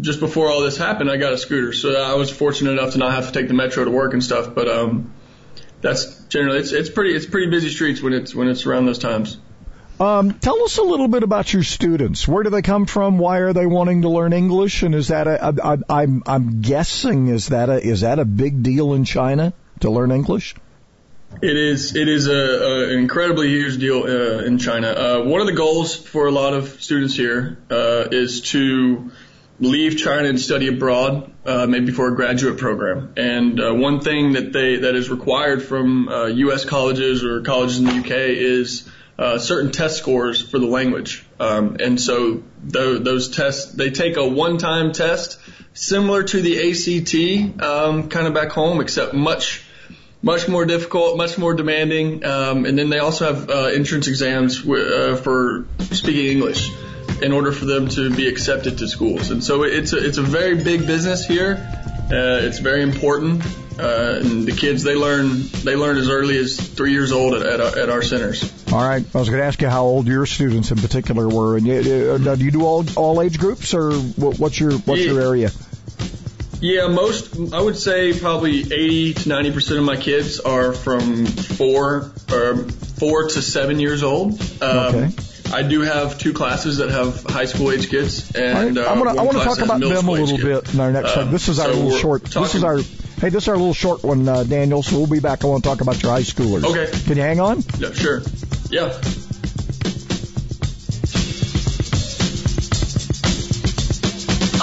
just 0.00 0.20
before 0.20 0.48
all 0.48 0.62
this 0.62 0.76
happened, 0.76 1.10
I 1.10 1.16
got 1.16 1.32
a 1.32 1.38
scooter, 1.38 1.72
so 1.72 2.00
I 2.00 2.14
was 2.14 2.30
fortunate 2.30 2.72
enough 2.72 2.92
to 2.92 2.98
not 2.98 3.12
have 3.12 3.26
to 3.26 3.32
take 3.32 3.48
the 3.48 3.54
metro 3.54 3.84
to 3.84 3.90
work 3.90 4.12
and 4.12 4.24
stuff. 4.24 4.54
But 4.54 4.68
um, 4.68 5.12
that's 5.80 6.24
generally 6.24 6.60
it's 6.60 6.72
it's 6.72 6.90
pretty 6.90 7.14
it's 7.14 7.26
pretty 7.26 7.50
busy 7.50 7.68
streets 7.68 8.02
when 8.02 8.12
it's 8.12 8.34
when 8.34 8.48
it's 8.48 8.66
around 8.66 8.86
those 8.86 8.98
times. 8.98 9.38
Um, 10.00 10.32
tell 10.32 10.62
us 10.62 10.78
a 10.78 10.82
little 10.82 11.08
bit 11.08 11.22
about 11.24 11.52
your 11.52 11.62
students. 11.62 12.26
Where 12.26 12.42
do 12.42 12.48
they 12.48 12.62
come 12.62 12.86
from? 12.86 13.18
Why 13.18 13.40
are 13.40 13.52
they 13.52 13.66
wanting 13.66 14.00
to 14.02 14.08
learn 14.08 14.32
English? 14.32 14.82
And 14.82 14.94
is 14.94 15.08
that 15.08 15.26
a, 15.26 15.44
I, 15.44 15.74
I, 15.74 15.76
I'm 15.90 16.22
I'm 16.26 16.62
guessing 16.62 17.28
is 17.28 17.48
that 17.48 17.68
a 17.68 17.78
is 17.78 18.00
that 18.00 18.18
a 18.18 18.24
big 18.24 18.62
deal 18.62 18.94
in 18.94 19.04
China 19.04 19.52
to 19.80 19.90
learn 19.90 20.10
English? 20.10 20.54
It 21.42 21.54
is 21.54 21.94
it 21.94 22.08
is 22.08 22.28
a, 22.28 22.32
a 22.32 22.84
an 22.92 22.98
incredibly 22.98 23.48
huge 23.48 23.78
deal 23.78 24.04
uh, 24.04 24.42
in 24.42 24.56
China. 24.56 24.88
Uh, 24.88 25.24
one 25.24 25.42
of 25.42 25.46
the 25.46 25.52
goals 25.52 25.94
for 25.94 26.26
a 26.26 26.32
lot 26.32 26.54
of 26.54 26.82
students 26.82 27.14
here 27.14 27.58
uh, 27.70 28.08
is 28.10 28.40
to 28.52 29.10
leave 29.60 29.98
China 29.98 30.30
and 30.30 30.40
study 30.40 30.68
abroad, 30.68 31.30
uh, 31.44 31.66
maybe 31.66 31.92
for 31.92 32.08
a 32.08 32.16
graduate 32.16 32.56
program. 32.56 33.12
And 33.18 33.60
uh, 33.60 33.74
one 33.74 34.00
thing 34.00 34.32
that 34.32 34.54
they 34.54 34.76
that 34.76 34.94
is 34.94 35.10
required 35.10 35.62
from 35.62 36.08
uh, 36.08 36.24
U.S. 36.24 36.64
colleges 36.64 37.22
or 37.22 37.42
colleges 37.42 37.78
in 37.78 37.84
the 37.84 37.94
U.K. 37.96 38.38
is 38.38 38.90
uh, 39.20 39.38
certain 39.38 39.70
test 39.70 39.98
scores 39.98 40.40
for 40.40 40.58
the 40.58 40.66
language. 40.66 41.26
Um, 41.38 41.76
and 41.78 42.00
so 42.00 42.42
th- 42.72 43.02
those 43.02 43.28
tests 43.28 43.72
they 43.72 43.90
take 43.90 44.16
a 44.16 44.26
one-time 44.26 44.92
test 44.92 45.38
similar 45.74 46.22
to 46.22 46.40
the 46.40 46.54
ACT, 46.70 47.62
um, 47.62 48.08
kind 48.08 48.26
of 48.26 48.32
back 48.32 48.50
home, 48.50 48.80
except 48.80 49.12
much 49.12 49.62
much 50.22 50.48
more 50.48 50.64
difficult, 50.64 51.16
much 51.16 51.38
more 51.38 51.54
demanding. 51.54 52.24
Um, 52.24 52.64
and 52.64 52.78
then 52.78 52.90
they 52.90 52.98
also 52.98 53.32
have 53.32 53.50
uh, 53.50 53.64
entrance 53.66 54.06
exams 54.08 54.62
w- 54.62 54.84
uh, 54.84 55.16
for 55.16 55.66
speaking 55.80 56.26
English 56.26 56.70
in 57.22 57.32
order 57.32 57.52
for 57.52 57.66
them 57.66 57.88
to 57.88 58.14
be 58.14 58.26
accepted 58.28 58.78
to 58.78 58.88
schools. 58.88 59.30
And 59.30 59.44
so 59.44 59.62
it's 59.64 59.92
a, 59.92 59.98
it's 59.98 60.18
a 60.18 60.22
very 60.22 60.62
big 60.62 60.86
business 60.86 61.26
here. 61.26 61.56
Uh, 62.12 62.40
it's 62.42 62.58
very 62.58 62.82
important. 62.82 63.42
Uh, 63.78 64.20
and 64.20 64.46
the 64.46 64.52
kids 64.52 64.82
they 64.82 64.94
learn 64.94 65.42
they 65.64 65.74
learn 65.74 65.96
as 65.96 66.10
early 66.10 66.36
as 66.36 66.56
three 66.58 66.92
years 66.92 67.12
old 67.12 67.32
at, 67.34 67.46
at, 67.46 67.60
our, 67.60 67.78
at 67.78 67.88
our 67.88 68.02
centers. 68.02 68.42
All 68.70 68.86
right, 68.86 69.02
I 69.14 69.18
was 69.18 69.28
going 69.30 69.40
to 69.40 69.46
ask 69.46 69.62
you 69.62 69.68
how 69.68 69.84
old 69.84 70.06
your 70.06 70.26
students 70.26 70.70
in 70.70 70.76
particular 70.78 71.26
were, 71.28 71.56
and 71.56 71.66
you, 71.66 71.74
uh, 72.12 72.34
do 72.34 72.44
you 72.44 72.50
do 72.50 72.66
all 72.66 72.84
all 72.96 73.22
age 73.22 73.38
groups, 73.38 73.72
or 73.72 73.92
what, 73.92 74.38
what's 74.38 74.60
your 74.60 74.72
what's 74.72 75.00
your 75.02 75.20
area? 75.22 75.50
Yeah, 76.60 76.88
most 76.88 77.54
I 77.54 77.60
would 77.60 77.76
say 77.76 78.12
probably 78.18 78.60
80 78.60 79.14
to 79.14 79.28
90 79.30 79.52
percent 79.52 79.78
of 79.78 79.86
my 79.86 79.96
kids 79.96 80.40
are 80.40 80.74
from 80.74 81.24
four 81.24 82.12
or 82.30 82.56
four 82.98 83.28
to 83.28 83.40
seven 83.40 83.80
years 83.80 84.02
old. 84.02 84.40
Um, 84.62 84.94
Okay. 84.94 85.10
I 85.52 85.62
do 85.62 85.80
have 85.80 86.18
two 86.18 86.32
classes 86.32 86.78
that 86.78 86.90
have 86.90 87.24
high 87.24 87.44
school 87.44 87.70
age 87.70 87.90
kids, 87.90 88.34
and 88.34 88.76
right. 88.76 88.86
uh, 88.86 88.90
i 88.90 89.22
want 89.22 89.36
to 89.36 89.44
talk 89.44 89.58
about 89.58 89.80
them 89.80 90.08
a 90.08 90.12
little 90.12 90.38
bit 90.38 90.72
in 90.72 90.80
our 90.80 90.92
next. 90.92 91.16
Um, 91.16 91.30
this 91.30 91.48
is 91.48 91.58
our 91.58 91.68
uh, 91.68 91.72
so 91.72 91.78
little 91.78 91.98
short. 91.98 92.24
This 92.24 92.54
is 92.54 92.64
our 92.64 92.76
hey, 92.76 93.28
this 93.28 93.44
is 93.44 93.48
our 93.48 93.56
little 93.56 93.74
short 93.74 94.02
one, 94.02 94.28
uh, 94.28 94.44
Daniel. 94.44 94.82
So 94.82 94.96
we'll 94.96 95.06
be 95.06 95.20
back. 95.20 95.44
I 95.44 95.48
want 95.48 95.64
to 95.64 95.68
talk 95.68 95.80
about 95.80 96.02
your 96.02 96.12
high 96.12 96.22
schoolers. 96.22 96.64
Okay, 96.64 96.90
can 97.04 97.16
you 97.16 97.22
hang 97.22 97.40
on? 97.40 97.62
Yeah, 97.78 97.92
sure. 97.92 98.22
Yeah. 98.70 99.00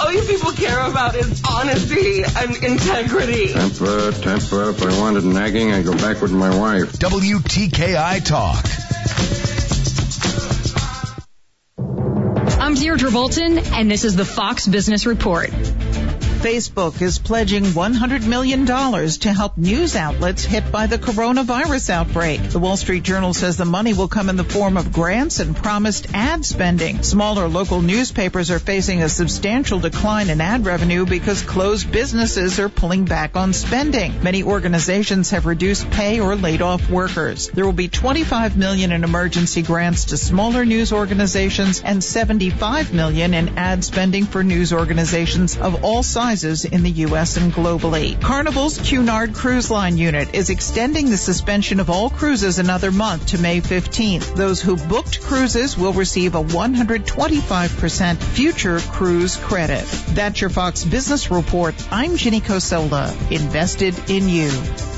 all 0.08 0.14
you 0.14 0.22
people 0.22 0.52
care 0.52 0.80
about 0.86 1.14
is 1.16 1.42
honesty 1.46 2.22
and 2.22 2.56
integrity. 2.64 3.52
Temper, 3.52 4.12
temper. 4.12 4.70
If 4.70 4.82
I 4.82 4.98
wanted 5.00 5.24
nagging, 5.24 5.72
I 5.72 5.82
go 5.82 5.92
back 5.92 6.22
with 6.22 6.32
my 6.32 6.56
wife. 6.56 6.92
WTKI 6.92 8.24
Talk. 8.24 8.87
I'm 12.78 12.84
Deirdre 12.84 13.10
Bolton, 13.10 13.58
and 13.58 13.90
this 13.90 14.04
is 14.04 14.14
the 14.14 14.24
Fox 14.24 14.68
Business 14.68 15.04
Report. 15.04 15.50
Facebook 16.38 17.02
is 17.02 17.18
pledging 17.18 17.64
$100 17.64 18.24
million 18.24 18.64
to 18.64 19.32
help 19.32 19.58
news 19.58 19.96
outlets 19.96 20.44
hit 20.44 20.70
by 20.70 20.86
the 20.86 20.96
coronavirus 20.96 21.90
outbreak. 21.90 22.40
The 22.50 22.60
Wall 22.60 22.76
Street 22.76 23.02
Journal 23.02 23.34
says 23.34 23.56
the 23.56 23.64
money 23.64 23.92
will 23.92 24.06
come 24.06 24.28
in 24.28 24.36
the 24.36 24.44
form 24.44 24.76
of 24.76 24.92
grants 24.92 25.40
and 25.40 25.56
promised 25.56 26.06
ad 26.14 26.44
spending. 26.44 27.02
Smaller 27.02 27.48
local 27.48 27.82
newspapers 27.82 28.52
are 28.52 28.60
facing 28.60 29.02
a 29.02 29.08
substantial 29.08 29.80
decline 29.80 30.30
in 30.30 30.40
ad 30.40 30.64
revenue 30.64 31.04
because 31.06 31.42
closed 31.42 31.90
businesses 31.90 32.60
are 32.60 32.68
pulling 32.68 33.04
back 33.04 33.36
on 33.36 33.52
spending. 33.52 34.22
Many 34.22 34.44
organizations 34.44 35.30
have 35.30 35.44
reduced 35.44 35.90
pay 35.90 36.20
or 36.20 36.36
laid 36.36 36.62
off 36.62 36.88
workers. 36.88 37.48
There 37.48 37.64
will 37.64 37.72
be 37.72 37.88
25 37.88 38.56
million 38.56 38.92
in 38.92 39.02
emergency 39.02 39.62
grants 39.62 40.04
to 40.06 40.16
smaller 40.16 40.64
news 40.64 40.92
organizations 40.92 41.82
and 41.82 42.02
75 42.02 42.94
million 42.94 43.34
in 43.34 43.58
ad 43.58 43.82
spending 43.82 44.24
for 44.24 44.44
news 44.44 44.72
organizations 44.72 45.58
of 45.58 45.82
all 45.82 46.04
sizes 46.04 46.27
in 46.28 46.82
the 46.82 46.90
U.S. 47.06 47.38
and 47.38 47.50
globally. 47.50 48.20
Carnival's 48.20 48.78
Cunard 48.78 49.32
Cruise 49.32 49.70
Line 49.70 49.96
unit 49.96 50.34
is 50.34 50.50
extending 50.50 51.08
the 51.08 51.16
suspension 51.16 51.80
of 51.80 51.88
all 51.88 52.10
cruises 52.10 52.58
another 52.58 52.92
month 52.92 53.28
to 53.28 53.38
May 53.38 53.62
15th. 53.62 54.34
Those 54.34 54.60
who 54.60 54.76
booked 54.76 55.22
cruises 55.22 55.78
will 55.78 55.94
receive 55.94 56.34
a 56.34 56.44
125% 56.44 58.16
future 58.18 58.78
cruise 58.78 59.36
credit. 59.36 59.86
That's 60.08 60.38
your 60.42 60.50
Fox 60.50 60.84
Business 60.84 61.30
Report. 61.30 61.74
I'm 61.90 62.18
Ginny 62.18 62.42
Cosola, 62.42 63.10
invested 63.30 64.10
in 64.10 64.28
you. 64.28 64.97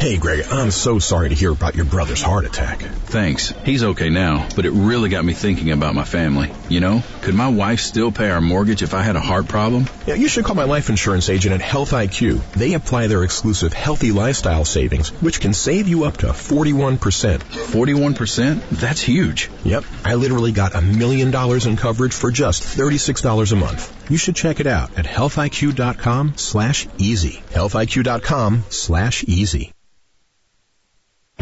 Hey, 0.00 0.16
Greg, 0.16 0.46
I'm 0.48 0.70
so 0.70 1.00
sorry 1.00 1.28
to 1.30 1.34
hear 1.34 1.50
about 1.50 1.74
your 1.74 1.84
brother's 1.84 2.22
heart 2.22 2.44
attack. 2.44 2.82
Thanks. 2.82 3.50
He's 3.64 3.82
okay 3.82 4.10
now, 4.10 4.46
but 4.54 4.64
it 4.64 4.70
really 4.70 5.08
got 5.08 5.24
me 5.24 5.32
thinking 5.32 5.72
about 5.72 5.92
my 5.92 6.04
family. 6.04 6.52
You 6.68 6.78
know, 6.78 7.02
could 7.20 7.34
my 7.34 7.48
wife 7.48 7.80
still 7.80 8.12
pay 8.12 8.30
our 8.30 8.40
mortgage 8.40 8.82
if 8.82 8.94
I 8.94 9.02
had 9.02 9.16
a 9.16 9.20
heart 9.20 9.48
problem? 9.48 9.86
Yeah, 10.06 10.14
you 10.14 10.28
should 10.28 10.44
call 10.44 10.54
my 10.54 10.64
life 10.64 10.88
insurance 10.88 11.28
agent 11.28 11.52
at 11.52 11.60
Health 11.60 11.90
IQ. 11.90 12.48
They 12.52 12.74
apply 12.74 13.08
their 13.08 13.24
exclusive 13.24 13.72
healthy 13.72 14.12
lifestyle 14.12 14.64
savings, 14.64 15.08
which 15.20 15.40
can 15.40 15.52
save 15.52 15.88
you 15.88 16.04
up 16.04 16.18
to 16.18 16.28
41%. 16.28 16.98
41%? 16.98 18.70
That's 18.70 19.00
huge. 19.00 19.50
Yep. 19.64 19.84
I 20.04 20.14
literally 20.14 20.52
got 20.52 20.76
a 20.76 20.80
million 20.80 21.32
dollars 21.32 21.66
in 21.66 21.76
coverage 21.76 22.14
for 22.14 22.30
just 22.30 22.62
$36 22.62 23.52
a 23.52 23.56
month. 23.56 24.10
You 24.10 24.16
should 24.16 24.36
check 24.36 24.60
it 24.60 24.68
out 24.68 24.96
at 24.96 25.06
healthiq.com 25.06 26.34
slash 26.36 26.86
easy. 26.98 27.42
healthiq.com 27.50 28.62
slash 28.68 29.24
easy. 29.24 29.72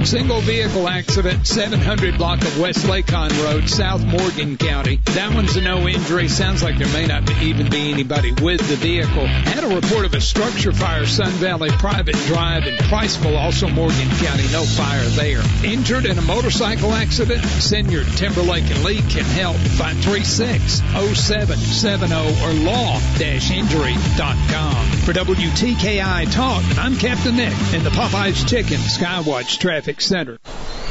Single 0.06 0.40
vehicle 0.42 0.86
accident, 0.88 1.48
700 1.48 2.16
block 2.16 2.40
of 2.42 2.60
West 2.60 2.88
Lacon 2.88 3.28
Road, 3.42 3.68
South 3.68 4.06
Morgan 4.06 4.56
County. 4.56 5.00
That 5.06 5.34
one's 5.34 5.56
a 5.56 5.60
no 5.60 5.88
injury. 5.88 6.28
Sounds 6.28 6.62
like 6.62 6.78
there 6.78 6.86
may 6.92 7.06
not 7.06 7.28
even 7.42 7.68
be 7.68 7.90
anybody 7.90 8.30
with 8.30 8.60
the 8.68 8.76
vehicle. 8.76 9.26
Had 9.26 9.64
a 9.64 9.74
report 9.74 10.06
of 10.06 10.14
a 10.14 10.20
structure 10.20 10.70
fire, 10.70 11.06
Sun 11.06 11.32
Valley 11.32 11.70
Private 11.70 12.14
Drive 12.26 12.68
in 12.68 12.76
Priceville, 12.76 13.36
also 13.36 13.66
Morgan 13.68 14.08
County. 14.18 14.44
No 14.52 14.62
fire 14.62 15.02
there. 15.16 15.42
Injured 15.64 16.06
in 16.06 16.16
a 16.16 16.22
motorcycle 16.22 16.92
accident? 16.92 17.42
Siniard 17.42 18.06
Timberlake 18.16 18.70
and 18.70 18.84
League 18.84 19.10
can 19.10 19.24
help. 19.24 19.56
536-0770 19.56 22.42
or 22.44 22.52
law-injury.com. 22.64 24.86
For 25.04 25.12
WTKI 25.12 26.30
Talk, 26.32 26.62
I'm 26.78 26.96
Captain 26.96 27.34
Nick 27.36 27.52
in 27.74 27.82
the 27.82 27.90
Popeyes 27.90 28.46
Chicken 28.48 28.78
Skywatch 28.78 29.58
Traffic 29.58 29.95
Center. 29.98 30.38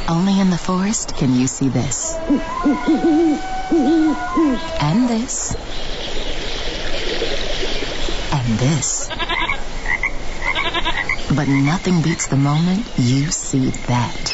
Only 0.07 0.39
in 0.39 0.49
the 0.49 0.57
forest 0.57 1.15
can 1.15 1.33
you 1.33 1.47
see 1.47 1.69
this. 1.69 2.15
And 4.79 5.09
this. 5.09 5.55
And 8.31 8.59
this. 8.59 9.09
But 11.35 11.47
nothing 11.47 12.01
beats 12.01 12.27
the 12.27 12.37
moment 12.37 12.85
you 12.97 13.31
see 13.31 13.69
that. 13.69 14.33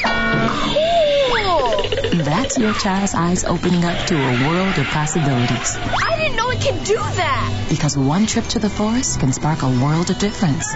That's 2.14 2.58
your 2.58 2.74
child's 2.74 3.14
eyes 3.16 3.46
opening 3.46 3.86
up 3.86 4.08
to 4.08 4.16
a 4.16 4.48
world 4.48 4.78
of 4.78 4.86
possibilities. 4.88 5.78
I 5.78 6.18
didn't 6.18 6.36
know 6.36 6.50
it 6.50 6.62
could 6.62 6.84
do 6.84 6.96
that! 6.96 7.68
Because 7.70 7.98
one 7.98 8.26
trip 8.26 8.46
to 8.48 8.60
the 8.60 8.70
forest 8.70 9.20
can 9.22 9.32
spark 9.32 9.62
a 9.64 9.70
world 9.70 10.10
of 10.10 10.20
difference. 10.20 10.76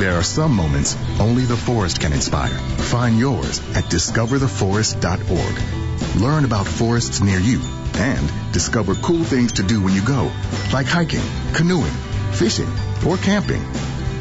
There 0.00 0.14
are 0.14 0.22
some 0.22 0.56
moments 0.56 0.96
only 1.20 1.44
the 1.44 1.58
forest 1.58 2.00
can 2.00 2.14
inspire. 2.14 2.48
Find 2.48 3.18
yours 3.18 3.58
at 3.76 3.84
discovertheforest.org. 3.84 6.22
Learn 6.22 6.46
about 6.46 6.66
forests 6.66 7.20
near 7.20 7.38
you 7.38 7.60
and 7.96 8.32
discover 8.50 8.94
cool 8.94 9.24
things 9.24 9.52
to 9.52 9.62
do 9.62 9.82
when 9.82 9.92
you 9.92 10.02
go, 10.02 10.32
like 10.72 10.86
hiking, 10.86 11.20
canoeing, 11.52 11.92
fishing, 12.32 12.72
or 13.06 13.18
camping. 13.18 13.62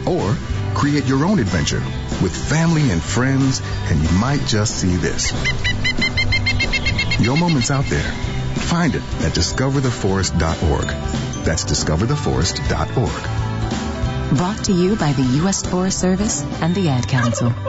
Or 0.06 0.36
create 0.76 1.06
your 1.06 1.24
own 1.24 1.40
adventure 1.40 1.82
with 2.22 2.36
family 2.36 2.92
and 2.92 3.02
friends, 3.02 3.62
and 3.86 4.04
you 4.04 4.10
might 4.20 4.46
just 4.48 4.82
see 4.82 4.98
this. 4.98 5.32
Your 7.22 7.38
moment's 7.38 7.72
out 7.72 7.86
there. 7.86 8.12
Find 8.68 8.96
it 8.96 9.04
at 9.22 9.32
discovertheforest.org. 9.32 10.88
That's 11.46 11.64
discovertheforest.org. 11.64 13.39
Brought 14.36 14.64
to 14.66 14.72
you 14.72 14.96
by 14.96 15.14
the 15.14 15.24
U.S. 15.42 15.64
Forest 15.64 16.00
Service 16.00 16.44
and 16.62 16.76
the 16.76 16.90
Ad 16.90 17.08
Council. 17.08 17.69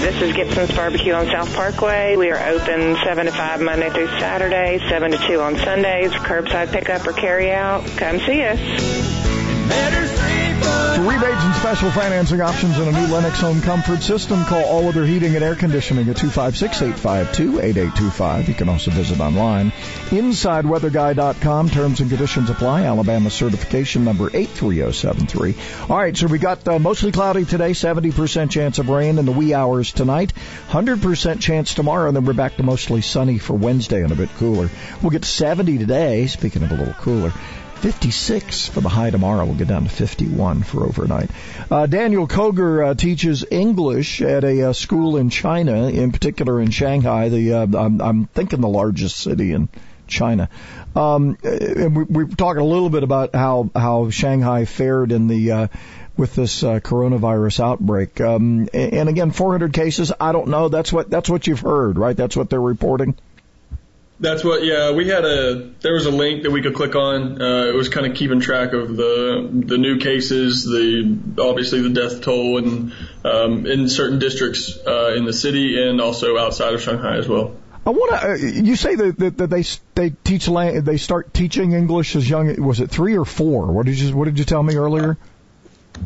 This 0.00 0.22
is 0.22 0.32
Gibson's 0.34 0.72
Barbecue 0.72 1.12
on 1.12 1.26
South 1.26 1.52
Parkway. 1.54 2.16
We 2.16 2.30
are 2.30 2.48
open 2.48 2.96
7 3.04 3.26
to 3.26 3.32
5 3.32 3.60
Monday 3.60 3.90
through 3.90 4.08
Saturday, 4.18 4.78
7 4.88 5.10
to 5.10 5.18
2 5.18 5.40
on 5.40 5.56
Sundays, 5.56 6.12
curbside 6.12 6.72
pickup 6.72 7.06
or 7.06 7.12
carry 7.12 7.52
out. 7.52 7.84
Come 7.96 8.18
see 8.20 8.42
us. 8.42 10.25
For 10.96 11.02
rebates 11.02 11.44
and 11.44 11.54
special 11.56 11.90
financing 11.90 12.40
options 12.40 12.78
and 12.78 12.88
a 12.88 12.92
new 12.92 13.06
Lennox 13.12 13.38
home 13.38 13.60
comfort 13.60 14.02
system, 14.02 14.46
call 14.46 14.64
All 14.64 14.86
Weather 14.86 15.04
Heating 15.04 15.34
and 15.34 15.44
Air 15.44 15.54
Conditioning 15.54 16.08
at 16.08 16.16
256-852-8825. 16.16 18.48
You 18.48 18.54
can 18.54 18.70
also 18.70 18.90
visit 18.90 19.20
online. 19.20 19.72
InsideWeatherGuy.com. 20.06 21.68
Terms 21.68 22.00
and 22.00 22.08
conditions 22.08 22.48
apply. 22.48 22.84
Alabama 22.84 23.28
certification 23.28 24.04
number 24.04 24.30
83073. 24.32 25.54
All 25.90 25.98
right, 25.98 26.16
so 26.16 26.28
we 26.28 26.38
got 26.38 26.66
uh, 26.66 26.78
mostly 26.78 27.12
cloudy 27.12 27.44
today, 27.44 27.72
70% 27.72 28.50
chance 28.50 28.78
of 28.78 28.88
rain 28.88 29.18
in 29.18 29.26
the 29.26 29.32
wee 29.32 29.52
hours 29.52 29.92
tonight, 29.92 30.32
100% 30.68 31.40
chance 31.40 31.74
tomorrow, 31.74 32.08
and 32.08 32.16
then 32.16 32.24
we're 32.24 32.32
back 32.32 32.56
to 32.56 32.62
mostly 32.62 33.02
sunny 33.02 33.36
for 33.36 33.52
Wednesday 33.52 34.02
and 34.02 34.12
a 34.12 34.16
bit 34.16 34.30
cooler. 34.36 34.70
We'll 35.02 35.10
get 35.10 35.26
70 35.26 35.76
today, 35.76 36.26
speaking 36.26 36.62
of 36.62 36.72
a 36.72 36.74
little 36.74 36.94
cooler. 36.94 37.34
56 37.76 38.68
for 38.68 38.80
the 38.80 38.88
high 38.88 39.10
tomorrow. 39.10 39.44
We'll 39.44 39.54
get 39.54 39.68
down 39.68 39.84
to 39.84 39.88
51 39.88 40.62
for 40.62 40.84
overnight. 40.84 41.30
Uh, 41.70 41.86
Daniel 41.86 42.26
Koger 42.26 42.88
uh, 42.88 42.94
teaches 42.94 43.44
English 43.50 44.22
at 44.22 44.44
a 44.44 44.70
uh, 44.70 44.72
school 44.72 45.16
in 45.16 45.30
China, 45.30 45.88
in 45.88 46.12
particular 46.12 46.60
in 46.60 46.70
Shanghai. 46.70 47.28
The 47.28 47.52
uh, 47.52 47.66
I'm, 47.78 48.00
I'm 48.00 48.26
thinking 48.26 48.60
the 48.60 48.68
largest 48.68 49.18
city 49.18 49.52
in 49.52 49.68
China. 50.06 50.48
Um, 50.94 51.36
and 51.42 51.96
we, 51.96 52.04
we're 52.04 52.26
talking 52.26 52.62
a 52.62 52.66
little 52.66 52.90
bit 52.90 53.02
about 53.02 53.34
how 53.34 53.70
how 53.74 54.10
Shanghai 54.10 54.64
fared 54.64 55.12
in 55.12 55.28
the 55.28 55.52
uh, 55.52 55.66
with 56.16 56.34
this 56.34 56.62
uh, 56.62 56.80
coronavirus 56.80 57.60
outbreak. 57.60 58.20
Um, 58.20 58.68
and 58.72 59.08
again, 59.08 59.30
400 59.30 59.72
cases. 59.72 60.12
I 60.18 60.32
don't 60.32 60.48
know. 60.48 60.68
That's 60.68 60.92
what 60.92 61.10
that's 61.10 61.28
what 61.28 61.46
you've 61.46 61.60
heard, 61.60 61.98
right? 61.98 62.16
That's 62.16 62.36
what 62.36 62.48
they're 62.48 62.60
reporting. 62.60 63.16
That's 64.18 64.42
what, 64.42 64.64
yeah. 64.64 64.92
We 64.92 65.08
had 65.08 65.26
a 65.26 65.70
there 65.80 65.92
was 65.92 66.06
a 66.06 66.10
link 66.10 66.44
that 66.44 66.50
we 66.50 66.62
could 66.62 66.74
click 66.74 66.94
on. 66.94 67.40
Uh, 67.40 67.66
it 67.66 67.74
was 67.74 67.90
kind 67.90 68.06
of 68.06 68.16
keeping 68.16 68.40
track 68.40 68.72
of 68.72 68.96
the 68.96 69.48
the 69.52 69.76
new 69.76 69.98
cases, 69.98 70.64
the 70.64 71.18
obviously 71.38 71.82
the 71.82 71.90
death 71.90 72.22
toll, 72.22 72.56
and 72.56 72.92
um, 73.24 73.66
in 73.66 73.90
certain 73.90 74.18
districts 74.18 74.78
uh, 74.86 75.14
in 75.16 75.26
the 75.26 75.34
city 75.34 75.86
and 75.86 76.00
also 76.00 76.38
outside 76.38 76.72
of 76.72 76.80
Shanghai 76.80 77.18
as 77.18 77.28
well. 77.28 77.56
I 77.84 77.90
want 77.90 78.20
to. 78.20 78.30
Uh, 78.30 78.34
you 78.34 78.74
say 78.74 78.94
that, 78.94 79.18
that, 79.18 79.36
that 79.36 79.50
they 79.50 79.64
they 79.94 80.10
teach 80.24 80.46
they 80.46 80.96
start 80.96 81.34
teaching 81.34 81.72
English 81.72 82.16
as 82.16 82.28
young. 82.28 82.60
Was 82.64 82.80
it 82.80 82.90
three 82.90 83.18
or 83.18 83.26
four? 83.26 83.70
What 83.70 83.84
did 83.84 83.98
you 83.98 84.16
What 84.16 84.24
did 84.24 84.38
you 84.38 84.46
tell 84.46 84.62
me 84.62 84.76
earlier? 84.76 85.18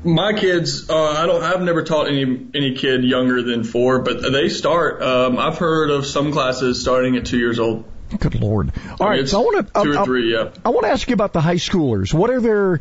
My 0.04 0.32
kids, 0.32 0.88
uh, 0.90 0.96
I 0.96 1.26
don't. 1.26 1.42
I've 1.42 1.62
never 1.62 1.84
taught 1.84 2.08
any 2.08 2.22
any 2.54 2.74
kid 2.74 3.04
younger 3.04 3.42
than 3.42 3.62
four, 3.62 4.00
but 4.00 4.20
they 4.20 4.48
start. 4.48 5.00
Um, 5.00 5.38
I've 5.38 5.58
heard 5.58 5.90
of 5.90 6.06
some 6.06 6.32
classes 6.32 6.80
starting 6.80 7.16
at 7.16 7.26
two 7.26 7.38
years 7.38 7.58
old. 7.58 7.84
Good 8.18 8.40
lord! 8.40 8.72
All 8.98 9.06
I 9.06 9.10
mean, 9.10 9.18
right, 9.20 9.28
so 9.28 9.40
I 9.40 9.44
want 9.44 9.66
to 9.66 9.82
two 9.82 9.98
or 9.98 10.04
three, 10.04 10.32
yeah. 10.32 10.50
I 10.64 10.70
want 10.70 10.84
to 10.84 10.90
ask 10.90 11.08
you 11.08 11.14
about 11.14 11.32
the 11.32 11.40
high 11.40 11.56
schoolers. 11.56 12.12
What 12.12 12.30
are 12.30 12.40
their? 12.40 12.80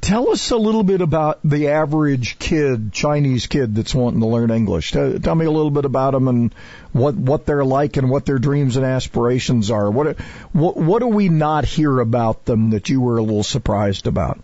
Tell 0.00 0.30
us 0.30 0.50
a 0.50 0.56
little 0.56 0.82
bit 0.82 1.00
about 1.00 1.40
the 1.42 1.68
average 1.68 2.38
kid, 2.38 2.92
Chinese 2.92 3.46
kid 3.46 3.74
that's 3.74 3.94
wanting 3.94 4.20
to 4.20 4.26
learn 4.26 4.50
English. 4.50 4.92
Tell, 4.92 5.18
tell 5.18 5.34
me 5.34 5.46
a 5.46 5.50
little 5.50 5.70
bit 5.70 5.84
about 5.84 6.12
them 6.12 6.28
and 6.28 6.54
what 6.92 7.14
what 7.14 7.46
they're 7.46 7.64
like 7.64 7.96
and 7.96 8.10
what 8.10 8.26
their 8.26 8.38
dreams 8.38 8.76
and 8.76 8.84
aspirations 8.84 9.70
are. 9.70 9.90
What 9.90 10.18
what 10.52 10.76
what 10.76 10.98
do 10.98 11.06
we 11.06 11.28
not 11.28 11.64
hear 11.64 12.00
about 12.00 12.44
them 12.44 12.70
that 12.70 12.88
you 12.88 13.00
were 13.00 13.18
a 13.18 13.22
little 13.22 13.42
surprised 13.42 14.06
about? 14.06 14.38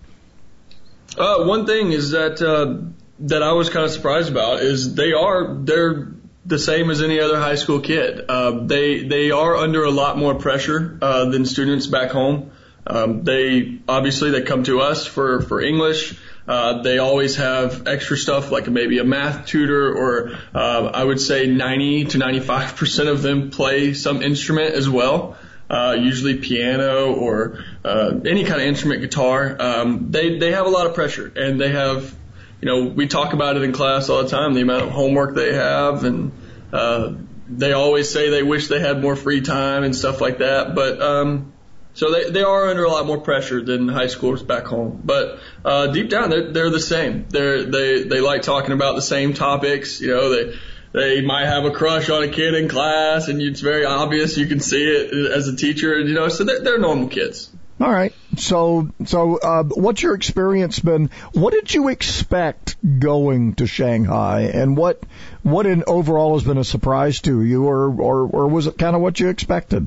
Uh, 1.17 1.45
one 1.45 1.67
thing 1.67 1.93
is 1.93 2.13
that 2.13 2.41
uh, 2.41 2.91
that 3.21 3.43
I 3.43 3.53
was 3.53 3.71
kind 3.71 3.85
of 3.85 3.91
surprised 3.91 4.31
about 4.31 4.61
is 4.61 4.95
they 4.95 5.13
are 5.13 5.55
they're 5.55 6.13
the 6.49 6.59
same 6.59 6.91
as 6.91 7.03
any 7.03 7.21
other 7.21 7.39
high 7.39 7.57
school 7.57 7.81
kid. 7.81 8.25
Uh, 8.29 8.65
they 8.65 9.05
they 9.05 9.31
are 9.31 9.55
under 9.57 9.85
a 9.85 9.91
lot 9.91 10.17
more 10.17 10.35
pressure 10.35 10.99
uh, 11.01 11.27
than 11.27 11.45
students 11.45 11.87
back 11.87 12.11
home. 12.11 12.51
Um, 12.87 13.23
they 13.23 13.79
obviously 13.87 14.31
they 14.31 14.43
come 14.43 14.63
to 14.65 14.81
us 14.81 15.07
for 15.07 15.43
for 15.43 15.61
English. 15.61 16.19
Uh, 16.47 16.81
they 16.81 16.97
always 16.97 17.37
have 17.37 17.87
extra 17.87 18.17
stuff 18.17 18.51
like 18.51 18.67
maybe 18.67 18.99
a 18.99 19.05
math 19.05 19.47
tutor, 19.47 19.93
or 19.93 20.39
uh, 20.55 20.91
I 20.95 21.05
would 21.05 21.21
say 21.21 21.47
90 21.47 22.07
to 22.07 22.19
95 22.19 22.77
percent 22.77 23.11
of 23.11 23.21
them 23.21 23.51
play 23.51 23.93
some 23.93 24.23
instrument 24.23 24.75
as 24.75 24.89
well. 24.89 25.37
Uh, 25.69 25.99
usually 26.01 26.39
piano 26.39 27.13
or 27.13 27.63
uh, 27.85 28.21
any 28.25 28.45
kind 28.45 28.63
of 28.63 28.67
instrument, 28.67 29.03
guitar. 29.03 29.55
Um, 29.61 30.11
they 30.11 30.39
they 30.39 30.53
have 30.53 30.65
a 30.65 30.71
lot 30.71 30.87
of 30.87 30.95
pressure, 30.95 31.31
and 31.37 31.61
they 31.61 31.69
have 31.69 32.15
you 32.61 32.67
know, 32.67 32.85
we 32.87 33.07
talk 33.07 33.33
about 33.33 33.57
it 33.57 33.63
in 33.63 33.73
class 33.73 34.09
all 34.09 34.23
the 34.23 34.29
time, 34.29 34.55
the 34.55 34.63
amount 34.63 34.85
of 34.85 34.91
homework 34.91 35.35
they 35.35 35.55
have 35.55 36.05
and, 36.05 36.33
uh, 36.73 37.15
they 37.51 37.73
always 37.73 38.11
say 38.11 38.29
they 38.29 38.43
wish 38.43 38.69
they 38.69 38.81
had 38.81 39.01
more 39.01 39.17
free 39.17 39.41
time 39.41 39.83
and 39.83 39.97
stuff 39.97 40.21
like 40.21 40.39
that. 40.39 40.75
But, 40.75 41.01
um, 41.01 41.53
so 41.95 42.13
they, 42.13 42.31
they 42.31 42.43
are 42.43 42.69
under 42.69 42.85
a 42.85 42.91
lot 42.91 43.07
more 43.07 43.19
pressure 43.19 43.63
than 43.63 43.89
high 43.89 44.07
schoolers 44.07 44.47
back 44.47 44.67
home. 44.67 45.01
But, 45.03 45.41
uh, 45.65 45.87
deep 45.89 46.11
down, 46.11 46.31
they're, 46.31 46.53
they're 46.53 46.71
the 46.71 46.81
same. 46.81 47.27
They're, 47.29 47.65
they, 47.65 48.03
they 48.03 48.21
like 48.21 48.43
talking 48.43 48.73
about 48.73 48.97
the 48.97 49.03
same 49.03 49.33
topics. 49.33 50.01
You 50.01 50.09
know, 50.09 50.29
they, 50.31 50.59
they 50.93 51.21
might 51.23 51.47
have 51.47 51.65
a 51.65 51.71
crush 51.71 52.11
on 52.11 52.23
a 52.23 52.29
kid 52.29 52.55
in 52.55 52.69
class 52.69 53.29
and 53.29 53.41
it's 53.41 53.61
very 53.61 53.85
obvious. 53.85 54.37
You 54.37 54.47
can 54.47 54.61
see 54.61 54.85
it 54.85 55.33
as 55.33 55.49
a 55.49 55.57
teacher, 55.57 55.99
you 55.99 56.15
know, 56.15 56.29
so 56.29 56.45
they're, 56.45 56.61
they're 56.61 56.79
normal 56.79 57.09
kids. 57.09 57.51
All 57.81 57.91
right. 57.91 58.13
So, 58.37 58.91
so 59.05 59.37
uh, 59.37 59.63
what's 59.63 60.03
your 60.03 60.15
experience 60.15 60.81
been? 60.81 61.11
What 61.33 61.53
did 61.53 61.73
you 61.73 61.89
expect 61.89 62.77
going 62.99 63.55
to 63.57 63.67
Shanghai, 63.67 64.51
and 64.53 64.77
what 64.77 65.03
what 65.43 65.67
in 65.67 65.85
overall 65.87 66.35
has 66.37 66.47
been 66.47 66.59
a 66.59 66.65
surprise 66.65 67.21
to 67.23 67.43
you, 67.43 67.67
or 67.67 67.89
or, 68.01 68.29
or 68.29 68.49
was 68.49 68.67
it 68.67 68.79
kind 68.79 68.97
of 68.97 69.03
what 69.03 69.21
you 69.21 69.29
expected? 69.29 69.87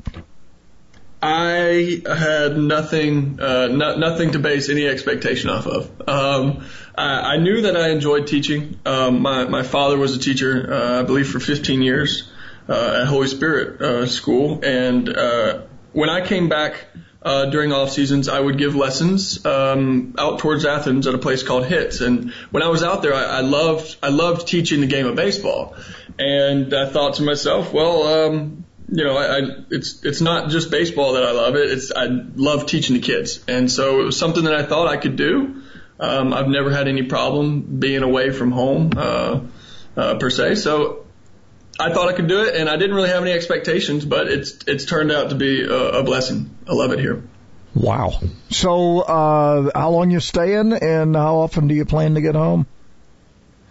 I 1.24 2.02
had 2.04 2.58
nothing, 2.58 3.38
uh, 3.40 3.68
not, 3.68 4.00
nothing 4.00 4.32
to 4.32 4.40
base 4.40 4.68
any 4.68 4.88
expectation 4.88 5.50
off 5.50 5.68
of. 5.68 6.08
Um, 6.08 6.66
I, 6.96 7.34
I 7.34 7.36
knew 7.36 7.62
that 7.62 7.76
I 7.76 7.90
enjoyed 7.90 8.26
teaching. 8.26 8.80
Um, 8.84 9.22
my 9.22 9.44
my 9.44 9.62
father 9.62 9.98
was 9.98 10.16
a 10.16 10.18
teacher, 10.18 10.72
uh, 10.72 11.00
I 11.00 11.02
believe, 11.04 11.28
for 11.28 11.40
15 11.40 11.82
years 11.82 12.28
uh, 12.68 13.02
at 13.02 13.06
Holy 13.06 13.28
Spirit 13.28 13.80
uh, 13.80 14.06
School, 14.06 14.64
and 14.64 15.08
uh, 15.08 15.62
when 15.92 16.08
I 16.08 16.26
came 16.26 16.48
back 16.48 16.86
uh, 17.24 17.46
during 17.46 17.72
off 17.72 17.90
seasons, 17.90 18.28
I 18.28 18.38
would 18.38 18.58
give 18.58 18.74
lessons 18.74 19.44
um, 19.46 20.14
out 20.18 20.40
towards 20.40 20.64
Athens 20.64 21.06
at 21.06 21.14
a 21.14 21.18
place 21.18 21.42
called 21.42 21.66
Hits. 21.66 22.00
And 22.00 22.32
when 22.50 22.62
I 22.62 22.68
was 22.68 22.82
out 22.82 23.02
there, 23.02 23.14
I, 23.14 23.24
I 23.24 23.40
loved 23.40 23.96
I 24.02 24.08
loved 24.08 24.48
teaching 24.48 24.80
the 24.80 24.86
game 24.86 25.06
of 25.06 25.14
baseball. 25.14 25.76
And 26.18 26.74
I 26.74 26.88
thought 26.88 27.14
to 27.14 27.22
myself, 27.22 27.72
well, 27.72 28.02
um, 28.26 28.64
you 28.88 29.04
know, 29.04 29.16
I, 29.16 29.38
I, 29.38 29.40
it's 29.70 30.04
it's 30.04 30.20
not 30.20 30.50
just 30.50 30.70
baseball 30.70 31.14
that 31.14 31.22
I 31.24 31.32
love 31.32 31.56
it. 31.56 31.70
It's 31.70 31.92
I 31.92 32.06
love 32.06 32.66
teaching 32.66 32.94
the 32.94 33.00
kids, 33.00 33.42
and 33.48 33.70
so 33.70 34.00
it 34.00 34.04
was 34.04 34.18
something 34.18 34.44
that 34.44 34.54
I 34.54 34.64
thought 34.64 34.88
I 34.88 34.96
could 34.96 35.16
do. 35.16 35.62
Um, 35.98 36.32
I've 36.32 36.48
never 36.48 36.70
had 36.70 36.88
any 36.88 37.04
problem 37.04 37.78
being 37.78 38.02
away 38.02 38.32
from 38.32 38.50
home 38.50 38.90
uh, 38.96 39.40
uh, 39.96 40.16
per 40.16 40.30
se. 40.30 40.56
So 40.56 41.01
I 41.78 41.92
thought 41.92 42.08
I 42.08 42.12
could 42.12 42.28
do 42.28 42.44
it, 42.44 42.54
and 42.54 42.68
I 42.68 42.76
didn't 42.76 42.94
really 42.94 43.08
have 43.08 43.22
any 43.22 43.32
expectations, 43.32 44.04
but 44.04 44.28
it's 44.28 44.58
it's 44.66 44.84
turned 44.84 45.10
out 45.10 45.30
to 45.30 45.34
be 45.34 45.64
a, 45.64 46.00
a 46.00 46.02
blessing. 46.02 46.56
I 46.68 46.72
love 46.72 46.92
it 46.92 46.98
here. 46.98 47.22
Wow. 47.74 48.20
So, 48.50 49.00
uh, 49.00 49.70
how 49.74 49.90
long 49.90 50.10
you 50.10 50.20
staying, 50.20 50.72
and 50.72 51.16
how 51.16 51.36
often 51.36 51.68
do 51.68 51.74
you 51.74 51.86
plan 51.86 52.14
to 52.14 52.20
get 52.20 52.34
home? 52.34 52.66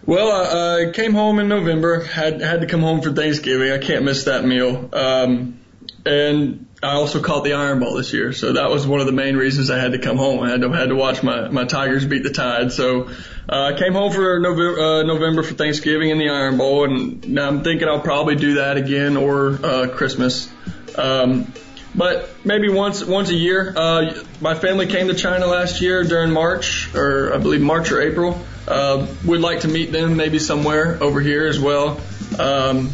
Well, 0.04 0.28
uh, 0.28 0.88
I 0.88 0.90
came 0.90 1.14
home 1.14 1.38
in 1.38 1.48
November. 1.48 2.02
Had 2.02 2.40
had 2.40 2.62
to 2.62 2.66
come 2.66 2.80
home 2.80 3.02
for 3.02 3.12
Thanksgiving. 3.12 3.70
I 3.70 3.78
can't 3.78 4.04
miss 4.04 4.24
that 4.24 4.44
meal. 4.44 4.90
Um, 4.92 5.60
and 6.04 6.66
I 6.82 6.94
also 6.94 7.20
caught 7.20 7.44
the 7.44 7.52
Iron 7.52 7.78
Bowl 7.78 7.94
this 7.94 8.12
year, 8.12 8.32
so 8.32 8.54
that 8.54 8.68
was 8.68 8.86
one 8.88 8.98
of 8.98 9.06
the 9.06 9.12
main 9.12 9.36
reasons 9.36 9.70
I 9.70 9.78
had 9.78 9.92
to 9.92 9.98
come 9.98 10.16
home. 10.16 10.40
I 10.40 10.50
had 10.50 10.62
to 10.62 10.72
had 10.72 10.88
to 10.88 10.96
watch 10.96 11.22
my 11.22 11.48
my 11.48 11.64
Tigers 11.64 12.04
beat 12.04 12.24
the 12.24 12.32
Tide. 12.32 12.72
So 12.72 13.08
uh, 13.48 13.72
I 13.72 13.78
came 13.78 13.92
home 13.92 14.10
for 14.10 14.40
November, 14.40 14.80
uh, 14.80 15.02
November 15.04 15.44
for 15.44 15.54
Thanksgiving 15.54 16.10
in 16.10 16.18
the 16.18 16.28
Iron 16.28 16.56
Bowl, 16.58 16.84
and 16.84 17.38
I'm 17.38 17.62
thinking 17.62 17.86
I'll 17.86 18.00
probably 18.00 18.34
do 18.34 18.54
that 18.54 18.76
again 18.78 19.16
or 19.16 19.50
uh, 19.64 19.88
Christmas. 19.94 20.52
Um, 20.98 21.52
but 21.94 22.30
maybe 22.44 22.68
once 22.68 23.04
once 23.04 23.30
a 23.30 23.36
year. 23.36 23.72
Uh, 23.76 24.20
my 24.40 24.56
family 24.56 24.88
came 24.88 25.06
to 25.06 25.14
China 25.14 25.46
last 25.46 25.80
year 25.80 26.02
during 26.02 26.32
March, 26.32 26.92
or 26.96 27.32
I 27.32 27.38
believe 27.38 27.60
March 27.60 27.92
or 27.92 28.02
April. 28.02 28.44
Uh, 28.66 29.06
would 29.24 29.40
like 29.40 29.60
to 29.60 29.68
meet 29.68 29.92
them 29.92 30.16
maybe 30.16 30.38
somewhere 30.40 31.00
over 31.00 31.20
here 31.20 31.46
as 31.46 31.60
well. 31.60 32.00
Um, 32.38 32.90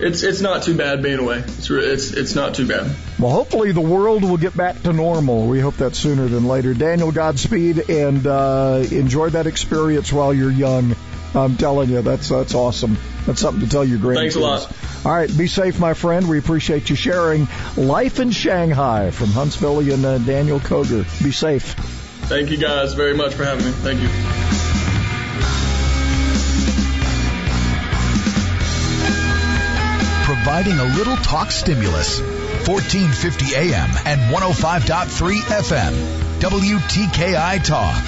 it's 0.00 0.22
it's 0.22 0.40
not 0.40 0.62
too 0.62 0.76
bad 0.76 1.02
being 1.02 1.18
away. 1.18 1.38
It's 1.38 1.70
it's 1.70 2.12
it's 2.12 2.34
not 2.34 2.54
too 2.54 2.66
bad. 2.66 2.90
Well, 3.18 3.30
hopefully 3.30 3.72
the 3.72 3.80
world 3.80 4.22
will 4.22 4.38
get 4.38 4.56
back 4.56 4.82
to 4.82 4.92
normal. 4.92 5.46
We 5.46 5.60
hope 5.60 5.76
that 5.76 5.94
sooner 5.94 6.26
than 6.26 6.46
later. 6.46 6.74
Daniel, 6.74 7.12
Godspeed, 7.12 7.90
and 7.90 8.26
uh, 8.26 8.84
enjoy 8.90 9.30
that 9.30 9.46
experience 9.46 10.12
while 10.12 10.32
you're 10.32 10.50
young. 10.50 10.96
I'm 11.34 11.56
telling 11.56 11.90
you, 11.90 12.02
that's 12.02 12.28
that's 12.28 12.54
awesome. 12.54 12.98
That's 13.26 13.40
something 13.40 13.62
to 13.62 13.70
tell 13.70 13.84
your 13.84 13.98
grandkids. 13.98 14.16
Thanks 14.16 14.36
a 14.36 14.40
lot. 14.40 14.72
All 15.04 15.12
right, 15.12 15.30
be 15.36 15.46
safe, 15.46 15.78
my 15.78 15.94
friend. 15.94 16.28
We 16.28 16.38
appreciate 16.38 16.90
you 16.90 16.96
sharing 16.96 17.48
life 17.76 18.20
in 18.20 18.32
Shanghai 18.32 19.10
from 19.10 19.28
Huntsville 19.28 19.80
and 19.80 20.04
uh, 20.04 20.18
Daniel 20.18 20.60
Koger. 20.60 21.04
Be 21.22 21.32
safe. 21.32 21.74
Thank 22.28 22.50
you 22.50 22.58
guys 22.58 22.94
very 22.94 23.14
much 23.14 23.34
for 23.34 23.44
having 23.44 23.64
me. 23.64 23.72
Thank 23.72 24.02
you. 24.02 24.69
Providing 30.42 30.78
a 30.78 30.84
little 30.96 31.16
talk 31.16 31.50
stimulus. 31.50 32.18
1450 32.66 33.56
AM 33.56 33.90
and 34.06 34.34
105.3 34.34 35.34
FM. 35.60 35.92
WTKI 36.40 37.62
Talk. 37.62 38.02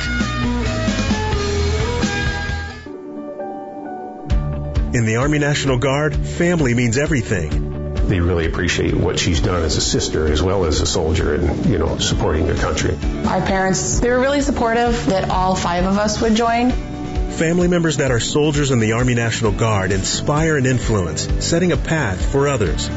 In 4.95 5.05
the 5.05 5.17
Army 5.17 5.41
National 5.41 5.77
Guard, 5.77 6.17
family 6.17 6.73
means 6.73 6.97
everything. 6.97 7.93
They 8.09 8.21
really 8.21 8.47
appreciate 8.47 8.95
what 8.95 9.19
she's 9.19 9.41
done 9.41 9.63
as 9.63 9.77
a 9.77 9.83
sister 9.83 10.27
as 10.27 10.43
well 10.43 10.65
as 10.65 10.81
a 10.81 10.87
soldier 10.87 11.35
and, 11.35 11.67
you 11.67 11.77
know, 11.77 11.99
supporting 11.99 12.47
their 12.47 12.57
country. 12.57 12.97
Our 13.27 13.43
parents, 13.43 14.01
they 14.01 14.09
were 14.09 14.21
really 14.21 14.41
supportive 14.41 15.05
that 15.07 15.29
all 15.29 15.55
five 15.55 15.85
of 15.85 15.99
us 15.99 16.19
would 16.23 16.35
join. 16.35 16.92
Family 17.39 17.67
members 17.67 17.97
that 17.97 18.11
are 18.11 18.21
soldiers 18.21 18.71
in 18.71 18.79
the 18.79 18.93
Army 18.93 19.15
National 19.15 19.53
Guard 19.53 19.91
inspire 19.91 20.57
and 20.57 20.67
influence, 20.67 21.23
setting 21.45 21.73
a 21.73 21.77
path 21.77 22.31
for 22.31 22.47
others. 22.47 22.89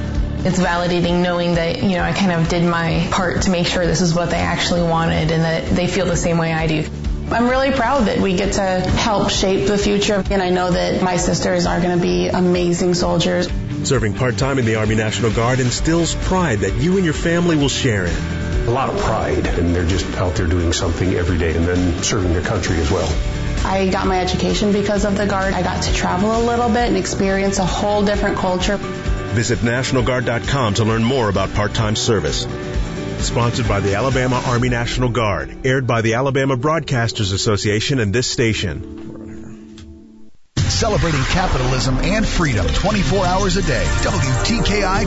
It's 0.46 0.60
validating 0.60 1.24
knowing 1.24 1.56
that, 1.56 1.82
you 1.82 1.92
know, 1.92 2.04
I 2.04 2.12
kind 2.12 2.32
of 2.32 2.48
did 2.50 2.64
my 2.64 3.08
part 3.12 3.44
to 3.44 3.50
make 3.50 3.66
sure 3.66 3.88
this 3.88 4.02
is 4.02 4.14
what 4.14 4.30
they 4.30 4.38
actually 4.38 4.84
wanted 4.84 5.32
and 5.32 5.44
that 5.44 5.70
they 5.70 5.88
feel 5.88 6.06
the 6.06 6.18
same 6.18 6.38
way 6.38 6.54
I 6.54 6.68
do. 6.68 6.86
I'm 7.32 7.50
really 7.50 7.72
proud 7.72 8.08
that 8.08 8.20
we 8.20 8.36
get 8.36 8.54
to 8.54 8.62
help 8.62 9.32
shape 9.32 9.68
the 9.68 9.78
future, 9.78 10.24
and 10.30 10.44
I 10.44 10.52
know 10.52 10.70
that 10.70 11.02
my 11.02 11.18
sisters 11.18 11.66
are 11.66 11.80
going 11.82 11.98
to 11.98 12.02
be 12.02 12.28
amazing 12.28 12.94
soldiers. 12.94 13.48
Serving 13.84 14.14
part 14.14 14.38
time 14.38 14.60
in 14.60 14.66
the 14.66 14.76
Army 14.76 14.96
National 14.96 15.32
Guard 15.32 15.60
instills 15.60 16.14
pride 16.14 16.60
that 16.60 16.76
you 16.76 16.98
and 16.98 17.06
your 17.06 17.16
family 17.16 17.56
will 17.56 17.70
share 17.70 18.06
in. 18.06 18.16
A 18.68 18.72
lot 18.72 18.90
of 18.90 19.00
pride, 19.00 19.48
and 19.48 19.74
they're 19.74 19.88
just 19.88 20.06
out 20.18 20.36
there 20.36 20.46
doing 20.46 20.74
something 20.74 21.16
every 21.16 21.38
day 21.38 21.56
and 21.56 21.66
then 21.66 22.04
serving 22.04 22.34
their 22.34 22.44
country 22.44 22.78
as 22.78 22.92
well. 22.92 23.12
I 23.64 23.90
got 23.90 24.08
my 24.08 24.20
education 24.20 24.72
because 24.72 25.06
of 25.06 25.18
the 25.18 25.26
Guard. 25.26 25.54
I 25.54 25.62
got 25.64 25.84
to 25.84 25.94
travel 25.94 26.36
a 26.36 26.44
little 26.44 26.68
bit 26.68 26.88
and 26.88 26.98
experience 26.98 27.60
a 27.60 27.66
whole 27.66 28.04
different 28.04 28.38
culture. 28.38 28.78
Visit 28.78 29.60
NationalGuard.com 29.60 30.76
to 30.76 30.84
learn 30.84 31.04
more 31.04 31.30
about 31.30 31.54
part-time 31.54 31.96
service. 31.96 32.48
Sponsored 33.20 33.68
by 33.68 33.80
the 33.80 33.96
Alabama 33.96 34.42
Army 34.46 34.70
National 34.70 35.10
Guard. 35.10 35.66
Aired 35.66 35.88
by 35.88 36.02
the 36.02 36.16
Alabama 36.16 36.58
Broadcasters 36.58 37.34
Association 37.34 38.00
and 38.00 38.14
this 38.14 38.30
station. 38.30 39.04
Celebrating 40.58 41.24
capitalism 41.24 41.98
and 42.00 42.28
freedom 42.28 42.68
24 42.68 43.26
hours 43.26 43.58
a 43.58 43.62
day. 43.62 43.86
WTKI. 44.02 45.06